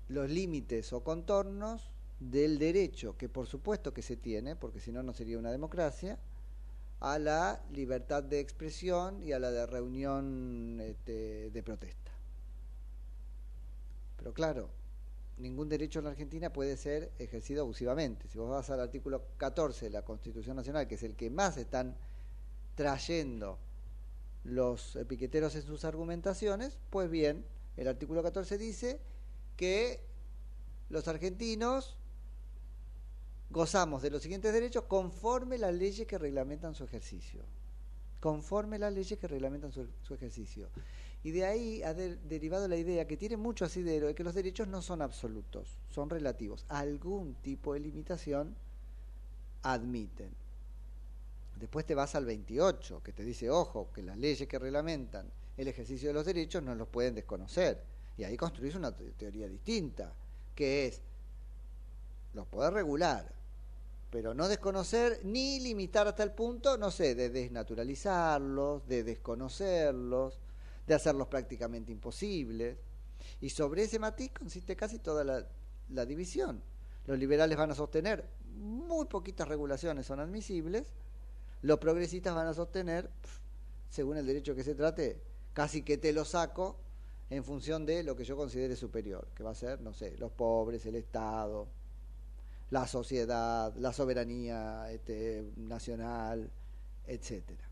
los 0.07 0.29
límites 0.29 0.93
o 0.93 1.03
contornos 1.03 1.91
del 2.19 2.57
derecho, 2.57 3.17
que 3.17 3.29
por 3.29 3.45
supuesto 3.47 3.93
que 3.93 4.01
se 4.01 4.15
tiene, 4.15 4.55
porque 4.55 4.79
si 4.79 4.91
no, 4.91 5.03
no 5.03 5.13
sería 5.13 5.37
una 5.37 5.51
democracia, 5.51 6.17
a 7.01 7.19
la 7.19 7.61
libertad 7.71 8.23
de 8.23 8.39
expresión 8.39 9.21
y 9.21 9.31
a 9.31 9.39
la 9.39 9.51
de 9.51 9.65
reunión 9.65 10.79
este, 10.81 11.49
de 11.51 11.63
protesta. 11.63 12.08
Pero 14.29 14.35
claro, 14.35 14.69
ningún 15.37 15.69
derecho 15.69 15.97
en 15.97 16.05
la 16.05 16.11
Argentina 16.11 16.53
puede 16.53 16.77
ser 16.77 17.11
ejercido 17.17 17.63
abusivamente. 17.63 18.27
Si 18.27 18.37
vos 18.37 18.47
vas 18.47 18.69
al 18.69 18.79
artículo 18.79 19.25
14 19.37 19.85
de 19.85 19.89
la 19.89 20.03
Constitución 20.03 20.55
Nacional, 20.55 20.87
que 20.87 20.95
es 20.95 21.01
el 21.01 21.15
que 21.15 21.31
más 21.31 21.57
están 21.57 21.97
trayendo 22.75 23.57
los 24.43 24.95
eh, 24.97 25.05
piqueteros 25.05 25.55
en 25.55 25.63
sus 25.63 25.83
argumentaciones, 25.83 26.77
pues 26.91 27.09
bien, 27.09 27.43
el 27.75 27.87
artículo 27.87 28.21
14 28.21 28.59
dice 28.59 29.01
que 29.55 29.99
los 30.89 31.07
argentinos 31.07 31.97
gozamos 33.49 34.03
de 34.03 34.11
los 34.11 34.21
siguientes 34.21 34.53
derechos 34.53 34.83
conforme 34.83 35.57
las 35.57 35.73
leyes 35.73 36.05
que 36.05 36.19
reglamentan 36.19 36.75
su 36.75 36.83
ejercicio. 36.83 37.41
Conforme 38.19 38.77
las 38.77 38.93
leyes 38.93 39.17
que 39.17 39.27
reglamentan 39.27 39.71
su, 39.71 39.87
su 40.03 40.13
ejercicio. 40.13 40.69
Y 41.23 41.31
de 41.31 41.45
ahí 41.45 41.83
ha 41.83 41.93
de- 41.93 42.15
derivado 42.15 42.67
la 42.67 42.77
idea 42.77 43.05
que 43.05 43.17
tiene 43.17 43.35
mucho 43.37 43.65
asidero 43.65 44.07
de 44.07 44.15
que 44.15 44.23
los 44.23 44.33
derechos 44.35 44.67
no 44.67 44.81
son 44.81 45.01
absolutos, 45.01 45.77
son 45.89 46.09
relativos. 46.09 46.65
Algún 46.69 47.35
tipo 47.35 47.73
de 47.73 47.81
limitación 47.81 48.55
admiten. 49.63 50.29
Después 51.59 51.85
te 51.85 51.93
vas 51.95 52.15
al 52.15 52.25
28, 52.25 53.03
que 53.03 53.11
te 53.11 53.23
dice, 53.25 53.49
ojo, 53.49 53.89
que 53.93 54.01
las 54.01 54.17
leyes 54.17 54.47
que 54.47 54.57
reglamentan 54.59 55.29
el 55.57 55.67
ejercicio 55.67 56.07
de 56.07 56.13
los 56.13 56.25
derechos 56.25 56.63
no 56.63 56.73
los 56.73 56.87
pueden 56.87 57.15
desconocer. 57.15 57.83
Y 58.17 58.23
ahí 58.23 58.37
construís 58.37 58.75
una 58.75 58.95
te- 58.95 59.11
teoría 59.11 59.47
distinta, 59.49 60.13
que 60.55 60.87
es, 60.87 61.01
los 62.33 62.47
podés 62.47 62.71
regular, 62.71 63.29
pero 64.09 64.33
no 64.33 64.47
desconocer 64.47 65.19
ni 65.25 65.59
limitar 65.59 66.07
hasta 66.07 66.23
el 66.23 66.31
punto, 66.31 66.77
no 66.77 66.91
sé, 66.91 67.13
de 67.15 67.29
desnaturalizarlos, 67.29 68.87
de 68.87 69.03
desconocerlos, 69.03 70.39
de 70.89 70.95
hacerlos 70.95 71.27
prácticamente 71.27 71.91
imposibles. 71.91 72.77
Y 73.41 73.51
sobre 73.51 73.83
ese 73.83 73.99
matiz 73.99 74.31
consiste 74.31 74.75
casi 74.75 74.97
toda 74.97 75.23
la, 75.23 76.05
división. 76.05 76.61
Los 77.05 77.17
liberales 77.17 77.57
van 77.57 77.71
a 77.71 77.75
sostener 77.75 78.27
muy 78.55 79.05
poquitas 79.05 79.47
regulaciones 79.47 80.07
son 80.07 80.19
admisibles, 80.19 80.87
los 81.61 81.77
progresistas 81.77 82.33
van 82.33 82.47
a 82.47 82.53
sostener, 82.53 83.09
según 83.89 84.17
el 84.17 84.25
derecho 84.25 84.55
que 84.55 84.63
se 84.63 84.75
trate, 84.75 85.21
casi 85.53 85.83
que 85.83 85.97
te 85.97 86.11
lo 86.11 86.25
saco 86.25 86.79
en 87.29 87.43
función 87.43 87.85
de 87.85 88.03
lo 88.03 88.15
que 88.15 88.23
yo 88.23 88.35
considere 88.35 88.75
superior, 88.75 89.27
que 89.35 89.43
va 89.43 89.51
a 89.51 89.55
ser, 89.55 89.81
no 89.81 89.93
sé, 89.93 90.17
los 90.17 90.31
pobres, 90.31 90.85
el 90.87 90.95
Estado, 90.95 91.67
la 92.71 92.87
sociedad, 92.87 93.73
la 93.75 93.93
soberanía 93.93 94.91
este, 94.91 95.51
nacional, 95.55 96.49
etcétera. 97.05 97.68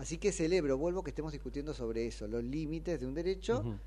Así 0.00 0.16
que 0.16 0.32
celebro, 0.32 0.78
vuelvo 0.78 1.04
que 1.04 1.10
estemos 1.10 1.30
discutiendo 1.30 1.74
sobre 1.74 2.06
eso, 2.06 2.26
los 2.26 2.42
límites 2.42 2.98
de 2.98 3.06
un 3.06 3.12
derecho 3.12 3.78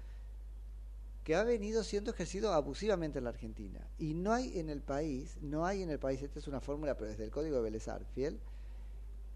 que 1.23 1.33
ha 1.33 1.43
venido 1.43 1.83
siendo 1.83 2.11
ejercido 2.11 2.53
abusivamente 2.53 3.17
en 3.17 3.23
la 3.23 3.31
Argentina. 3.31 3.79
Y 3.97 4.13
no 4.13 4.31
hay 4.31 4.59
en 4.59 4.69
el 4.69 4.83
país, 4.83 5.39
no 5.41 5.65
hay 5.65 5.81
en 5.81 5.89
el 5.89 5.97
país, 5.97 6.21
esta 6.21 6.37
es 6.37 6.47
una 6.47 6.61
fórmula, 6.61 6.95
pero 6.95 7.09
desde 7.09 7.23
el 7.23 7.31
Código 7.31 7.55
de 7.55 7.63
Belezar, 7.63 8.05
fiel, 8.13 8.39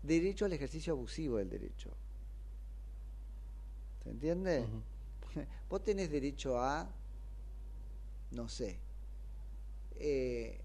derecho 0.03 0.45
al 0.45 0.53
ejercicio 0.53 0.93
abusivo 0.93 1.37
del 1.37 1.49
derecho. 1.49 1.89
¿Se 4.03 4.11
entiende? 4.11 4.63
Vos 5.71 5.83
tenés 5.83 6.11
derecho 6.11 6.59
a, 6.59 6.87
no 8.29 8.47
sé, 8.47 8.77
eh, 9.95 10.61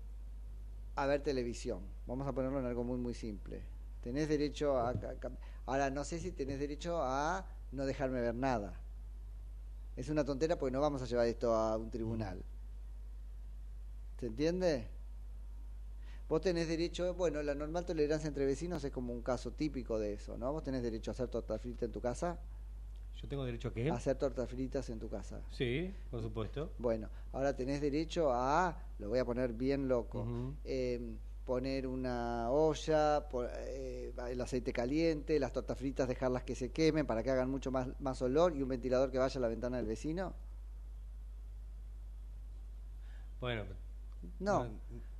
a 0.94 1.06
ver 1.06 1.22
televisión. 1.22 1.80
Vamos 2.06 2.28
a 2.28 2.34
ponerlo 2.34 2.60
en 2.60 2.66
algo 2.66 2.84
muy, 2.84 2.98
muy 2.98 3.14
simple. 3.14 3.62
Tenés 4.02 4.28
derecho 4.28 4.78
a... 4.78 4.94
Ahora, 5.66 5.90
no 5.90 6.04
sé 6.04 6.18
si 6.18 6.32
tenés 6.32 6.58
derecho 6.58 7.02
a 7.02 7.46
no 7.70 7.86
dejarme 7.86 8.20
ver 8.20 8.34
nada. 8.34 8.78
Es 9.96 10.08
una 10.08 10.24
tontera 10.24 10.58
porque 10.58 10.72
no 10.72 10.80
vamos 10.80 11.02
a 11.02 11.06
llevar 11.06 11.26
esto 11.26 11.54
a 11.54 11.76
un 11.76 11.90
tribunal. 11.90 12.42
¿Se 14.18 14.26
entiende? 14.26 14.88
Vos 16.28 16.40
tenés 16.40 16.66
derecho, 16.66 17.14
bueno, 17.14 17.42
la 17.42 17.54
normal 17.54 17.84
tolerancia 17.84 18.26
entre 18.26 18.46
vecinos 18.46 18.82
es 18.84 18.90
como 18.90 19.12
un 19.12 19.22
caso 19.22 19.52
típico 19.52 19.98
de 19.98 20.14
eso, 20.14 20.38
¿no? 20.38 20.50
Vos 20.52 20.62
tenés 20.62 20.82
derecho 20.82 21.10
a 21.10 21.12
hacer 21.12 21.28
torta 21.28 21.58
frita 21.58 21.84
en 21.84 21.92
tu 21.92 22.00
casa. 22.00 22.38
Yo 23.20 23.28
tengo 23.28 23.44
derecho 23.44 23.68
a 23.68 23.74
qué? 23.74 23.90
A 23.90 23.94
hacer 23.94 24.16
tortas 24.16 24.48
fritas 24.48 24.88
en 24.88 24.98
tu 24.98 25.08
casa. 25.08 25.42
Sí, 25.50 25.94
por 26.10 26.22
supuesto. 26.22 26.72
Bueno, 26.78 27.08
ahora 27.32 27.54
tenés 27.54 27.80
derecho 27.80 28.32
a, 28.32 28.82
lo 28.98 29.10
voy 29.10 29.18
a 29.18 29.24
poner 29.24 29.52
bien 29.52 29.88
loco, 29.88 30.26
eh, 30.64 31.16
poner 31.44 31.86
una 31.86 32.50
olla, 32.50 33.26
eh, 33.66 34.12
el 34.30 34.40
aceite 34.40 34.72
caliente, 34.72 35.38
las 35.40 35.52
tortas 35.52 35.76
fritas 35.78 36.06
dejarlas 36.08 36.44
que 36.44 36.54
se 36.54 36.70
quemen 36.70 37.06
para 37.06 37.22
que 37.22 37.30
hagan 37.30 37.50
mucho 37.50 37.70
más, 37.70 37.88
más 38.00 38.22
olor 38.22 38.54
y 38.56 38.62
un 38.62 38.68
ventilador 38.68 39.10
que 39.10 39.18
vaya 39.18 39.38
a 39.38 39.40
la 39.40 39.48
ventana 39.48 39.76
del 39.78 39.86
vecino. 39.86 40.34
Bueno, 43.40 43.64
No, 44.38 44.68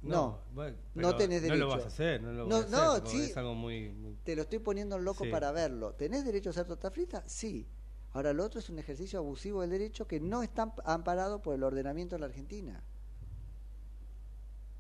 no, 0.03 0.39
bueno, 0.55 0.77
no 0.95 1.17
tenés 1.17 1.43
derecho. 1.43 1.59
No 1.59 1.67
lo 1.67 1.75
vas 1.77 1.85
a 1.85 1.89
hacer, 1.89 2.23
no 2.23 2.33
lo 2.33 2.47
No, 2.47 2.57
vas 2.63 2.73
a 2.73 2.93
hacer, 2.97 3.03
no, 3.03 3.11
sí. 3.11 3.21
Es 3.31 3.37
algo 3.37 3.55
muy... 3.55 3.89
muy- 3.91 4.15
Te 4.23 4.37
lo 4.37 4.43
estoy 4.43 4.61
poniendo 4.61 4.97
loco 4.99 5.25
Sí. 5.25 5.31
para 5.31 5.51
verlo. 5.51 5.95
¿Tenés 5.95 6.25
derecho 6.25 6.51
a 6.51 6.53
hacer 6.53 6.67
torta 6.67 6.91
frita? 6.93 7.25
Sí. 7.27 7.67
Ahora, 8.13 8.33
lo 8.33 8.45
otro 8.45 8.61
es 8.61 8.69
un 8.71 8.79
ejercicio 8.79 9.19
abusivo 9.19 9.63
del 9.63 9.71
derecho 9.71 10.07
que 10.07 10.21
no 10.21 10.43
está 10.45 10.73
amparado 10.85 11.43
por 11.43 11.55
el 11.57 11.65
ordenamiento 11.65 12.15
de 12.15 12.21
la 12.21 12.27
Argentina. 12.27 12.85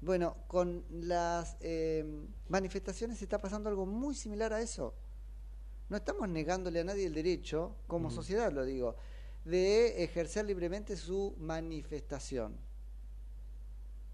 Bueno, 0.02 0.36
con 0.48 0.84
las 0.90 1.56
eh, 1.60 2.04
manifestaciones 2.48 3.22
está 3.22 3.38
pasando 3.38 3.68
algo 3.68 3.86
muy 3.86 4.16
similar 4.16 4.52
a 4.52 4.60
eso. 4.60 4.94
No 5.88 5.96
estamos 5.96 6.28
negándole 6.28 6.80
a 6.80 6.84
nadie 6.84 7.06
el 7.06 7.14
derecho, 7.14 7.76
como 7.86 8.10
sociedad 8.10 8.50
lo 8.50 8.64
digo, 8.64 8.96
de 9.44 10.02
ejercer 10.02 10.44
libremente 10.44 10.96
su 10.96 11.36
manifestación. 11.38 12.56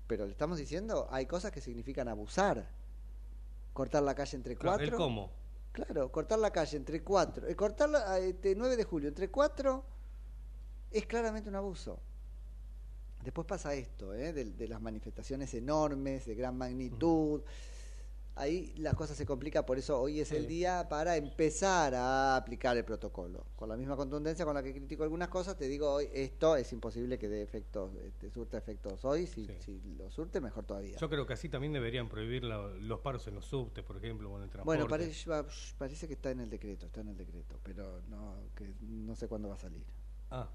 Pero 0.07 0.26
le 0.26 0.32
estamos 0.32 0.59
diciendo, 0.59 1.09
hay 1.11 1.24
cosas 1.24 1.53
que 1.53 1.62
significan 1.62 2.07
abusar. 2.09 2.68
Cortar 3.72 4.03
la 4.03 4.14
calle 4.14 4.36
entre 4.36 4.57
Claro, 4.57 4.76
cuatro. 4.76 4.95
¿el 4.95 5.03
cómo? 5.03 5.30
Claro, 5.72 6.12
cortar 6.12 6.39
la 6.39 6.51
calle 6.51 6.76
entre 6.76 7.03
cuatro, 7.03 7.47
eh, 7.47 7.57
cortar 7.57 7.89
la, 7.89 8.18
este, 8.18 8.55
9 8.55 8.76
de 8.76 8.84
julio 8.84 9.09
entre 9.09 9.30
cuatro 9.30 9.84
es 10.91 11.07
claramente 11.07 11.49
un 11.49 11.57
abuso. 11.57 11.99
Después 13.23 13.47
pasa 13.47 13.75
esto, 13.75 14.14
¿eh? 14.14 14.33
de, 14.33 14.45
de 14.47 14.69
las 14.69 14.81
manifestaciones 14.81 15.53
enormes, 15.55 16.25
de 16.27 16.35
gran 16.35 16.57
magnitud. 16.57 17.43
Ahí 18.37 18.73
la 18.77 18.95
cosa 18.95 19.16
se 19.16 19.27
complica, 19.27 19.66
por 19.66 19.79
eso 19.79 20.01
hoy 20.01 20.21
es 20.21 20.31
el 20.31 20.47
día 20.47 20.89
para 20.89 21.16
empezar 21.16 21.93
a 21.97 22.37
aplicar 22.37 22.77
el 22.77 22.85
protocolo. 22.85 23.45
Con 23.57 23.69
la 23.69 23.77
misma 23.77 23.97
contundencia 23.97 24.45
con 24.45 24.55
la 24.55 24.62
que 24.62 24.73
critico 24.73 25.03
algunas 25.03 25.27
cosas, 25.27 25.57
te 25.57 25.66
digo 25.66 25.93
hoy, 25.93 26.09
esto 26.14 26.55
es 26.55 26.73
imposible 26.73 27.19
que 27.19 27.27
dé 27.29 27.43
efectos, 27.43 27.97
este, 27.97 28.31
surta 28.31 28.57
efectos 28.57 29.05
hoy. 29.05 29.27
Si, 29.27 29.45
si 29.59 29.81
lo 29.99 30.09
surte, 30.09 30.41
mejor 30.41 30.64
todavía. 30.64 30.97
Yo 30.99 31.09
creo 31.11 31.27
que 31.27 31.33
así 31.33 31.49
también 31.49 31.73
deberían 31.73 32.09
prohibir 32.09 32.45
la- 32.45 32.69
los 32.69 33.01
paros 33.01 33.27
en 33.27 33.35
los 33.35 33.45
subtes, 33.45 33.83
por 33.83 33.97
ejemplo, 33.97 34.31
o 34.31 34.37
en 34.37 34.45
el 34.45 34.51
transporte. 34.51 34.85
Bueno, 34.85 34.89
parece, 34.89 35.29
parece 35.77 36.07
que 36.07 36.12
está 36.14 36.31
en 36.31 36.39
el 36.39 36.49
decreto, 36.49 36.87
está 36.87 37.01
en 37.01 37.09
el 37.09 37.16
decreto, 37.16 37.59
pero 37.64 38.03
no, 38.09 38.37
que 38.55 38.73
no 38.83 39.16
sé 39.16 39.27
cuándo 39.27 39.49
va 39.49 39.57
a 39.57 39.59
salir. 39.59 39.85
Ah. 40.31 40.49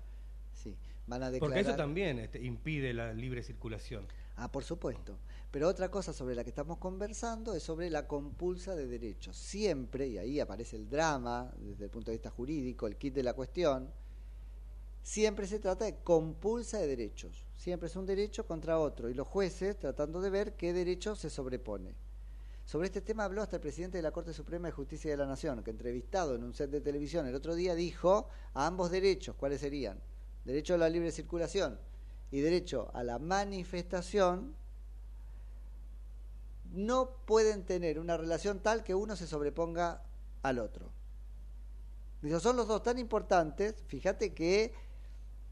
Sí, 0.53 0.77
van 1.07 1.23
a 1.23 1.31
declarar... 1.31 1.55
Porque 1.55 1.69
eso 1.69 1.75
también 1.75 2.19
este, 2.19 2.41
impide 2.43 2.93
la 2.93 3.13
libre 3.13 3.43
circulación. 3.43 4.07
Ah, 4.35 4.51
por 4.51 4.63
supuesto. 4.63 5.17
Pero 5.51 5.67
otra 5.67 5.91
cosa 5.91 6.13
sobre 6.13 6.35
la 6.35 6.43
que 6.43 6.49
estamos 6.49 6.77
conversando 6.79 7.53
es 7.53 7.61
sobre 7.61 7.89
la 7.89 8.07
compulsa 8.07 8.75
de 8.75 8.87
derechos. 8.87 9.37
Siempre, 9.37 10.07
y 10.07 10.17
ahí 10.17 10.39
aparece 10.39 10.75
el 10.75 10.89
drama 10.89 11.53
desde 11.57 11.85
el 11.85 11.91
punto 11.91 12.09
de 12.09 12.17
vista 12.17 12.31
jurídico, 12.31 12.87
el 12.87 12.97
kit 12.97 13.13
de 13.13 13.23
la 13.23 13.33
cuestión, 13.33 13.91
siempre 15.03 15.45
se 15.45 15.59
trata 15.59 15.85
de 15.85 15.97
compulsa 15.97 16.79
de 16.79 16.87
derechos. 16.87 17.45
Siempre 17.55 17.87
es 17.87 17.95
un 17.95 18.07
derecho 18.07 18.47
contra 18.47 18.79
otro. 18.79 19.09
Y 19.09 19.13
los 19.13 19.27
jueces 19.27 19.77
tratando 19.77 20.21
de 20.21 20.31
ver 20.31 20.55
qué 20.55 20.73
derecho 20.73 21.15
se 21.15 21.29
sobrepone. 21.29 21.93
Sobre 22.65 22.87
este 22.87 23.01
tema 23.01 23.25
habló 23.25 23.41
hasta 23.41 23.57
el 23.57 23.61
presidente 23.61 23.97
de 23.97 24.01
la 24.03 24.11
Corte 24.11 24.33
Suprema 24.33 24.69
de 24.69 24.71
Justicia 24.71 25.11
de 25.11 25.17
la 25.17 25.27
Nación, 25.27 25.63
que 25.63 25.69
entrevistado 25.69 26.33
en 26.33 26.43
un 26.43 26.53
set 26.53 26.71
de 26.71 26.81
televisión 26.81 27.27
el 27.27 27.35
otro 27.35 27.55
día 27.55 27.75
dijo 27.75 28.29
a 28.53 28.65
ambos 28.65 28.89
derechos, 28.89 29.35
¿cuáles 29.35 29.59
serían? 29.59 29.99
Derecho 30.45 30.73
a 30.73 30.77
la 30.77 30.89
libre 30.89 31.11
circulación 31.11 31.79
y 32.31 32.41
derecho 32.41 32.89
a 32.93 33.03
la 33.03 33.19
manifestación, 33.19 34.55
no 36.71 37.11
pueden 37.25 37.63
tener 37.63 37.99
una 37.99 38.17
relación 38.17 38.59
tal 38.59 38.83
que 38.83 38.95
uno 38.95 39.15
se 39.15 39.27
sobreponga 39.27 40.01
al 40.41 40.59
otro. 40.59 40.91
Dijo, 42.21 42.39
son 42.39 42.55
los 42.55 42.67
dos 42.67 42.81
tan 42.81 42.97
importantes, 42.97 43.75
fíjate 43.87 44.33
que 44.33 44.73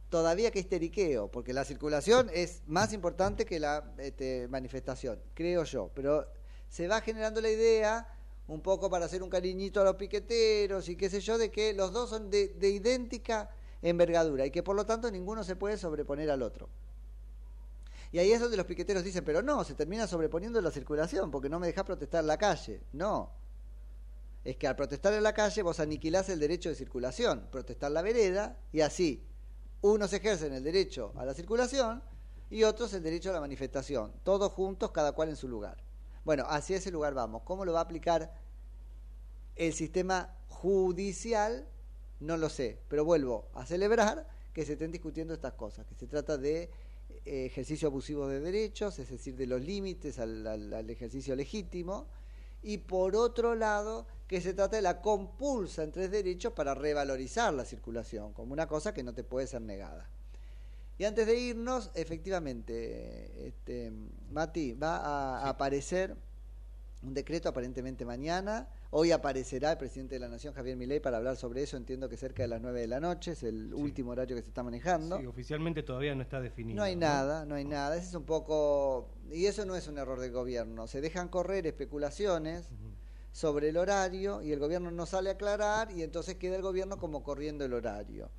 todavía 0.09 0.51
que 0.51 0.59
histeriqueo, 0.59 1.29
porque 1.29 1.53
la 1.53 1.65
circulación 1.65 2.29
es 2.33 2.63
más 2.65 2.93
importante 2.93 3.45
que 3.45 3.59
la 3.59 3.93
este, 3.97 4.47
manifestación, 4.47 5.21
creo 5.33 5.63
yo, 5.63 5.91
pero 5.93 6.27
se 6.67 6.87
va 6.87 7.01
generando 7.01 7.41
la 7.41 7.49
idea, 7.49 8.07
un 8.47 8.61
poco 8.61 8.89
para 8.89 9.05
hacer 9.05 9.21
un 9.21 9.29
cariñito 9.29 9.81
a 9.81 9.83
los 9.83 9.95
piqueteros 9.95 10.89
y 10.89 10.95
qué 10.95 11.09
sé 11.09 11.21
yo, 11.21 11.37
de 11.37 11.51
que 11.51 11.73
los 11.73 11.93
dos 11.93 12.09
son 12.09 12.29
de, 12.29 12.49
de 12.49 12.69
idéntica 12.69 13.49
envergadura 13.81 14.45
y 14.45 14.51
que 14.51 14.63
por 14.63 14.75
lo 14.75 14.85
tanto 14.85 15.09
ninguno 15.11 15.43
se 15.43 15.55
puede 15.55 15.77
sobreponer 15.77 16.29
al 16.29 16.41
otro. 16.41 16.69
Y 18.11 18.19
ahí 18.19 18.31
es 18.31 18.41
donde 18.41 18.57
los 18.57 18.65
piqueteros 18.65 19.03
dicen, 19.03 19.23
pero 19.23 19.41
no, 19.41 19.63
se 19.63 19.73
termina 19.73 20.05
sobreponiendo 20.05 20.59
la 20.61 20.71
circulación 20.71 21.31
porque 21.31 21.49
no 21.49 21.59
me 21.59 21.67
dejas 21.67 21.85
protestar 21.85 22.21
en 22.21 22.27
la 22.27 22.37
calle. 22.37 22.81
No. 22.91 23.31
Es 24.43 24.57
que 24.57 24.67
al 24.67 24.75
protestar 24.75 25.13
en 25.13 25.23
la 25.23 25.33
calle 25.33 25.61
vos 25.61 25.79
aniquilás 25.79 26.27
el 26.29 26.39
derecho 26.39 26.69
de 26.69 26.75
circulación, 26.75 27.47
protestar 27.51 27.91
la 27.91 28.01
vereda 28.01 28.57
y 28.71 28.81
así 28.81 29.25
unos 29.81 30.13
ejercen 30.13 30.53
el 30.53 30.63
derecho 30.63 31.13
a 31.15 31.25
la 31.25 31.33
circulación 31.33 32.03
y 32.49 32.63
otros 32.63 32.93
el 32.93 33.01
derecho 33.01 33.29
a 33.29 33.33
la 33.33 33.39
manifestación, 33.39 34.11
todos 34.23 34.51
juntos, 34.51 34.91
cada 34.91 35.13
cual 35.13 35.29
en 35.29 35.35
su 35.35 35.47
lugar. 35.47 35.77
Bueno, 36.25 36.45
hacia 36.47 36.77
ese 36.77 36.91
lugar 36.91 37.13
vamos. 37.13 37.43
¿Cómo 37.43 37.65
lo 37.65 37.73
va 37.73 37.79
a 37.79 37.83
aplicar 37.83 38.33
el 39.55 39.73
sistema 39.73 40.35
judicial? 40.47 41.67
No 42.21 42.37
lo 42.37 42.49
sé, 42.49 42.77
pero 42.87 43.03
vuelvo 43.03 43.49
a 43.53 43.65
celebrar 43.65 44.27
que 44.53 44.65
se 44.65 44.73
estén 44.73 44.91
discutiendo 44.91 45.33
estas 45.33 45.53
cosas, 45.53 45.85
que 45.85 45.95
se 45.95 46.07
trata 46.07 46.37
de 46.37 46.69
eh, 47.25 47.45
ejercicio 47.45 47.87
abusivo 47.87 48.27
de 48.27 48.39
derechos, 48.39 48.97
es 48.99 49.09
decir, 49.09 49.35
de 49.35 49.47
los 49.47 49.61
límites 49.61 50.19
al, 50.19 50.45
al- 50.47 50.73
al 50.73 50.89
ejercicio 50.89 51.35
legítimo, 51.35 52.07
y 52.63 52.77
por 52.77 53.15
otro 53.15 53.55
lado, 53.55 54.05
que 54.27 54.39
se 54.39 54.53
trata 54.53 54.75
de 54.75 54.81
la 54.83 55.01
compulsa 55.01 55.83
entre 55.83 56.07
derechos 56.09 56.53
para 56.53 56.75
revalorizar 56.75 57.53
la 57.53 57.65
circulación, 57.65 58.33
como 58.33 58.53
una 58.53 58.67
cosa 58.67 58.93
que 58.93 59.03
no 59.03 59.13
te 59.13 59.23
puede 59.23 59.47
ser 59.47 59.61
negada. 59.61 60.07
Y 60.99 61.05
antes 61.05 61.25
de 61.25 61.35
irnos, 61.39 61.89
efectivamente, 61.95 63.47
este, 63.47 63.91
Mati, 64.29 64.73
va 64.73 64.97
a, 64.97 65.39
a 65.39 65.49
aparecer 65.49 66.15
un 67.03 67.13
decreto 67.13 67.49
aparentemente 67.49 68.05
mañana. 68.05 68.67
Hoy 68.91 69.11
aparecerá 69.11 69.71
el 69.71 69.77
presidente 69.77 70.15
de 70.15 70.19
la 70.19 70.29
Nación, 70.29 70.53
Javier 70.53 70.77
Milei, 70.77 70.99
para 70.99 71.17
hablar 71.17 71.35
sobre 71.35 71.63
eso. 71.63 71.77
Entiendo 71.77 72.09
que 72.09 72.17
cerca 72.17 72.43
de 72.43 72.47
las 72.47 72.61
9 72.61 72.81
de 72.81 72.87
la 72.87 72.99
noche, 72.99 73.31
es 73.31 73.43
el 73.43 73.73
último 73.73 74.11
horario 74.11 74.35
que 74.35 74.41
se 74.41 74.49
está 74.49 74.63
manejando. 74.63 75.17
Sí, 75.17 75.25
oficialmente 75.25 75.83
todavía 75.83 76.13
no 76.13 76.21
está 76.21 76.39
definido. 76.39 76.77
No 76.77 76.83
hay 76.83 76.95
nada, 76.95 77.45
no 77.45 77.55
hay 77.55 77.65
nada. 77.65 77.95
Ese 77.95 78.09
es 78.09 78.13
un 78.13 78.25
poco. 78.25 79.09
Y 79.31 79.45
eso 79.45 79.65
no 79.65 79.75
es 79.75 79.87
un 79.87 79.97
error 79.97 80.19
del 80.19 80.31
gobierno. 80.31 80.87
Se 80.87 81.01
dejan 81.01 81.29
correr 81.29 81.65
especulaciones 81.65 82.69
sobre 83.31 83.69
el 83.69 83.77
horario 83.77 84.41
y 84.41 84.51
el 84.51 84.59
gobierno 84.59 84.91
no 84.91 85.05
sale 85.05 85.29
a 85.29 85.33
aclarar 85.33 85.91
y 85.91 86.03
entonces 86.03 86.35
queda 86.35 86.57
el 86.57 86.61
gobierno 86.61 86.97
como 86.97 87.23
corriendo 87.23 87.63
el 87.63 87.73
horario. 87.73 88.29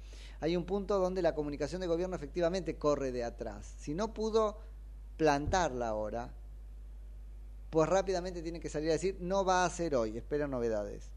Hay 0.41 0.57
un 0.57 0.65
punto 0.65 0.99
donde 0.99 1.23
la 1.23 1.35
comunicación 1.35 1.81
de 1.81 1.87
gobierno 1.87 2.15
efectivamente 2.15 2.77
corre 2.77 3.11
de 3.11 3.25
atrás. 3.25 3.75
Si 3.79 3.95
no 3.95 4.13
pudo 4.13 4.59
plantarla 5.17 5.89
ahora, 5.89 6.35
pues 7.73 7.89
rápidamente 7.89 8.43
tiene 8.43 8.61
que 8.61 8.69
salir 8.69 8.91
a 8.91 8.93
decir 8.93 9.17
no 9.19 9.47
va 9.47 9.65
a 9.65 9.71
ser 9.71 9.97
hoy, 9.97 10.19
espera 10.19 10.47
novedades. 10.47 11.09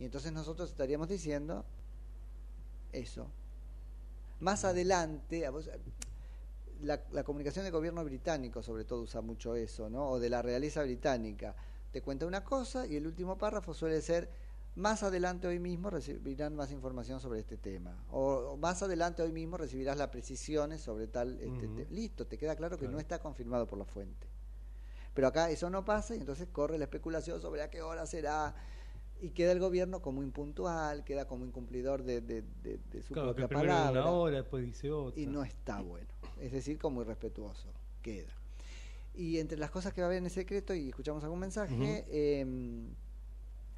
Y 0.00 0.04
entonces 0.04 0.32
nosotros 0.32 0.68
estaríamos 0.68 1.08
diciendo 1.08 1.64
eso. 2.90 3.28
Más 4.40 4.64
adelante, 4.64 5.48
la, 6.82 7.00
la 7.12 7.22
comunicación 7.22 7.64
del 7.64 7.72
gobierno 7.72 8.04
británico 8.04 8.64
sobre 8.64 8.84
todo 8.84 9.02
usa 9.02 9.20
mucho 9.20 9.54
eso, 9.54 9.88
¿no? 9.88 10.10
O 10.10 10.18
de 10.18 10.28
la 10.28 10.42
realeza 10.42 10.82
británica. 10.82 11.54
Te 11.92 12.02
cuenta 12.02 12.26
una 12.26 12.42
cosa 12.42 12.84
y 12.84 12.96
el 12.96 13.06
último 13.06 13.38
párrafo 13.38 13.72
suele 13.72 14.00
ser 14.02 14.28
más 14.74 15.04
adelante 15.04 15.46
hoy 15.46 15.60
mismo 15.60 15.88
recibirán 15.88 16.56
más 16.56 16.72
información 16.72 17.20
sobre 17.20 17.38
este 17.38 17.56
tema. 17.58 17.96
O, 18.10 18.22
o 18.34 18.56
más 18.56 18.82
adelante 18.82 19.22
hoy 19.22 19.30
mismo 19.30 19.56
recibirás 19.56 19.96
las 19.96 20.08
precisiones 20.08 20.80
sobre 20.80 21.06
tal... 21.06 21.38
Este, 21.40 21.86
listo, 21.90 22.26
te 22.26 22.36
queda 22.38 22.56
claro 22.56 22.76
que 22.76 22.80
Claro. 22.86 22.94
no 22.94 22.98
está 22.98 23.20
confirmado 23.20 23.68
por 23.68 23.78
la 23.78 23.84
fuente. 23.84 24.26
Pero 25.16 25.26
acá 25.28 25.50
eso 25.50 25.68
no 25.70 25.84
pasa 25.84 26.14
y 26.14 26.18
entonces 26.18 26.46
corre 26.52 26.78
la 26.78 26.84
especulación 26.84 27.40
sobre 27.40 27.62
a 27.62 27.70
qué 27.70 27.82
hora 27.82 28.06
será 28.06 28.54
y 29.20 29.30
queda 29.30 29.50
el 29.52 29.58
gobierno 29.58 30.02
como 30.02 30.22
impuntual, 30.22 31.02
queda 31.04 31.26
como 31.26 31.44
incumplidor 31.46 32.02
de, 32.04 32.20
de- 32.20 32.42
de- 32.62 32.78
de 32.92 33.02
su 33.02 33.14
Claro, 33.14 33.34
propia 33.34 33.48
palabra 33.48 34.02
una 34.02 34.10
hora, 34.10 34.36
después 34.36 34.62
dice 34.64 34.90
otra. 34.92 35.20
y 35.20 35.26
no 35.26 35.42
está 35.42 35.80
bueno. 35.80 36.06
Es 36.40 36.52
decir, 36.52 36.78
como 36.78 37.00
irrespetuoso 37.00 37.66
queda. 38.02 38.30
Y 39.14 39.38
entre 39.38 39.56
las 39.58 39.70
cosas 39.70 39.94
que 39.94 40.02
va 40.02 40.06
a 40.06 40.08
haber 40.10 40.18
en 40.18 40.26
ese 40.26 40.40
decreto, 40.40 40.74
y 40.74 40.90
escuchamos 40.90 41.24
algún 41.24 41.38
mensaje, 41.40 42.04
eh, 42.08 42.44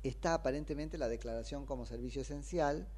está 0.03 0.35
aparentemente 0.35 0.99
la 0.99 1.07
declaración 1.09 1.65
como 1.67 1.87
servicio 1.87 2.23
esencial, 2.23 2.89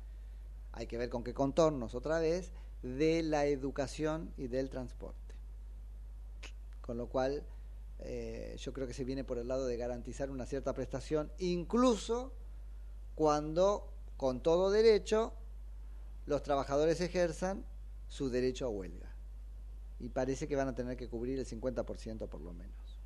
hay 0.72 0.86
que 0.86 0.96
ver 0.96 1.10
con 1.10 1.22
qué 1.22 1.34
contornos 1.34 1.94
otra 1.94 2.18
vez, 2.20 2.52
de 2.82 3.22
la 3.22 3.44
educación 3.44 4.32
y 4.38 4.46
del 4.46 4.70
transporte. 4.70 5.34
Con 6.80 6.96
lo 6.96 7.08
cual, 7.08 7.44
eh, 8.02 8.56
yo 8.58 8.72
creo 8.72 8.86
que 8.86 8.94
se 8.94 9.04
viene 9.04 9.24
por 9.24 9.38
el 9.38 9.48
lado 9.48 9.66
de 9.66 9.76
garantizar 9.76 10.30
una 10.30 10.46
cierta 10.46 10.72
prestación, 10.74 11.30
incluso 11.38 12.32
cuando, 13.14 13.92
con 14.16 14.42
todo 14.42 14.70
derecho, 14.70 15.34
los 16.26 16.42
trabajadores 16.42 17.00
ejerzan 17.00 17.64
su 18.08 18.30
derecho 18.30 18.66
a 18.66 18.68
huelga. 18.68 19.14
Y 19.98 20.08
parece 20.08 20.48
que 20.48 20.56
van 20.56 20.68
a 20.68 20.74
tener 20.74 20.96
que 20.96 21.08
cubrir 21.08 21.38
el 21.38 21.46
50% 21.46 22.28
por 22.28 22.40
lo 22.40 22.52
menos. 22.52 22.98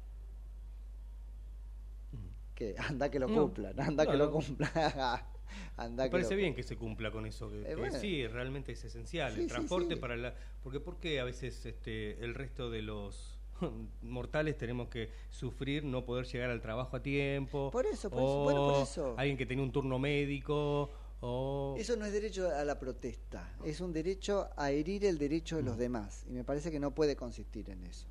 Que 2.54 2.76
anda 2.78 3.10
que 3.10 3.18
lo 3.18 3.26
No, 3.26 3.42
cumplan, 3.42 3.78
anda 3.80 4.06
que 4.06 4.16
lo 4.16 4.30
cumplan. 4.30 4.70
anda 5.76 6.04
Me 6.04 6.08
que 6.08 6.12
parece 6.12 6.30
lo 6.34 6.36
bien 6.36 6.54
que 6.54 6.62
se 6.62 6.76
cumpla 6.76 7.10
con 7.10 7.26
eso, 7.26 7.50
que, 7.50 7.62
Eh, 7.62 7.66
que 7.66 7.74
bueno. 7.74 7.98
sí, 7.98 8.26
realmente 8.28 8.72
es 8.72 8.84
esencial. 8.84 9.34
Sí, 9.34 9.40
el 9.42 9.48
transporte 9.48 9.94
sí. 9.94 10.00
para 10.00 10.16
la... 10.16 10.34
Porque 10.62 10.78
¿por 10.78 10.98
qué 11.00 11.18
a 11.18 11.24
veces 11.24 11.66
este, 11.66 12.24
el 12.24 12.34
resto 12.34 12.70
de 12.70 12.82
los 12.82 13.33
mortales 14.02 14.56
tenemos 14.58 14.88
que 14.88 15.10
sufrir 15.30 15.84
no 15.84 16.04
poder 16.04 16.26
llegar 16.26 16.50
al 16.50 16.60
trabajo 16.60 16.96
a 16.96 17.02
tiempo? 17.02 17.70
Por 17.70 17.86
eso, 17.86 18.10
por 18.10 18.18
eso, 18.22 18.40
o 18.40 18.44
bueno, 18.44 18.66
por 18.68 18.82
eso. 18.82 19.14
Alguien 19.16 19.36
que 19.36 19.46
tenía 19.46 19.64
un 19.64 19.72
turno 19.72 19.98
médico, 19.98 20.90
o... 21.20 21.74
Eso 21.78 21.96
no 21.96 22.04
es 22.04 22.12
derecho 22.12 22.48
a 22.54 22.64
la 22.64 22.78
protesta, 22.78 23.56
es 23.64 23.80
un 23.80 23.92
derecho 23.92 24.48
a 24.56 24.70
herir 24.70 25.04
el 25.06 25.16
derecho 25.18 25.56
de 25.56 25.62
Mm. 25.62 25.66
los 25.66 25.78
demás. 25.78 26.24
Y 26.28 26.32
me 26.32 26.44
parece 26.44 26.70
que 26.70 26.78
no 26.78 26.90
puede 26.94 27.16
consistir 27.16 27.70
en 27.70 27.82
eso. 27.84 28.06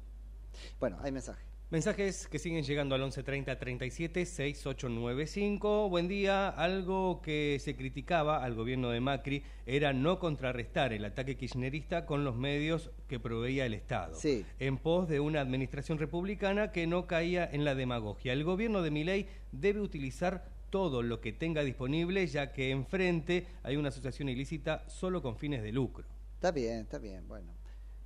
Bueno, 0.80 0.98
hay 1.02 1.12
mensaje. 1.12 1.44
Mensajes 1.74 2.28
que 2.28 2.38
siguen 2.38 2.64
llegando 2.64 2.94
al 2.94 3.02
1130 3.02 3.58
37 3.58 4.28
6895. 4.28 5.90
Buen 5.90 6.08
día. 6.08 6.50
Algo 6.50 7.20
que 7.24 7.58
se 7.60 7.76
criticaba 7.76 8.44
al 8.44 8.54
gobierno 8.54 8.92
de 8.92 9.00
Macri 9.00 9.42
era 9.66 9.92
no 9.92 10.20
contrarrestar 10.20 10.94
el 10.94 11.04
ataque 11.04 11.36
kirchnerista 11.36 12.06
con 12.06 12.24
los 12.24 12.36
medios 12.36 12.92
que 13.08 13.20
proveía 13.20 13.66
el 13.66 13.74
Estado. 13.74 14.14
Sí. 14.14 14.46
En 14.60 14.78
pos 14.78 15.10
de 15.10 15.20
una 15.20 15.42
administración 15.42 15.98
republicana 15.98 16.72
que 16.72 16.86
no 16.86 17.08
caía 17.08 17.50
en 17.52 17.66
la 17.66 17.74
demagogia. 17.74 18.34
El 18.34 18.44
gobierno 18.44 18.84
de 18.84 18.92
Milei 18.92 19.28
debe 19.52 19.82
utilizar 19.82 20.46
todo 20.70 21.02
lo 21.02 21.22
que 21.22 21.34
tenga 21.34 21.64
disponible, 21.64 22.28
ya 22.28 22.54
que 22.54 22.70
enfrente 22.70 23.48
hay 23.64 23.78
una 23.78 23.90
asociación 23.90 24.30
ilícita 24.30 24.88
solo 24.88 25.24
con 25.24 25.38
fines 25.38 25.64
de 25.64 25.72
lucro. 25.72 26.06
Está 26.36 26.52
bien, 26.52 26.82
está 26.82 27.00
bien, 27.00 27.28
bueno. 27.28 27.63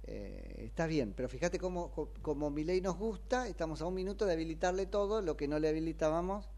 Eh, 0.08 0.64
está 0.66 0.88
bien, 0.88 1.14
pero 1.14 1.28
fíjate 1.30 1.60
cómo, 1.60 1.92
co- 1.92 2.14
como 2.22 2.50
mi 2.50 2.64
ley 2.64 2.82
nos 2.82 2.98
gusta, 2.98 3.48
estamos 3.48 3.82
a 3.82 3.86
un 3.88 3.94
minuto 3.94 4.26
de 4.26 4.34
habilitarle 4.34 4.86
todo 4.86 5.22
lo 5.22 5.36
que 5.36 5.48
no 5.48 5.60
le 5.60 5.68
habilitábamos 5.70 6.50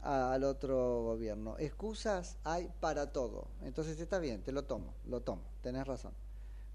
a- 0.00 0.32
al 0.34 0.44
otro 0.44 1.02
gobierno. 1.04 1.56
Excusas 1.58 2.38
hay 2.44 2.70
para 2.80 3.12
todo. 3.12 3.48
Entonces 3.62 3.98
está 4.00 4.18
bien, 4.18 4.42
te 4.42 4.52
lo 4.52 4.64
tomo, 4.64 4.94
lo 5.06 5.20
tomo, 5.22 5.42
tenés 5.62 5.86
razón. 5.86 6.12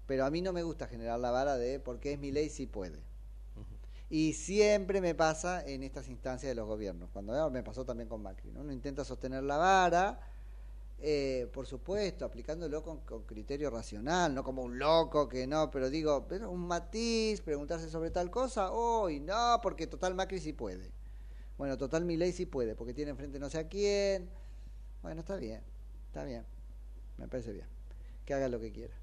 Pero 0.06 0.24
a 0.26 0.30
mí 0.30 0.42
no 0.42 0.52
me 0.52 0.62
gusta 0.62 0.86
generar 0.88 1.20
la 1.20 1.30
vara 1.30 1.56
de 1.58 1.80
porque 1.80 2.12
es 2.14 2.18
mi 2.18 2.32
ley 2.32 2.50
si 2.50 2.66
puede. 2.66 3.00
Y 4.10 4.32
siempre 4.32 5.00
me 5.02 5.14
pasa 5.14 5.62
en 5.66 5.82
estas 5.82 6.08
instancias 6.08 6.48
de 6.50 6.54
los 6.54 6.66
gobiernos, 6.66 7.10
cuando 7.10 7.34
ah, 7.34 7.50
me 7.50 7.62
pasó 7.62 7.84
también 7.84 8.08
con 8.08 8.22
Macri, 8.22 8.50
¿no? 8.52 8.60
uno 8.62 8.72
intenta 8.72 9.04
sostener 9.04 9.42
la 9.42 9.58
vara, 9.58 10.18
eh, 11.00 11.48
por 11.52 11.66
supuesto, 11.66 12.24
aplicándolo 12.24 12.82
con, 12.82 13.00
con 13.00 13.22
criterio 13.24 13.70
racional, 13.70 14.34
no 14.34 14.42
como 14.42 14.62
un 14.62 14.78
loco 14.78 15.28
que 15.28 15.46
no, 15.46 15.70
pero 15.70 15.90
digo, 15.90 16.26
pero 16.26 16.50
un 16.50 16.66
matiz, 16.66 17.40
preguntarse 17.40 17.88
sobre 17.88 18.10
tal 18.10 18.30
cosa, 18.30 18.72
hoy 18.72 19.20
no, 19.20 19.60
porque 19.62 19.86
total 19.86 20.14
Macri 20.14 20.40
sí 20.40 20.52
puede. 20.52 20.90
Bueno, 21.56 21.76
total 21.76 22.04
Milei 22.04 22.32
sí 22.32 22.46
puede, 22.46 22.74
porque 22.74 22.94
tiene 22.94 23.10
enfrente 23.12 23.38
no 23.38 23.48
sé 23.50 23.58
a 23.58 23.68
quién. 23.68 24.28
Bueno, 25.02 25.20
está 25.20 25.36
bien, 25.36 25.62
está 26.06 26.24
bien, 26.24 26.44
me 27.16 27.28
parece 27.28 27.52
bien. 27.52 27.66
Que 28.24 28.34
haga 28.34 28.48
lo 28.48 28.58
que 28.60 28.72
quiera. 28.72 28.94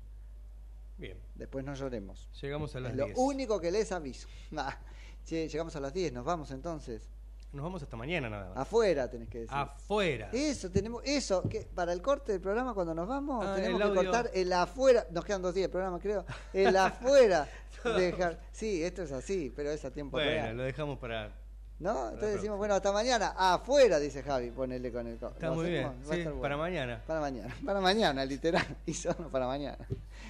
Bien. 0.97 1.17
Después 1.35 1.65
no 1.65 1.73
lloremos. 1.73 2.29
Llegamos 2.41 2.75
a 2.75 2.79
las 2.79 2.91
Es 2.91 2.97
lo 2.97 3.05
10. 3.05 3.17
único 3.17 3.59
que 3.59 3.71
les 3.71 3.91
aviso. 3.91 4.27
Ah, 4.57 4.77
che, 5.25 5.47
llegamos 5.49 5.75
a 5.75 5.79
las 5.79 5.93
10, 5.93 6.13
nos 6.13 6.23
vamos 6.25 6.51
entonces. 6.51 7.09
Nos 7.55 7.63
vamos 7.63 7.81
hasta 7.81 7.95
mañana 7.95 8.29
nada 8.29 8.49
más. 8.49 8.57
Afuera 8.57 9.09
tenés 9.09 9.29
que 9.29 9.39
decir. 9.39 9.55
Afuera. 9.57 10.29
Eso, 10.33 10.69
tenemos, 10.69 11.01
eso, 11.05 11.41
que 11.49 11.61
para 11.73 11.93
el 11.93 12.01
corte 12.01 12.33
del 12.33 12.41
programa 12.41 12.73
cuando 12.73 12.93
nos 12.93 13.07
vamos, 13.07 13.45
Ah, 13.45 13.55
tenemos 13.55 13.79
que 13.81 13.87
audio. 13.87 14.03
cortar 14.03 14.29
el 14.33 14.51
afuera, 14.53 15.07
nos 15.11 15.23
quedan 15.23 15.41
dos 15.41 15.53
días 15.55 15.67
de 15.67 15.71
programa 15.71 15.97
creo, 15.99 16.25
el 16.53 16.75
afuera. 16.77 17.47
dejar, 17.83 18.39
sí, 18.51 18.83
esto 18.83 19.03
es 19.03 19.11
así, 19.11 19.53
pero 19.55 19.69
es 19.71 19.85
a 19.85 19.91
tiempo 19.91 20.17
Bueno, 20.17 20.29
real. 20.31 20.57
lo 20.57 20.63
dejamos 20.63 20.97
para. 20.99 21.31
¿No? 21.77 21.93
para 21.93 22.09
Entonces 22.11 22.33
decimos, 22.35 22.57
bueno, 22.57 22.73
hasta 22.75 22.91
mañana, 22.93 23.33
afuera, 23.37 23.99
dice 23.99 24.23
Javi, 24.23 24.49
ponele 24.51 24.91
con 24.93 25.05
el 25.07 25.17
co- 25.17 25.27
Está 25.29 25.47
¿lo 25.47 25.55
muy 25.55 25.69
bien. 25.69 25.91
Sí, 26.03 26.11
estar 26.11 26.17
bueno. 26.25 26.41
para 26.41 26.57
mañana. 26.57 27.01
Para 27.05 27.19
mañana, 27.19 27.55
para 27.65 27.81
mañana, 27.81 28.23
literal, 28.25 28.65
y 28.85 28.93
solo 28.93 29.29
para 29.29 29.45
mañana. 29.45 29.77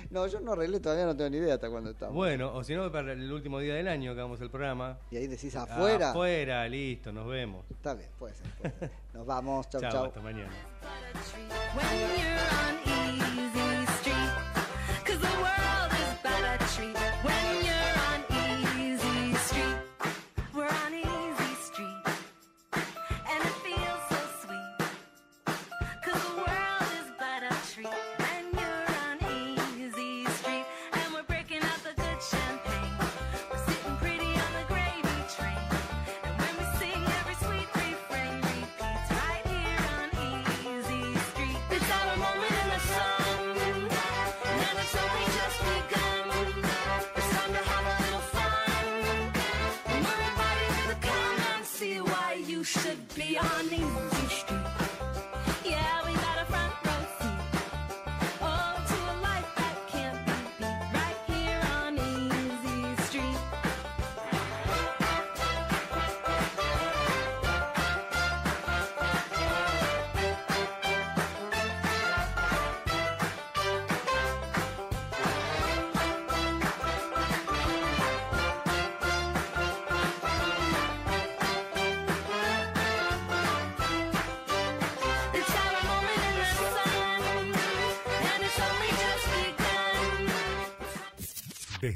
No, 0.10 0.26
yo 0.26 0.40
no 0.40 0.54
arreglé, 0.54 0.80
todavía 0.80 1.06
no 1.06 1.16
tengo 1.16 1.30
ni 1.30 1.38
idea 1.38 1.54
hasta 1.56 1.70
cuándo 1.70 1.92
estamos. 1.92 2.16
Bueno, 2.16 2.52
o 2.54 2.64
si 2.64 2.74
no, 2.74 2.92
para 2.92 3.14
el 3.14 3.32
último 3.32 3.60
día 3.60 3.76
del 3.76 3.88
año 3.88 4.14
que 4.16 4.22
hagamos 4.22 4.42
el 4.42 4.50
programa. 4.50 4.98
Y 5.12 5.18
ahí 5.18 5.28
decís 5.28 5.56
afuera. 5.56 6.10
Afuera, 6.12 6.68
listo, 6.68 7.12
nos 7.12 7.28
vemos. 7.28 7.64
Está 7.70 7.94
bien, 7.94 8.10
puede 8.18 8.34
ser. 8.36 8.48
puede 8.56 8.74
ser. 8.80 8.92
Nos 9.14 9.26
vamos, 9.26 9.70
chau, 9.70 9.80
Chao, 9.82 9.92
chau. 9.92 10.06
hasta 10.06 10.22
mañana. 10.22 10.52
When 16.76 17.05
beyond 53.16 53.70
the 53.70 53.76
industry. 53.76 54.65